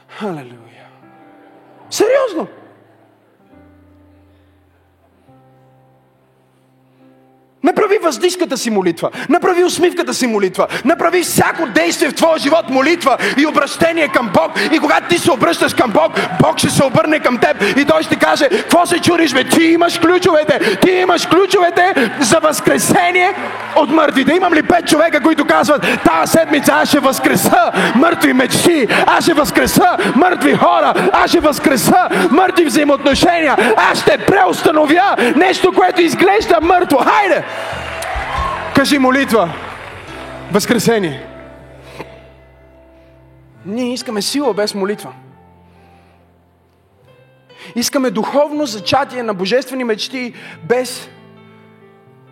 Халелуя. 0.09 0.87
Сериозно. 1.91 2.49
Направи 7.67 7.99
въздишката 8.03 8.57
си 8.57 8.71
молитва. 8.71 9.11
Направи 9.29 9.65
усмивката 9.65 10.15
си 10.15 10.27
молитва. 10.27 10.67
Направи 10.85 11.23
всяко 11.23 11.67
действие 11.67 12.09
в 12.09 12.15
твоя 12.15 12.39
живот 12.39 12.71
молитва 12.71 13.17
и 13.39 13.47
обращение 13.47 14.09
към 14.09 14.31
Бог. 14.35 14.53
И 14.73 14.79
когато 14.79 15.09
ти 15.09 15.19
се 15.19 15.33
обръщаш 15.33 15.75
към 15.75 15.91
Бог, 15.91 16.13
Бог 16.43 16.59
ще 16.59 16.71
се 16.71 16.85
обърне 16.85 17.21
към 17.21 17.39
теб 17.39 17.63
и 17.77 17.85
той 17.85 18.03
ще 18.03 18.17
каже, 18.17 18.49
какво 18.49 18.87
се 18.87 18.99
чуриш, 18.99 19.33
бе? 19.33 19.45
Ти 19.45 19.63
имаш 19.65 19.99
ключовете. 19.99 20.79
Ти 20.81 20.91
имаш 20.91 21.27
ключовете 21.27 22.11
за 22.21 22.39
възкресение 22.39 23.35
от 23.77 23.91
мъртвите. 23.91 24.33
Имам 24.33 24.55
ли 24.55 24.63
пет 24.63 24.89
човека, 24.89 25.21
които 25.21 25.45
казват, 25.45 25.87
тази 26.05 26.33
седмица 26.33 26.73
аз 26.73 26.89
ще 26.89 26.99
възкреса 27.01 27.73
мъртви 27.95 28.33
мечти, 28.33 28.87
аз 29.07 29.25
ще 29.25 29.33
възкреса 29.33 29.97
мъртви 30.17 30.55
хора, 30.55 30.95
аз 31.13 31.31
ще 31.31 31.41
възкреса 31.41 32.09
мъртви 32.31 32.65
взаимоотношения, 32.65 33.57
аз 33.77 34.01
ще 34.01 34.19
преустановя 34.19 35.17
нещо, 35.37 35.73
което 35.73 36.03
изглежда 36.03 36.59
мъртво. 36.63 36.99
Хайде! 36.99 37.45
Кажи 38.75 38.99
молитва. 38.99 39.53
Възкресение. 40.53 41.27
Ние 43.67 43.93
искаме 43.93 44.23
сила 44.23 44.55
без 44.55 44.75
молитва. 44.75 45.13
Искаме 47.75 48.11
духовно 48.11 48.67
зачатие 48.67 49.23
на 49.23 49.35
божествени 49.35 49.85
мечти 49.85 50.35
без 50.69 51.09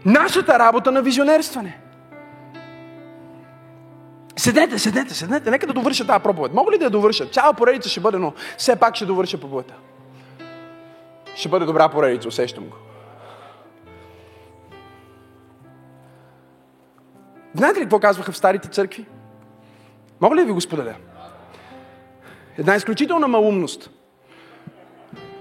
нашата 0.04 0.58
работа 0.58 0.92
на 0.92 1.02
визионерстване. 1.02 1.78
Седете, 4.36 4.78
седете, 4.78 5.14
седете. 5.14 5.50
Нека 5.50 5.66
да 5.66 5.72
довърша 5.72 6.06
тази 6.06 6.22
проповед. 6.22 6.54
Мога 6.54 6.72
ли 6.72 6.78
да 6.78 6.84
я 6.84 6.90
довърша? 6.90 7.26
Цяла 7.26 7.54
поредица 7.54 7.88
ще 7.88 8.00
бъде, 8.00 8.18
но 8.18 8.32
все 8.58 8.76
пак 8.76 8.96
ще 8.96 9.06
довърша 9.06 9.38
проповедта. 9.38 9.74
Ще 11.34 11.48
бъде 11.48 11.66
добра 11.66 11.88
поредица, 11.88 12.28
усещам 12.28 12.64
го. 12.64 12.76
Знаете 17.54 17.80
ли 17.80 17.84
какво 17.84 18.00
казваха 18.00 18.32
в 18.32 18.36
старите 18.36 18.68
църкви? 18.68 19.06
Мога 20.20 20.36
ли 20.36 20.44
ви 20.44 20.52
го 20.52 20.60
споделя? 20.60 20.94
Една 22.58 22.74
изключителна 22.74 23.28
малумност. 23.28 23.90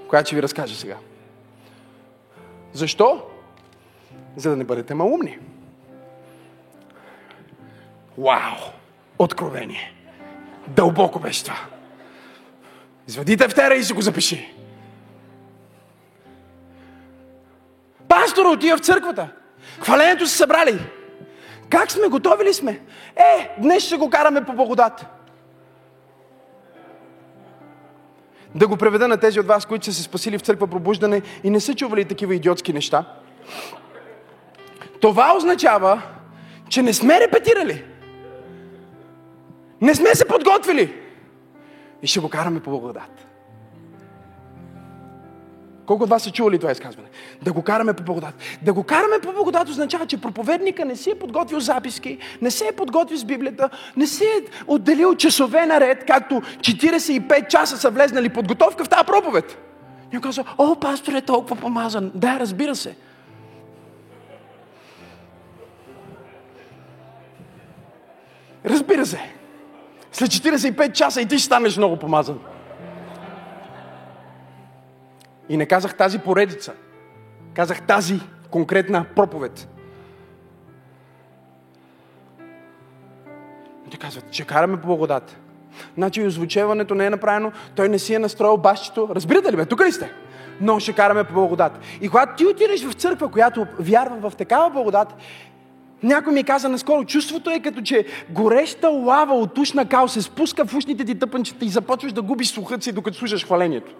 която 0.09 0.27
ще 0.27 0.35
ви 0.35 0.43
разкажа 0.43 0.75
сега. 0.75 0.97
Защо? 2.73 3.23
За 4.35 4.49
да 4.49 4.55
не 4.55 4.63
бъдете 4.63 4.93
малумни. 4.93 5.39
Вау! 8.17 8.55
Откровение! 9.19 9.93
Дълбоко 10.67 11.19
беше 11.19 11.43
това. 11.43 11.57
Извади 13.07 13.37
тефтера 13.37 13.75
и 13.75 13.83
си 13.83 13.93
го 13.93 14.01
запиши. 14.01 14.53
Пастора 18.07 18.49
отива 18.49 18.77
в 18.77 18.81
църквата. 18.81 19.29
Хвалението 19.79 20.27
са 20.27 20.37
събрали. 20.37 20.79
Как 21.73 21.91
сме? 21.91 22.07
Готови 22.07 22.45
ли 22.45 22.53
сме? 22.53 22.79
Е, 23.15 23.55
днес 23.57 23.83
ще 23.83 23.97
го 23.97 24.09
караме 24.09 24.45
по 24.45 24.53
благодат. 24.53 25.05
Да 28.55 28.67
го 28.67 28.77
преведа 28.77 29.07
на 29.07 29.17
тези 29.17 29.39
от 29.39 29.47
вас, 29.47 29.65
които 29.65 29.85
са 29.85 29.93
се 29.93 30.03
спасили 30.03 30.37
в 30.37 30.41
църква 30.41 30.67
пробуждане 30.67 31.21
и 31.43 31.49
не 31.49 31.59
са 31.59 31.75
чували 31.75 32.05
такива 32.05 32.35
идиотски 32.35 32.73
неща. 32.73 33.05
Това 35.01 35.35
означава, 35.37 36.01
че 36.69 36.81
не 36.81 36.93
сме 36.93 37.19
репетирали. 37.19 37.85
Не 39.81 39.95
сме 39.95 40.15
се 40.15 40.25
подготвили. 40.25 40.93
И 42.01 42.07
ще 42.07 42.19
го 42.19 42.29
караме 42.29 42.59
по 42.59 42.69
благодат. 42.69 43.32
Колко 45.85 46.03
от 46.03 46.09
вас 46.09 46.23
са 46.23 46.31
чували 46.31 46.59
това 46.59 46.71
изказване? 46.71 47.07
Да 47.41 47.53
го 47.53 47.61
караме 47.61 47.93
по 47.93 48.03
благодат. 48.03 48.35
Да 48.61 48.73
го 48.73 48.83
караме 48.83 49.19
по 49.23 49.31
благодат 49.31 49.69
означава, 49.69 50.05
че 50.05 50.21
проповедника 50.21 50.85
не 50.85 50.95
си 50.95 51.09
е 51.09 51.15
подготвил 51.15 51.59
записки, 51.59 52.17
не 52.41 52.51
се 52.51 52.67
е 52.67 52.71
подготвил 52.71 53.17
с 53.17 53.25
Библията, 53.25 53.69
не 53.97 54.07
си 54.07 54.23
е 54.23 54.63
отделил 54.67 55.15
часове 55.15 55.65
наред, 55.65 56.03
както 56.07 56.35
45 56.35 57.47
часа 57.47 57.77
са 57.77 57.89
влезнали 57.89 58.29
подготовка 58.29 58.83
в 58.83 58.89
тази 58.89 59.05
проповед. 59.05 59.57
И 60.13 60.21
казва, 60.21 60.43
о, 60.57 60.75
пастор 60.75 61.13
е 61.13 61.21
толкова 61.21 61.55
помазан. 61.55 62.11
Да, 62.15 62.39
разбира 62.39 62.75
се. 62.75 62.95
Разбира 68.65 69.05
се. 69.05 69.19
След 70.11 70.29
45 70.29 70.91
часа 70.91 71.21
и 71.21 71.25
ти 71.25 71.37
ще 71.37 71.45
станеш 71.45 71.77
много 71.77 71.97
помазан. 71.97 72.39
И 75.49 75.57
не 75.57 75.65
казах 75.65 75.97
тази 75.97 76.19
поредица. 76.19 76.73
Казах 77.53 77.81
тази 77.81 78.19
конкретна 78.51 79.05
проповед. 79.15 79.67
И 83.87 83.89
те 83.91 83.97
казват, 83.97 84.31
че 84.31 84.45
караме 84.45 84.81
по 84.81 84.87
благодат. 84.87 85.37
Значи 85.95 86.25
озвучеването 86.25 86.95
не 86.95 87.05
е 87.05 87.09
направено, 87.09 87.51
той 87.75 87.89
не 87.89 87.99
си 87.99 88.13
е 88.13 88.19
настроил 88.19 88.57
бащето. 88.57 89.09
Разбирате 89.11 89.51
ли 89.51 89.55
бе? 89.55 89.65
Тук 89.65 89.81
ли 89.81 89.91
сте? 89.91 90.11
Но 90.61 90.79
ще 90.79 90.93
караме 90.93 91.23
по 91.23 91.33
благодат. 91.33 91.79
И 92.01 92.09
когато 92.09 92.35
ти 92.35 92.45
отидеш 92.45 92.85
в 92.85 92.93
църква, 92.93 93.31
която 93.31 93.67
вярва 93.79 94.29
в 94.29 94.35
такава 94.35 94.69
благодат, 94.69 95.15
някой 96.03 96.33
ми 96.33 96.43
каза 96.43 96.69
наскоро, 96.69 97.05
чувството 97.05 97.49
е 97.49 97.59
като 97.59 97.81
че 97.81 98.05
гореща 98.29 98.89
лава 98.89 99.33
от 99.33 99.57
ушна 99.57 99.89
кал 99.89 100.07
се 100.07 100.21
спуска 100.21 100.65
в 100.65 100.73
ушните 100.73 101.05
ти 101.05 101.19
тъпънчета 101.19 101.65
и 101.65 101.69
започваш 101.69 102.13
да 102.13 102.21
губиш 102.21 102.47
слухът 102.47 102.83
си, 102.83 102.91
докато 102.91 103.17
слушаш 103.17 103.45
хвалението. 103.45 103.91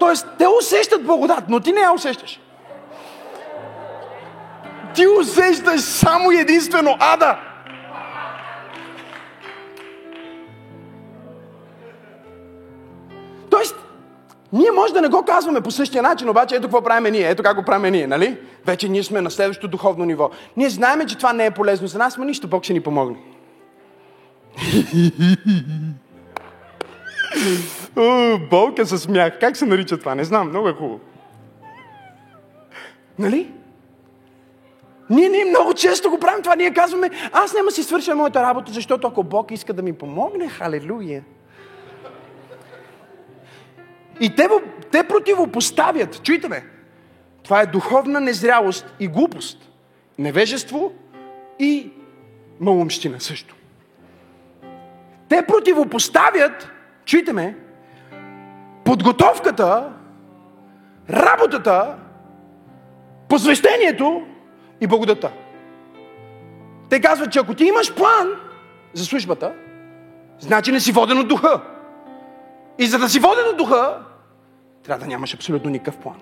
Тоест, 0.00 0.26
те 0.38 0.46
усещат 0.60 1.04
благодат, 1.04 1.44
но 1.48 1.60
ти 1.60 1.72
не 1.72 1.80
я 1.80 1.92
усещаш. 1.92 2.40
Ти 4.94 5.06
усещаш 5.20 5.80
само 5.80 6.30
единствено 6.30 6.96
ада. 7.00 7.38
Тоест, 13.50 13.76
ние 14.52 14.70
може 14.70 14.92
да 14.92 15.00
не 15.00 15.08
го 15.08 15.24
казваме 15.24 15.60
по 15.60 15.70
същия 15.70 16.02
начин, 16.02 16.28
обаче 16.28 16.54
ето 16.54 16.62
какво 16.62 16.82
правим 16.82 17.12
ние, 17.12 17.30
ето 17.30 17.42
как 17.42 17.56
го 17.56 17.62
правим 17.62 17.92
ние, 17.92 18.06
нали? 18.06 18.38
Вече 18.66 18.88
ние 18.88 19.02
сме 19.02 19.20
на 19.20 19.30
следващото 19.30 19.68
духовно 19.68 20.04
ниво. 20.04 20.30
Ние 20.56 20.70
знаем, 20.70 21.06
че 21.06 21.16
това 21.16 21.32
не 21.32 21.46
е 21.46 21.50
полезно 21.50 21.88
за 21.88 21.98
нас, 21.98 22.16
но 22.16 22.24
нищо, 22.24 22.48
Бог 22.48 22.64
ще 22.64 22.72
ни 22.72 22.80
помогне. 22.80 23.16
Болка 28.50 28.86
с 28.86 28.98
смях. 28.98 29.38
Как 29.40 29.56
се 29.56 29.66
нарича 29.66 29.98
това? 29.98 30.14
Не 30.14 30.24
знам, 30.24 30.48
много 30.48 30.68
е 30.68 30.72
хубаво. 30.72 31.00
Нали? 33.18 33.52
Ние, 35.10 35.28
ние 35.28 35.44
много 35.44 35.74
често 35.74 36.10
го 36.10 36.18
правим 36.18 36.42
това. 36.42 36.56
Ние 36.56 36.74
казваме, 36.74 37.10
аз 37.32 37.54
няма 37.54 37.70
си 37.70 37.82
свърша 37.82 38.14
моята 38.14 38.42
работа, 38.42 38.72
защото 38.72 39.06
ако 39.06 39.22
Бог 39.22 39.50
иска 39.50 39.72
да 39.72 39.82
ми 39.82 39.92
помогне, 39.92 40.48
халелуя. 40.48 41.22
И 44.20 44.34
те, 44.36 44.48
те 44.90 45.04
противопоставят, 45.04 46.22
чуйте 46.22 46.48
ме, 46.48 46.64
това 47.42 47.60
е 47.60 47.66
духовна 47.66 48.20
незрялост 48.20 48.94
и 49.00 49.08
глупост. 49.08 49.70
Невежество 50.18 50.92
и 51.58 51.90
малумщина 52.60 53.20
също. 53.20 53.54
Те 55.28 55.46
противопоставят, 55.46 56.68
чуйте 57.04 57.32
ме, 57.32 57.56
подготовката, 58.84 59.92
работата, 61.10 61.96
посвещението 63.28 64.26
и 64.80 64.86
благодата. 64.86 65.30
Те 66.90 67.00
казват, 67.00 67.32
че 67.32 67.38
ако 67.38 67.54
ти 67.54 67.64
имаш 67.64 67.94
план 67.94 68.28
за 68.92 69.04
службата, 69.04 69.52
значи 70.38 70.72
не 70.72 70.80
си 70.80 70.92
воден 70.92 71.18
от 71.18 71.28
духа. 71.28 71.60
И 72.78 72.86
за 72.86 72.98
да 72.98 73.08
си 73.08 73.20
воден 73.20 73.48
от 73.48 73.56
духа, 73.56 73.98
трябва 74.82 75.04
да 75.04 75.08
нямаш 75.08 75.34
абсолютно 75.34 75.70
никакъв 75.70 75.98
план. 75.98 76.16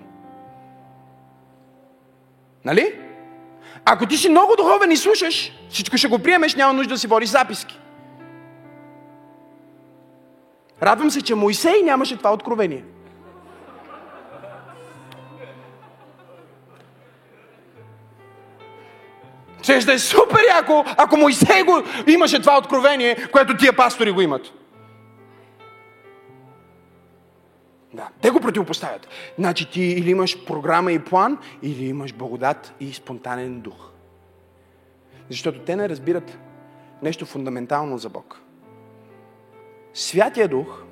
Нали? 2.65 2.99
Ако 3.85 4.05
ти 4.05 4.17
си 4.17 4.29
много 4.29 4.55
духовен 4.57 4.91
и 4.91 4.97
слушаш, 4.97 5.51
всичко 5.69 5.97
ще 5.97 6.07
го 6.07 6.19
приемеш, 6.19 6.55
няма 6.55 6.73
нужда 6.73 6.93
да 6.93 6.99
си 6.99 7.07
водиш 7.07 7.29
записки. 7.29 7.79
Радвам 10.83 11.11
се, 11.11 11.21
че 11.21 11.35
Моисей 11.35 11.81
нямаше 11.83 12.17
това 12.17 12.33
откровение. 12.33 12.83
Ще 19.61 19.79
да 19.79 19.93
е 19.93 19.99
супер 19.99 20.39
ако, 20.55 20.85
ако 20.97 21.17
Моисей 21.17 21.63
го 21.63 21.81
имаше 22.07 22.41
това 22.41 22.57
откровение, 22.57 23.27
което 23.31 23.57
тия 23.57 23.75
пастори 23.75 24.11
го 24.11 24.21
имат. 24.21 24.41
Да, 27.93 28.07
те 28.21 28.29
го 28.29 28.39
противопоставят. 28.39 29.07
Значи 29.37 29.71
ти 29.71 29.81
или 29.81 30.11
имаш 30.11 30.45
програма 30.45 30.91
и 30.91 30.99
план, 30.99 31.37
или 31.63 31.85
имаш 31.85 32.13
благодат 32.13 32.73
и 32.79 32.93
спонтанен 32.93 33.61
дух. 33.61 33.89
Защото 35.29 35.59
те 35.59 35.75
не 35.75 35.89
разбират 35.89 36.37
нещо 37.01 37.25
фундаментално 37.25 37.97
за 37.97 38.09
Бог. 38.09 38.41
Святия 39.93 40.47
Дух 40.47 40.83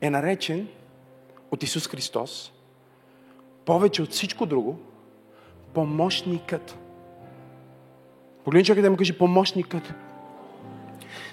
е 0.00 0.10
наречен 0.10 0.68
от 1.50 1.62
Исус 1.62 1.88
Христос 1.88 2.52
повече 3.64 4.02
от 4.02 4.10
всичко 4.10 4.46
друго 4.46 4.78
помощникът. 5.74 6.78
Погледни 8.44 8.64
човек 8.64 8.82
да 8.82 8.90
му 8.90 8.96
кажи 8.96 9.18
помощникът. 9.18 9.94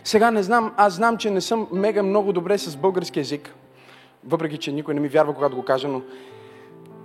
Сега 0.03 0.31
не 0.31 0.43
знам, 0.43 0.73
аз 0.77 0.93
знам, 0.93 1.17
че 1.17 1.29
не 1.29 1.41
съм 1.41 1.67
мега 1.71 2.03
много 2.03 2.33
добре 2.33 2.57
с 2.57 2.77
български 2.77 3.19
язик, 3.19 3.55
въпреки, 4.23 4.57
че 4.57 4.71
никой 4.71 4.93
не 4.93 4.99
ми 4.99 5.07
вярва, 5.07 5.33
когато 5.33 5.55
го 5.55 5.65
кажа, 5.65 5.87
но 5.87 6.01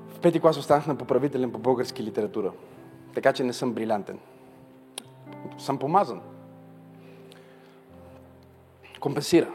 в 0.09 0.19
пети 0.21 0.41
клас 0.41 0.57
останах 0.57 0.87
на 0.87 0.95
поправителен 0.95 1.53
по 1.53 1.59
български 1.59 2.03
литература. 2.03 2.53
Така 3.15 3.33
че 3.33 3.45
не 3.45 3.53
съм 3.53 3.73
брилянтен. 3.73 4.19
Съм 5.59 5.79
помазан. 5.79 6.21
Компенсира. 9.01 9.49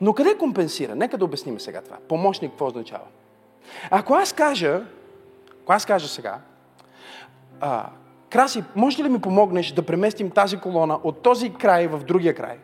Но 0.00 0.12
къде 0.12 0.38
компенсира? 0.38 0.94
Нека 0.94 1.18
да 1.18 1.24
обясним 1.24 1.60
сега 1.60 1.80
това. 1.80 1.96
Помощник 2.08 2.50
какво 2.50 2.66
означава? 2.66 3.04
Ако 3.90 4.14
аз 4.14 4.32
кажа, 4.32 4.82
ако 5.62 5.72
аз 5.72 5.86
кажа 5.86 6.08
сега, 6.08 6.38
а, 7.60 7.86
Краси, 8.30 8.64
може 8.76 9.04
ли 9.04 9.08
ми 9.08 9.20
помогнеш 9.20 9.72
да 9.72 9.82
преместим 9.82 10.30
тази 10.30 10.56
колона 10.56 10.98
от 11.04 11.22
този 11.22 11.52
край 11.52 11.86
в 11.86 11.98
другия 11.98 12.34
край? 12.34 12.58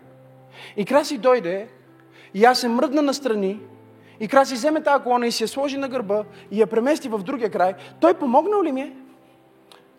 И 0.76 0.84
Краси 0.84 1.18
дойде 1.18 1.68
и 2.34 2.44
аз 2.44 2.60
се 2.60 2.68
мръдна 2.68 3.02
настрани 3.02 3.60
и 4.20 4.28
Краси 4.28 4.54
вземе 4.54 4.82
тази 4.82 5.02
колона 5.02 5.26
и 5.26 5.32
се 5.32 5.46
сложи 5.46 5.76
на 5.76 5.88
гърба 5.88 6.24
и 6.50 6.60
я 6.60 6.66
премести 6.66 7.08
в 7.08 7.18
другия 7.18 7.50
край. 7.50 7.74
Той 8.00 8.14
помогнал 8.14 8.62
ли 8.62 8.72
ми 8.72 8.80
е? 8.80 8.92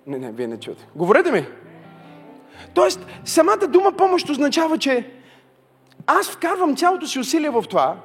Не, 0.07 0.17
не, 0.17 0.31
вие 0.31 0.47
не 0.47 0.59
чуете. 0.59 0.87
Говорете 0.95 1.31
ми. 1.31 1.45
Тоест, 2.73 3.05
самата 3.25 3.67
дума 3.67 3.91
помощ 3.91 4.29
означава, 4.29 4.77
че 4.77 5.11
аз 6.07 6.31
вкарвам 6.31 6.75
цялото 6.75 7.07
си 7.07 7.19
усилие 7.19 7.49
в 7.49 7.63
това, 7.69 7.97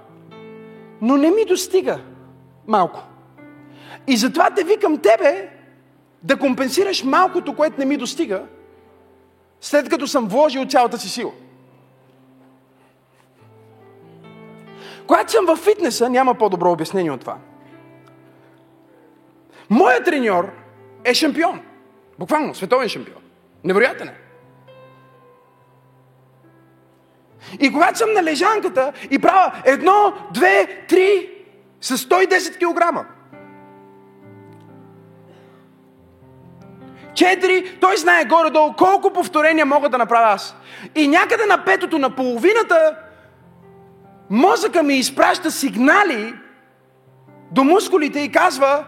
но 1.01 1.17
не 1.17 1.31
ми 1.31 1.45
достига 1.45 2.01
малко. 2.67 3.03
И 4.07 4.17
затова 4.17 4.51
те 4.51 4.65
викам 4.65 4.99
тебе 4.99 5.49
да 6.23 6.39
компенсираш 6.39 7.05
малкото, 7.05 7.57
което 7.57 7.79
не 7.79 7.85
ми 7.85 7.97
достига, 7.97 8.43
след 9.61 9.89
като 9.89 10.07
съм 10.07 10.29
вложил 10.29 10.65
цялата 10.65 10.99
си 10.99 11.09
сила. 11.09 11.33
когато 15.09 15.33
съм 15.33 15.47
в 15.47 15.57
фитнеса, 15.57 16.11
няма 16.11 16.35
по-добро 16.35 16.73
обяснение 16.73 17.11
от 17.11 17.21
това. 17.21 17.37
Моят 19.71 20.05
треньор 20.05 20.53
е 21.05 21.15
шампион. 21.15 21.61
Буквално, 22.19 22.55
световен 22.55 22.89
шампион. 22.89 23.23
Невероятен 23.65 24.09
е. 24.09 24.15
И 27.61 27.73
когато 27.73 27.99
съм 27.99 28.13
на 28.13 28.23
лежанката 28.23 28.93
и 29.11 29.19
правя 29.19 29.53
едно, 29.65 30.13
две, 30.35 30.85
три 30.89 31.31
с 31.81 31.99
110 31.99 32.59
кг. 32.59 33.07
Четири, 37.15 37.79
той 37.81 37.97
знае 37.97 38.25
горе-долу 38.25 38.73
колко 38.73 39.13
повторения 39.13 39.67
мога 39.67 39.89
да 39.89 39.99
направя 39.99 40.33
аз. 40.33 40.57
И 40.95 41.09
някъде 41.09 41.47
на 41.47 41.65
петото, 41.65 41.99
на 41.99 42.11
половината, 42.11 42.97
мозъка 44.31 44.83
ми 44.83 44.95
изпраща 44.95 45.51
сигнали 45.51 46.35
до 47.51 47.65
мускулите 47.65 48.21
и 48.21 48.33
казва, 48.33 48.85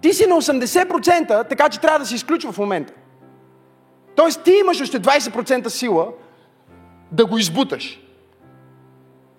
ти 0.00 0.12
си 0.12 0.26
на 0.26 0.34
80%, 0.34 1.48
така 1.48 1.68
че 1.68 1.80
трябва 1.80 1.98
да 1.98 2.06
се 2.06 2.14
изключва 2.14 2.52
в 2.52 2.58
момента. 2.58 2.92
Тоест 4.16 4.42
ти 4.42 4.52
имаш 4.52 4.80
още 4.80 5.00
20% 5.00 5.68
сила 5.68 6.08
да 7.12 7.26
го 7.26 7.38
избуташ. 7.38 8.00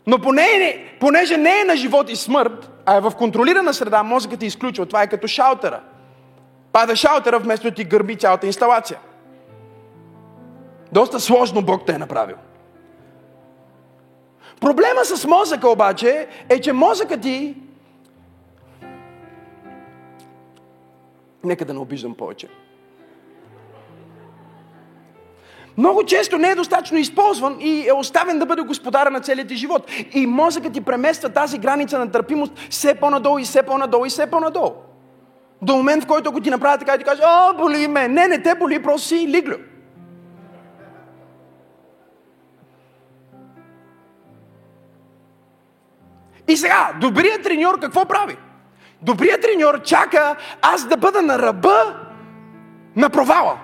Но 0.07 0.19
поне, 0.19 0.97
понеже 0.99 1.37
не 1.37 1.61
е 1.61 1.63
на 1.63 1.77
живот 1.77 2.09
и 2.09 2.15
смърт, 2.15 2.69
а 2.85 2.95
е 2.95 3.01
в 3.01 3.11
контролирана 3.11 3.73
среда, 3.73 4.03
мозъкът 4.03 4.39
ти 4.39 4.45
изключва. 4.45 4.85
Това 4.85 5.03
е 5.03 5.07
като 5.07 5.27
шаутера. 5.27 5.81
Пада 6.71 6.95
шаутера, 6.95 7.39
вместо 7.39 7.71
ти 7.71 7.83
гърби 7.83 8.15
цялата 8.15 8.47
инсталация. 8.47 8.99
Доста 10.91 11.19
сложно 11.19 11.61
Бог 11.61 11.85
те 11.85 11.93
е 11.93 11.97
направил. 11.97 12.35
Проблема 14.59 15.05
с 15.05 15.27
мозъка 15.27 15.69
обаче 15.69 16.27
е, 16.49 16.61
че 16.61 16.73
мозъкът 16.73 17.21
ти 17.21 17.55
Нека 21.43 21.65
да 21.65 21.73
не 21.73 21.79
обиждам 21.79 22.15
повече. 22.15 22.47
Много 25.77 26.03
често 26.03 26.37
не 26.37 26.49
е 26.49 26.55
достатъчно 26.55 26.97
използван 26.97 27.57
и 27.59 27.87
е 27.87 27.93
оставен 27.93 28.39
да 28.39 28.45
бъде 28.45 28.61
господара 28.61 29.09
на 29.09 29.19
целият 29.19 29.47
ти 29.47 29.55
живот. 29.55 29.91
И 30.13 30.27
мозъкът 30.27 30.73
ти 30.73 30.81
премества 30.81 31.29
тази 31.29 31.57
граница 31.57 31.99
на 31.99 32.11
търпимост 32.11 32.53
все 32.69 32.95
по-надолу 32.95 33.39
и 33.39 33.43
все 33.43 33.63
по-надолу 33.63 34.05
и 34.05 34.09
все 34.09 34.27
по-надолу. 34.27 34.71
До 35.61 35.75
момент, 35.75 36.03
в 36.03 36.07
който 36.07 36.29
ако 36.29 36.41
ти 36.41 36.49
направи 36.49 36.79
така 36.79 36.95
и 36.95 36.97
ти 36.97 37.03
каже, 37.03 37.21
о, 37.25 37.53
боли 37.57 37.87
ме. 37.87 38.07
Не, 38.07 38.27
не 38.27 38.41
те 38.41 38.55
боли, 38.55 38.83
просто 38.83 39.07
си 39.07 39.27
лиглю. 39.27 39.55
И 46.47 46.57
сега, 46.57 46.91
добрият 47.01 47.43
треньор 47.43 47.79
какво 47.79 48.05
прави? 48.05 48.37
Добрият 49.01 49.41
треньор 49.41 49.81
чака 49.81 50.35
аз 50.61 50.87
да 50.87 50.97
бъда 50.97 51.21
на 51.21 51.39
ръба 51.39 51.95
на 52.95 53.09
провала. 53.09 53.57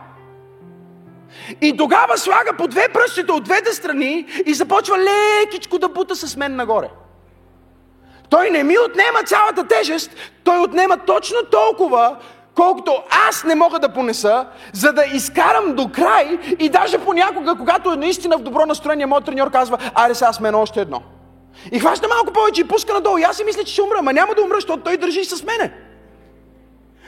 И 1.62 1.78
тогава 1.78 2.18
слага 2.18 2.54
по 2.58 2.68
две 2.68 2.90
пръстите 2.94 3.32
от 3.32 3.44
двете 3.44 3.74
страни 3.74 4.26
и 4.46 4.54
започва 4.54 4.98
лекичко 4.98 5.80
да 5.80 5.90
бута 5.90 6.16
с 6.16 6.36
мен 6.36 6.56
нагоре. 6.56 6.90
Той 8.30 8.50
не 8.50 8.64
ми 8.64 8.76
отнема 8.80 9.24
цялата 9.26 9.68
тежест, 9.68 10.12
той 10.44 10.60
отнема 10.60 10.98
точно 10.98 11.38
толкова, 11.52 12.18
колкото 12.56 13.04
аз 13.28 13.44
не 13.44 13.56
мога 13.56 13.80
да 13.80 13.90
понеса, 13.90 14.46
за 14.74 14.94
да 14.94 15.06
изкарам 15.06 15.76
до 15.76 15.90
край 15.92 16.40
и 16.60 16.70
даже 16.70 16.98
понякога, 16.98 17.56
когато 17.56 17.92
е 17.92 17.96
наистина 17.96 18.38
в 18.38 18.42
добро 18.42 18.66
настроение, 18.66 19.06
моят 19.06 19.26
треньор 19.26 19.52
казва, 19.52 19.78
аре 19.96 20.16
сега 20.16 20.34
сме 20.34 20.52
на 20.52 20.62
още 20.62 20.82
едно. 20.82 21.02
И 21.72 21.80
хваща 21.80 22.08
малко 22.08 22.34
повече 22.34 22.62
и 22.62 22.68
пуска 22.68 22.94
надолу. 22.94 23.18
И 23.18 23.24
аз 23.24 23.38
си 23.38 23.44
мисля, 23.44 23.64
че 23.64 23.74
ще 23.74 23.82
умра, 23.82 23.96
ама 24.00 24.14
няма 24.14 24.36
да 24.36 24.42
умра, 24.42 24.56
защото 24.56 24.84
той 24.84 24.98
държи 24.98 25.26
с 25.26 25.44
мене. 25.44 25.74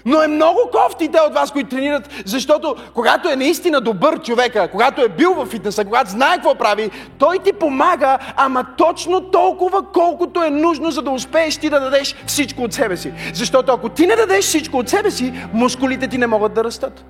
Но 0.05 0.23
е 0.23 0.27
много 0.27 0.59
кофти 0.71 1.07
те 1.07 1.19
от 1.27 1.33
вас, 1.33 1.51
които 1.51 1.69
тренират, 1.69 2.09
защото 2.25 2.75
когато 2.93 3.29
е 3.29 3.35
наистина 3.35 3.81
добър 3.81 4.21
човека, 4.21 4.67
когато 4.71 5.01
е 5.01 5.09
бил 5.09 5.33
в 5.33 5.45
фитнеса, 5.45 5.85
когато 5.85 6.09
знае 6.09 6.35
какво 6.35 6.55
прави, 6.55 6.91
той 7.17 7.39
ти 7.39 7.53
помага, 7.53 8.17
ама 8.35 8.65
точно 8.77 9.21
толкова, 9.21 9.91
колкото 9.91 10.43
е 10.43 10.49
нужно, 10.49 10.91
за 10.91 11.01
да 11.01 11.11
успееш 11.11 11.57
ти 11.57 11.69
да 11.69 11.79
дадеш 11.79 12.15
всичко 12.27 12.61
от 12.63 12.73
себе 12.73 12.97
си. 12.97 13.13
Защото 13.33 13.71
ако 13.71 13.89
ти 13.89 14.07
не 14.07 14.15
дадеш 14.15 14.45
всичко 14.45 14.77
от 14.77 14.89
себе 14.89 15.11
си, 15.11 15.33
мускулите 15.53 16.07
ти 16.07 16.17
не 16.17 16.27
могат 16.27 16.53
да 16.53 16.63
растат. 16.63 17.05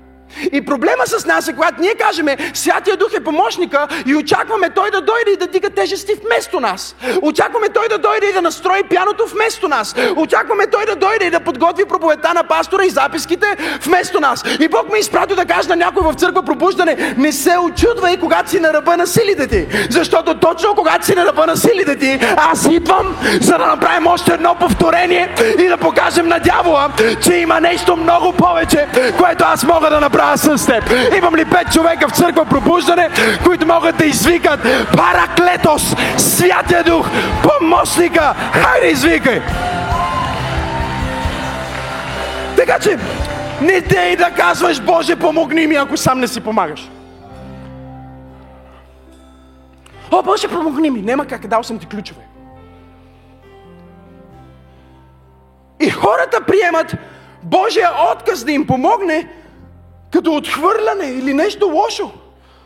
И 0.52 0.66
проблема 0.66 1.08
с 1.08 1.26
нас 1.26 1.48
е, 1.48 1.54
когато 1.54 1.82
ние 1.82 1.96
кажем, 1.96 2.28
Святия 2.54 2.98
Дух 2.98 3.10
е 3.18 3.24
помощника 3.24 3.88
и 4.06 4.16
очакваме 4.16 4.70
Той 4.70 4.92
да 4.92 5.02
дойде 5.02 5.32
и 5.32 5.38
да 5.38 5.48
дига 5.48 5.70
тежести 5.70 6.14
вместо 6.26 6.60
нас. 6.60 6.96
Очакваме 7.22 7.70
Той 7.70 7.88
да 7.90 7.98
дойде 7.98 8.28
и 8.30 8.34
да 8.34 8.42
настрои 8.42 8.84
пяното 8.90 9.26
вместо 9.26 9.68
нас. 9.68 9.96
Очакваме 10.16 10.68
Той 10.68 10.86
да 10.86 10.96
дойде 10.96 11.26
и 11.26 11.30
да 11.30 11.40
подготви 11.40 11.86
проповедта 11.86 12.34
на 12.34 12.44
пастора 12.44 12.86
и 12.86 12.90
записките 12.90 13.48
вместо 13.84 14.20
нас. 14.20 14.44
И 14.60 14.68
Бог 14.68 14.92
ме 14.92 15.00
изпрати 15.00 15.36
да 15.36 15.46
каже 15.46 15.70
на 15.70 15.76
някой 15.76 16.12
в 16.12 16.16
църква 16.16 16.44
пробуждане, 16.44 17.16
не 17.18 17.32
се 17.32 17.58
очудвай, 17.58 18.20
когато 18.20 18.50
си 18.50 18.60
на 18.60 18.74
ръба 18.74 18.98
на 18.98 19.08
силите 19.08 19.48
ти. 19.48 19.68
Защото 19.90 20.40
точно 20.40 20.76
когато 20.76 21.06
си 21.06 21.16
на 21.16 21.26
ръба 21.26 21.46
на 21.46 21.58
силите 21.58 21.96
ти, 21.96 22.20
аз 22.38 22.68
идвам, 22.72 23.16
за 23.42 23.58
да 23.58 23.68
направим 23.68 24.08
още 24.08 24.34
едно 24.34 24.56
повторение 24.56 25.36
и 25.60 25.68
да 25.68 25.78
покажем 25.78 26.28
на 26.28 26.40
дявола, 26.40 26.90
че 27.24 27.34
има 27.34 27.60
нещо 27.60 27.96
много 27.96 28.34
повече, 28.34 28.88
което 29.18 29.44
аз 29.48 29.64
мога 29.64 29.90
да 29.90 30.00
направя 30.00 30.21
правя 30.22 30.38
с 30.38 30.66
теб. 30.66 30.84
Имам 31.18 31.36
ли 31.36 31.46
пет 31.46 31.74
човека 31.74 32.08
в 32.08 32.12
църква 32.12 32.46
пробуждане, 32.46 33.10
които 33.44 33.68
могат 33.68 33.98
да 33.98 34.06
извикат 34.06 34.60
Параклетос, 34.98 35.96
Святия 36.18 36.84
Дух, 36.84 37.08
помощника. 37.44 38.36
Хайде, 38.54 38.88
извикай! 38.88 39.42
Така 42.58 42.80
че, 42.80 42.98
не 43.62 43.82
дей 43.82 44.16
да 44.16 44.32
казваш, 44.32 44.82
Боже, 44.82 45.16
помогни 45.16 45.68
ми, 45.68 45.76
ако 45.76 45.98
сам 45.98 46.20
не 46.20 46.28
си 46.28 46.42
помагаш. 46.42 46.90
О, 50.12 50.24
Боже, 50.24 50.48
помогни 50.48 50.90
ми. 50.90 51.02
Нема 51.02 51.26
как, 51.26 51.48
дал 51.48 51.64
съм 51.64 51.80
ти 51.80 51.86
ключове. 51.86 52.22
И 55.80 55.90
хората 55.90 56.42
приемат 56.48 56.96
Божия 57.44 57.90
отказ 58.12 58.44
да 58.44 58.52
им 58.52 58.68
помогне, 58.68 59.28
като 60.12 60.36
отхвърляне 60.36 61.05
или 61.05 61.34
нещо 61.34 61.68
лошо. 61.68 62.12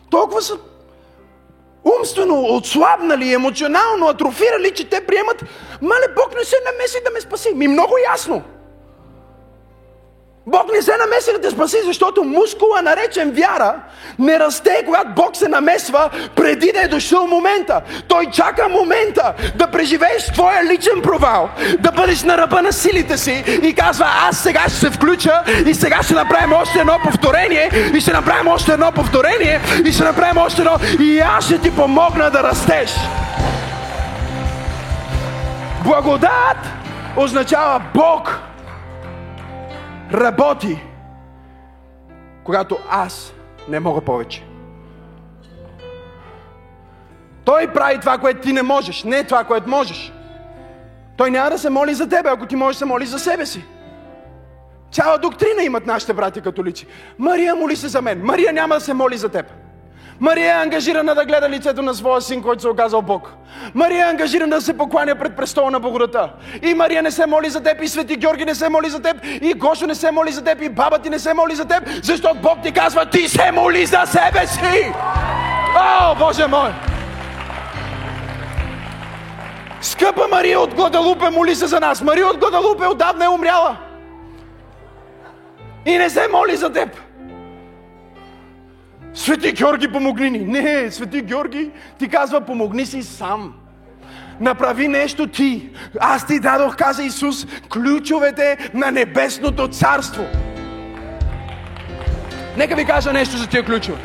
Толкова 0.09 0.41
са 0.41 0.57
умствено 1.99 2.55
отслабнали, 2.55 3.33
емоционално 3.33 4.07
атрофирали, 4.07 4.73
че 4.73 4.89
те 4.89 5.05
приемат, 5.05 5.43
мале 5.81 6.07
Бог 6.15 6.35
не 6.37 6.43
се 6.43 6.55
намеси 6.65 6.97
да 7.05 7.11
ме 7.11 7.21
спаси. 7.21 7.53
Ми 7.55 7.67
много 7.67 7.93
ясно. 8.11 8.43
Бог 10.47 10.63
не 10.75 10.81
се 10.81 10.91
намеси 10.97 11.31
да 11.33 11.41
те 11.41 11.49
спаси, 11.49 11.77
защото 11.85 12.23
мускула, 12.23 12.81
наречен 12.81 13.31
вяра, 13.31 13.75
не 14.19 14.39
расте, 14.39 14.83
когато 14.85 15.09
Бог 15.15 15.35
се 15.35 15.47
намесва 15.47 16.09
преди 16.35 16.71
да 16.71 16.81
е 16.81 16.87
дошъл 16.87 17.27
момента. 17.27 17.81
Той 18.07 18.25
чака 18.25 18.69
момента 18.69 19.33
да 19.55 19.67
преживееш 19.67 20.25
твоя 20.33 20.63
личен 20.63 21.01
провал, 21.03 21.49
да 21.79 21.91
бъдеш 21.91 22.23
на 22.23 22.37
ръба 22.37 22.61
на 22.61 22.73
силите 22.73 23.17
си 23.17 23.43
и 23.63 23.75
казва, 23.75 24.05
аз 24.29 24.37
сега 24.37 24.61
ще 24.61 24.79
се 24.79 24.89
включа 24.89 25.43
и 25.65 25.73
сега 25.73 26.03
ще 26.03 26.13
направим 26.13 26.53
още 26.53 26.79
едно 26.79 26.99
повторение 27.03 27.91
и 27.95 28.01
ще 28.01 28.13
направим 28.13 28.47
още 28.47 28.73
едно 28.73 28.91
повторение 28.91 29.61
и 29.85 29.91
ще 29.91 30.03
направим 30.03 30.37
още 30.37 30.61
едно 30.61 30.77
и 30.99 31.19
аз 31.19 31.45
ще 31.45 31.57
ти 31.57 31.75
помогна 31.75 32.31
да 32.31 32.43
растеш. 32.43 32.91
Благодат 35.83 36.57
означава 37.17 37.81
Бог 37.93 38.39
работи, 40.13 40.83
когато 42.43 42.77
аз 42.89 43.33
не 43.69 43.79
мога 43.79 44.01
повече. 44.01 44.47
Той 47.45 47.73
прави 47.73 47.99
това, 47.99 48.17
което 48.17 48.41
ти 48.41 48.53
не 48.53 48.61
можеш, 48.61 49.03
не 49.03 49.23
това, 49.23 49.43
което 49.43 49.69
можеш. 49.69 50.13
Той 51.17 51.31
няма 51.31 51.49
да 51.49 51.57
се 51.57 51.69
моли 51.69 51.93
за 51.93 52.09
тебе, 52.09 52.29
ако 52.29 52.45
ти 52.45 52.55
можеш 52.55 52.75
да 52.75 52.79
се 52.79 52.85
моли 52.85 53.05
за 53.05 53.19
себе 53.19 53.45
си. 53.45 53.65
Цяла 54.91 55.17
доктрина 55.17 55.63
имат 55.63 55.85
нашите 55.85 56.13
брати 56.13 56.41
католици. 56.41 56.87
Мария 57.19 57.55
моли 57.55 57.75
се 57.75 57.87
за 57.87 58.01
мен. 58.01 58.21
Мария 58.23 58.53
няма 58.53 58.75
да 58.75 58.81
се 58.81 58.93
моли 58.93 59.17
за 59.17 59.29
теб. 59.29 59.64
Мария 60.19 60.55
е 60.55 60.63
ангажирана 60.63 61.15
да 61.15 61.25
гледа 61.25 61.49
лицето 61.49 61.81
на 61.81 61.93
своя 61.93 62.21
син, 62.21 62.41
който 62.41 62.61
се 62.61 62.69
оказал 62.69 63.01
Бог. 63.01 63.33
Мария 63.73 64.07
е 64.07 64.09
ангажирана 64.09 64.55
да 64.55 64.61
се 64.61 64.77
покланя 64.77 65.15
пред 65.15 65.35
престола 65.35 65.71
на 65.71 65.79
благодата. 65.79 66.29
И 66.61 66.73
Мария 66.73 67.03
не 67.03 67.11
се 67.11 67.25
моли 67.25 67.49
за 67.49 67.63
теб, 67.63 67.83
и 67.83 67.87
Свети 67.87 68.15
Георги 68.15 68.45
не 68.45 68.55
се 68.55 68.69
моли 68.69 68.89
за 68.89 69.01
теб, 69.01 69.17
и 69.41 69.53
Гошо 69.53 69.87
не 69.87 69.95
се 69.95 70.11
моли 70.11 70.31
за 70.31 70.43
теб, 70.43 70.61
и 70.61 70.69
баба 70.69 70.99
ти 70.99 71.09
не 71.09 71.19
се 71.19 71.33
моли 71.33 71.55
за 71.55 71.65
теб, 71.65 71.83
защото 72.03 72.35
Бог 72.35 72.61
ти 72.63 72.71
казва, 72.71 73.05
ти 73.05 73.27
се 73.27 73.51
моли 73.51 73.85
за 73.85 74.01
себе 74.05 74.47
си! 74.47 74.93
О, 75.77 76.15
Боже 76.15 76.47
мой! 76.47 76.69
Скъпа 79.81 80.27
Мария 80.31 80.59
от 80.59 80.73
Гладалупе, 80.73 81.29
моли 81.29 81.55
се 81.55 81.67
за 81.67 81.79
нас. 81.79 82.01
Мария 82.01 82.27
от 82.27 82.37
Гладалупе 82.37 82.87
отдавна 82.87 83.25
е 83.25 83.29
умряла. 83.29 83.77
И 85.85 85.97
не 85.97 86.09
се 86.09 86.27
моли 86.27 86.55
за 86.55 86.73
теб. 86.73 87.04
Свети 89.15 89.51
Георги, 89.51 89.91
помогни 89.91 90.29
ни. 90.29 90.39
Не, 90.39 90.91
Свети 90.91 91.21
Георги 91.21 91.71
ти 91.99 92.09
казва, 92.09 92.41
помогни 92.41 92.85
си 92.85 93.03
сам. 93.03 93.53
направи 94.39 94.87
нещо 94.87 95.27
ти. 95.27 95.69
Аз 95.99 96.27
ти 96.27 96.39
дадох, 96.39 96.75
каза 96.75 97.03
Исус, 97.03 97.47
ключовете 97.69 98.71
на 98.73 98.91
небесното 98.91 99.67
царство. 99.67 100.23
Нека 102.57 102.75
ви 102.75 102.85
кажа 102.85 103.13
нещо 103.13 103.37
за 103.37 103.47
тия 103.47 103.65
ключове. 103.65 103.99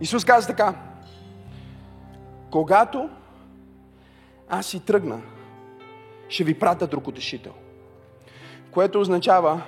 Исус 0.00 0.24
каза 0.24 0.46
така. 0.46 0.74
Когато 2.50 3.08
аз 4.48 4.66
си 4.66 4.80
тръгна, 4.80 5.20
ще 6.28 6.44
ви 6.44 6.58
пратя 6.58 6.86
друг 6.86 7.08
утешител. 7.08 7.52
Което 8.70 9.00
означава, 9.00 9.62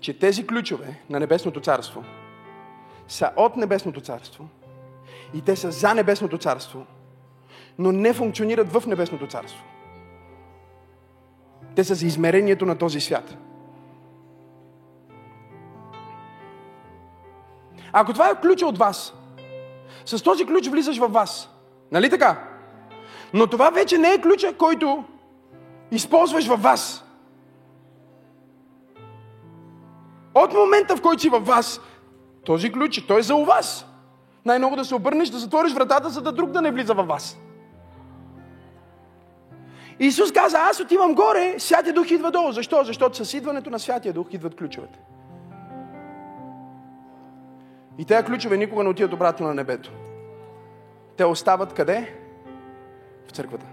че 0.00 0.18
тези 0.18 0.46
ключове 0.46 1.00
на 1.10 1.20
Небесното 1.20 1.60
царство 1.60 2.04
са 3.08 3.30
от 3.36 3.56
Небесното 3.56 4.00
царство 4.00 4.48
и 5.34 5.40
те 5.40 5.56
са 5.56 5.70
за 5.70 5.94
Небесното 5.94 6.38
царство, 6.38 6.86
но 7.78 7.92
не 7.92 8.12
функционират 8.12 8.72
в 8.72 8.86
Небесното 8.86 9.26
царство. 9.26 9.64
Те 11.74 11.84
са 11.84 11.94
за 11.94 12.06
измерението 12.06 12.66
на 12.66 12.78
този 12.78 13.00
свят. 13.00 13.36
Ако 17.92 18.12
това 18.12 18.30
е 18.30 18.40
ключа 18.40 18.66
от 18.66 18.78
вас, 18.78 19.14
с 20.04 20.22
този 20.22 20.46
ключ 20.46 20.66
влизаш 20.66 20.98
във 20.98 21.12
вас. 21.12 21.50
Нали 21.92 22.10
така? 22.10 22.48
Но 23.34 23.46
това 23.46 23.70
вече 23.70 23.98
не 23.98 24.08
е 24.08 24.20
ключа, 24.20 24.54
който 24.58 25.04
използваш 25.90 26.46
във 26.46 26.62
вас. 26.62 27.05
От 30.36 30.52
момента, 30.52 30.96
в 30.96 31.02
който 31.02 31.22
си 31.22 31.28
във 31.28 31.46
вас, 31.46 31.80
този 32.44 32.72
ключ, 32.72 33.06
той 33.06 33.18
е 33.20 33.22
за 33.22 33.34
у 33.34 33.44
вас. 33.44 33.86
Най-много 34.44 34.76
да 34.76 34.84
се 34.84 34.94
обърнеш, 34.94 35.28
да 35.28 35.38
затвориш 35.38 35.72
вратата, 35.72 36.10
за 36.10 36.22
да 36.22 36.32
друг 36.32 36.50
да 36.50 36.62
не 36.62 36.70
влиза 36.70 36.94
във 36.94 37.06
вас. 37.06 37.38
Исус 39.98 40.32
каза, 40.32 40.58
аз 40.58 40.80
отивам 40.80 41.14
горе, 41.14 41.54
Святия 41.58 41.94
Дух 41.94 42.10
идва 42.10 42.30
долу. 42.30 42.52
Защо? 42.52 42.84
Защото 42.84 43.24
с 43.24 43.34
идването 43.34 43.70
на 43.70 43.78
Святия 43.78 44.12
Дух 44.14 44.26
идват 44.30 44.54
ключовете. 44.54 44.98
И 47.98 48.04
тези 48.04 48.26
ключове 48.26 48.56
никога 48.56 48.82
не 48.82 48.88
отиват 48.88 49.12
обратно 49.12 49.46
на 49.46 49.54
небето. 49.54 49.92
Те 51.16 51.24
остават 51.24 51.72
къде? 51.72 52.14
В 53.28 53.30
църквата. 53.30 53.66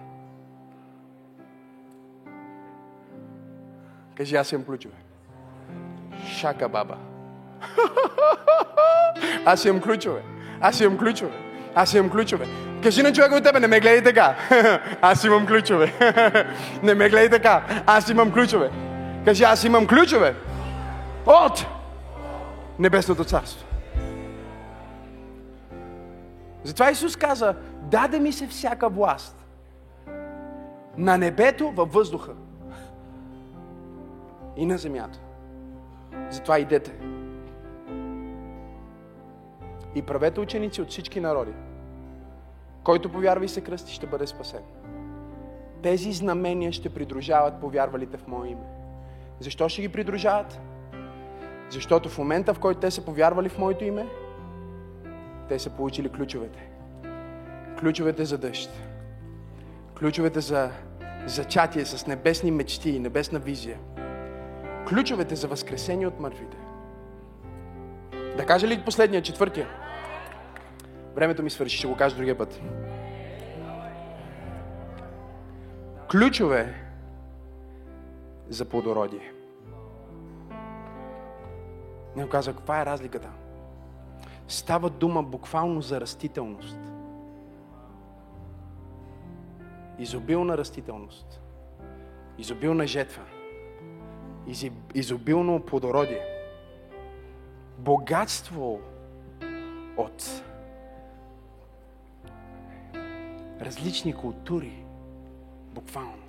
Кажи, 4.16 4.36
аз 4.36 4.52
имам 4.52 4.66
ключове. 4.66 5.03
Шака 6.28 6.70
баба. 6.70 6.96
Аз 9.46 9.66
имам 9.66 9.82
ключове. 9.82 10.22
Аз 10.62 10.80
имам 10.80 10.98
ключове. 10.98 11.32
Аз 11.76 11.94
имам 11.94 12.12
ключове. 12.12 12.48
Кажи 12.84 13.04
на 13.04 13.14
човека 13.14 13.36
от 13.36 13.44
тебе, 13.44 13.60
не 13.60 13.68
ме 13.68 13.80
гледай 13.80 14.04
така. 14.04 14.36
Аз 15.02 15.24
имам 15.24 15.48
ключове. 15.48 15.94
Не 16.84 16.94
ме 16.94 17.10
гледай 17.10 17.30
така. 17.30 17.64
Аз 17.86 18.10
имам 18.10 18.32
ключове. 18.32 18.72
Кажи, 19.26 19.44
аз 19.44 19.64
имам 19.64 19.88
ключове. 19.88 20.36
От 21.26 21.66
Небесното 22.80 23.24
царство. 23.24 23.68
Затова 26.64 26.92
Исус 26.92 27.16
каза, 27.16 27.56
даде 27.82 28.20
ми 28.20 28.32
се 28.32 28.48
всяка 28.48 28.90
власт. 28.90 29.46
На 30.98 31.18
небето, 31.18 31.72
във 31.72 31.94
въздуха. 31.94 32.32
И 34.58 34.66
на 34.66 34.78
земята. 34.78 35.20
Затова 36.30 36.60
идете. 36.60 36.92
И 39.96 40.02
правете 40.02 40.40
ученици 40.40 40.82
от 40.82 40.90
всички 40.90 41.20
народи. 41.20 41.52
Който 42.84 43.12
повярва 43.12 43.46
и 43.46 43.50
се 43.50 43.62
кръсти, 43.62 43.94
ще 43.94 44.08
бъде 44.08 44.28
спасен. 44.28 44.62
Тези 45.82 46.12
знамения 46.12 46.72
ще 46.72 46.90
придружават 46.90 47.60
повярвалите 47.62 48.18
в 48.18 48.28
Мое 48.28 48.50
име. 48.50 48.66
Защо 49.40 49.70
ще 49.70 49.82
ги 49.82 49.90
придружават? 49.90 50.60
Защото 51.70 52.10
в 52.10 52.18
момента, 52.18 52.54
в 52.54 52.60
който 52.60 52.80
те 52.80 52.92
са 52.92 53.06
повярвали 53.06 53.50
в 53.50 53.58
Моето 53.58 53.84
име, 53.84 54.08
те 55.50 55.60
са 55.60 55.70
получили 55.70 56.10
ключовете. 56.10 56.70
Ключовете 57.80 58.26
за 58.26 58.38
дъжд. 58.38 58.70
Ключовете 60.00 60.40
за 60.40 60.72
зачатие 61.26 61.86
с 61.86 62.08
небесни 62.08 62.52
мечти 62.52 62.90
и 62.90 63.00
небесна 63.00 63.40
визия. 63.40 63.78
Ключовете 64.94 65.36
за 65.36 65.48
възкресение 65.48 66.08
от 66.08 66.20
мъртвите. 66.20 66.58
Да 68.38 68.46
кажа 68.46 68.68
ли 68.68 68.86
последния, 68.86 69.22
четвъртия? 69.22 69.68
Времето 71.16 71.44
ми 71.44 71.50
свърши, 71.50 71.78
ще 71.78 71.88
го 71.88 71.96
кажа 71.96 72.16
другия 72.16 72.38
път. 72.38 72.62
Ключове 76.12 76.74
за 78.50 78.66
плодородие. 78.66 79.34
Не 82.16 82.30
каза, 82.30 82.54
каква 82.54 82.82
е 82.82 82.86
разликата? 82.86 83.30
Става 84.48 84.90
дума 84.90 85.24
буквално 85.24 85.82
за 85.82 86.02
растителност. 86.02 86.80
Изобилна 90.00 90.58
растителност. 90.58 91.42
Изобилна 92.38 92.88
жетва. 92.88 93.33
Изобилно 94.94 95.66
плодородие. 95.66 96.26
Богатство 97.78 98.80
от 99.98 100.44
различни 103.62 104.14
култури. 104.14 104.86
Буквално. 105.74 106.24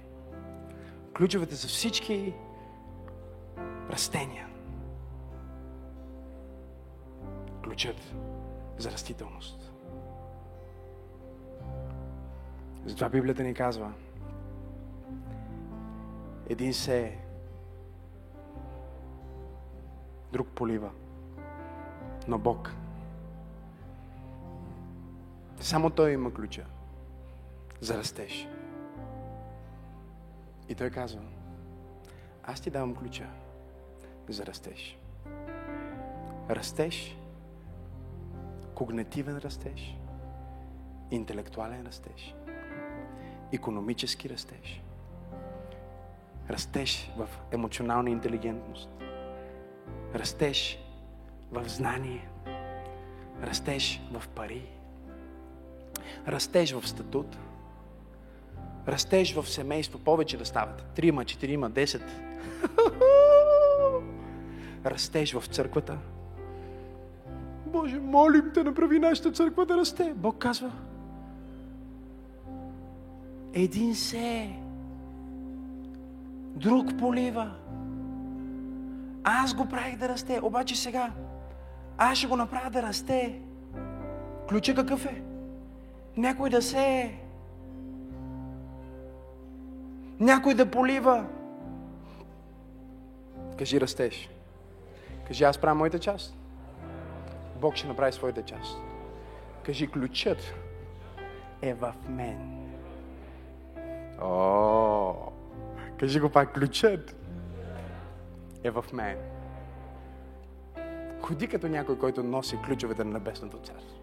Ключовете 1.16 1.54
за 1.54 1.68
всички 1.68 2.34
растения. 3.90 4.48
Ключът 7.62 8.14
за 8.78 8.90
растителност. 8.90 9.72
Затова 12.86 13.08
Библията 13.08 13.42
ни 13.42 13.54
казва, 13.54 13.92
един 16.48 16.74
се 16.74 17.23
друг 20.34 20.48
полива, 20.48 20.90
но 22.28 22.38
Бог. 22.38 22.74
Само 25.60 25.90
Той 25.90 26.12
има 26.12 26.34
ключа 26.34 26.64
за 27.80 27.98
растеж. 27.98 28.48
И 30.68 30.74
Той 30.74 30.90
казва, 30.90 31.20
аз 32.44 32.60
ти 32.60 32.70
давам 32.70 32.94
ключа 32.94 33.26
за 34.28 34.46
растеж. 34.46 34.98
Растеж, 36.50 37.16
когнитивен 38.74 39.38
растеж, 39.38 39.96
интелектуален 41.10 41.86
растеж, 41.86 42.34
економически 43.52 44.28
растеж, 44.28 44.82
растеж 46.50 47.12
в 47.16 47.28
емоционална 47.52 48.10
интелигентност, 48.10 48.90
растеж 50.14 50.78
в 51.50 51.68
знание, 51.68 52.28
растеж 53.42 54.00
в 54.12 54.28
пари, 54.28 54.62
растеж 56.26 56.72
в 56.72 56.88
статут, 56.88 57.36
растеж 58.86 59.34
в 59.34 59.48
семейство, 59.48 59.98
повече 59.98 60.36
да 60.36 60.44
стават. 60.44 60.84
Трима, 60.94 61.24
четирима, 61.24 61.70
десет. 61.70 62.02
Растеж 64.86 65.34
в 65.34 65.46
църквата. 65.46 65.98
Боже, 67.66 67.98
молим 67.98 68.50
те, 68.54 68.64
направи 68.64 68.98
нашата 68.98 69.32
църква 69.32 69.66
да 69.66 69.76
расте. 69.76 70.12
Бог 70.16 70.38
казва. 70.38 70.72
Един 73.52 73.94
се, 73.94 74.50
друг 76.56 76.98
полива. 76.98 77.63
Аз 79.24 79.54
го 79.54 79.68
правих 79.68 79.96
да 79.96 80.08
расте, 80.08 80.40
обаче 80.42 80.76
сега 80.76 81.12
аз 81.98 82.18
ще 82.18 82.26
го 82.26 82.36
направя 82.36 82.70
да 82.70 82.82
расте. 82.82 83.40
Ключа 84.48 84.74
какъв 84.74 85.06
е? 85.06 85.22
Някой 86.16 86.50
да 86.50 86.62
се 86.62 87.14
някой 90.20 90.54
да 90.54 90.70
полива. 90.70 91.26
Кажи 93.58 93.80
растеж. 93.80 94.30
Кажи 95.26 95.44
аз 95.44 95.58
правя 95.58 95.74
моята 95.74 95.98
част. 95.98 96.36
Бог 97.60 97.76
ще 97.76 97.88
направи 97.88 98.12
своята 98.12 98.42
част. 98.42 98.78
Кажи 99.62 99.86
ключът 99.86 100.54
е 101.62 101.74
в 101.74 101.94
мен. 102.08 102.66
О, 104.22 105.14
кажи 106.00 106.20
го 106.20 106.28
пак, 106.28 106.54
ключът 106.54 107.23
е 108.64 108.70
в 108.70 108.84
мен. 108.92 109.16
Ходи 111.20 111.48
като 111.48 111.68
някой, 111.68 111.98
който 111.98 112.22
носи 112.22 112.58
ключовете 112.66 113.04
на 113.04 113.10
Небесното 113.10 113.58
царство. 113.58 113.98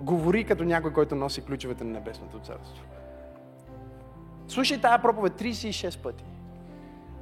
Говори 0.00 0.44
като 0.44 0.64
някой, 0.64 0.92
който 0.92 1.14
носи 1.14 1.44
ключовете 1.44 1.84
на 1.84 1.90
Небесното 1.90 2.38
царство. 2.38 2.84
Слушай 4.48 4.80
тая 4.80 5.02
проповед 5.02 5.32
36 5.32 6.02
пъти. 6.02 6.24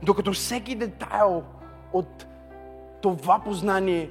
Докато 0.02 0.32
всеки 0.32 0.74
детайл 0.74 1.42
от 1.92 2.26
това 3.02 3.38
познание 3.44 4.10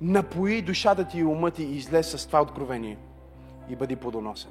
напои 0.00 0.62
душата 0.62 1.04
ти 1.04 1.18
и 1.18 1.24
ума 1.24 1.50
ти 1.50 1.62
и 1.62 1.76
излез 1.76 2.10
с 2.10 2.26
това 2.26 2.42
откровение 2.42 2.98
и 3.68 3.76
бъди 3.76 3.96
плодоносен. 3.96 4.50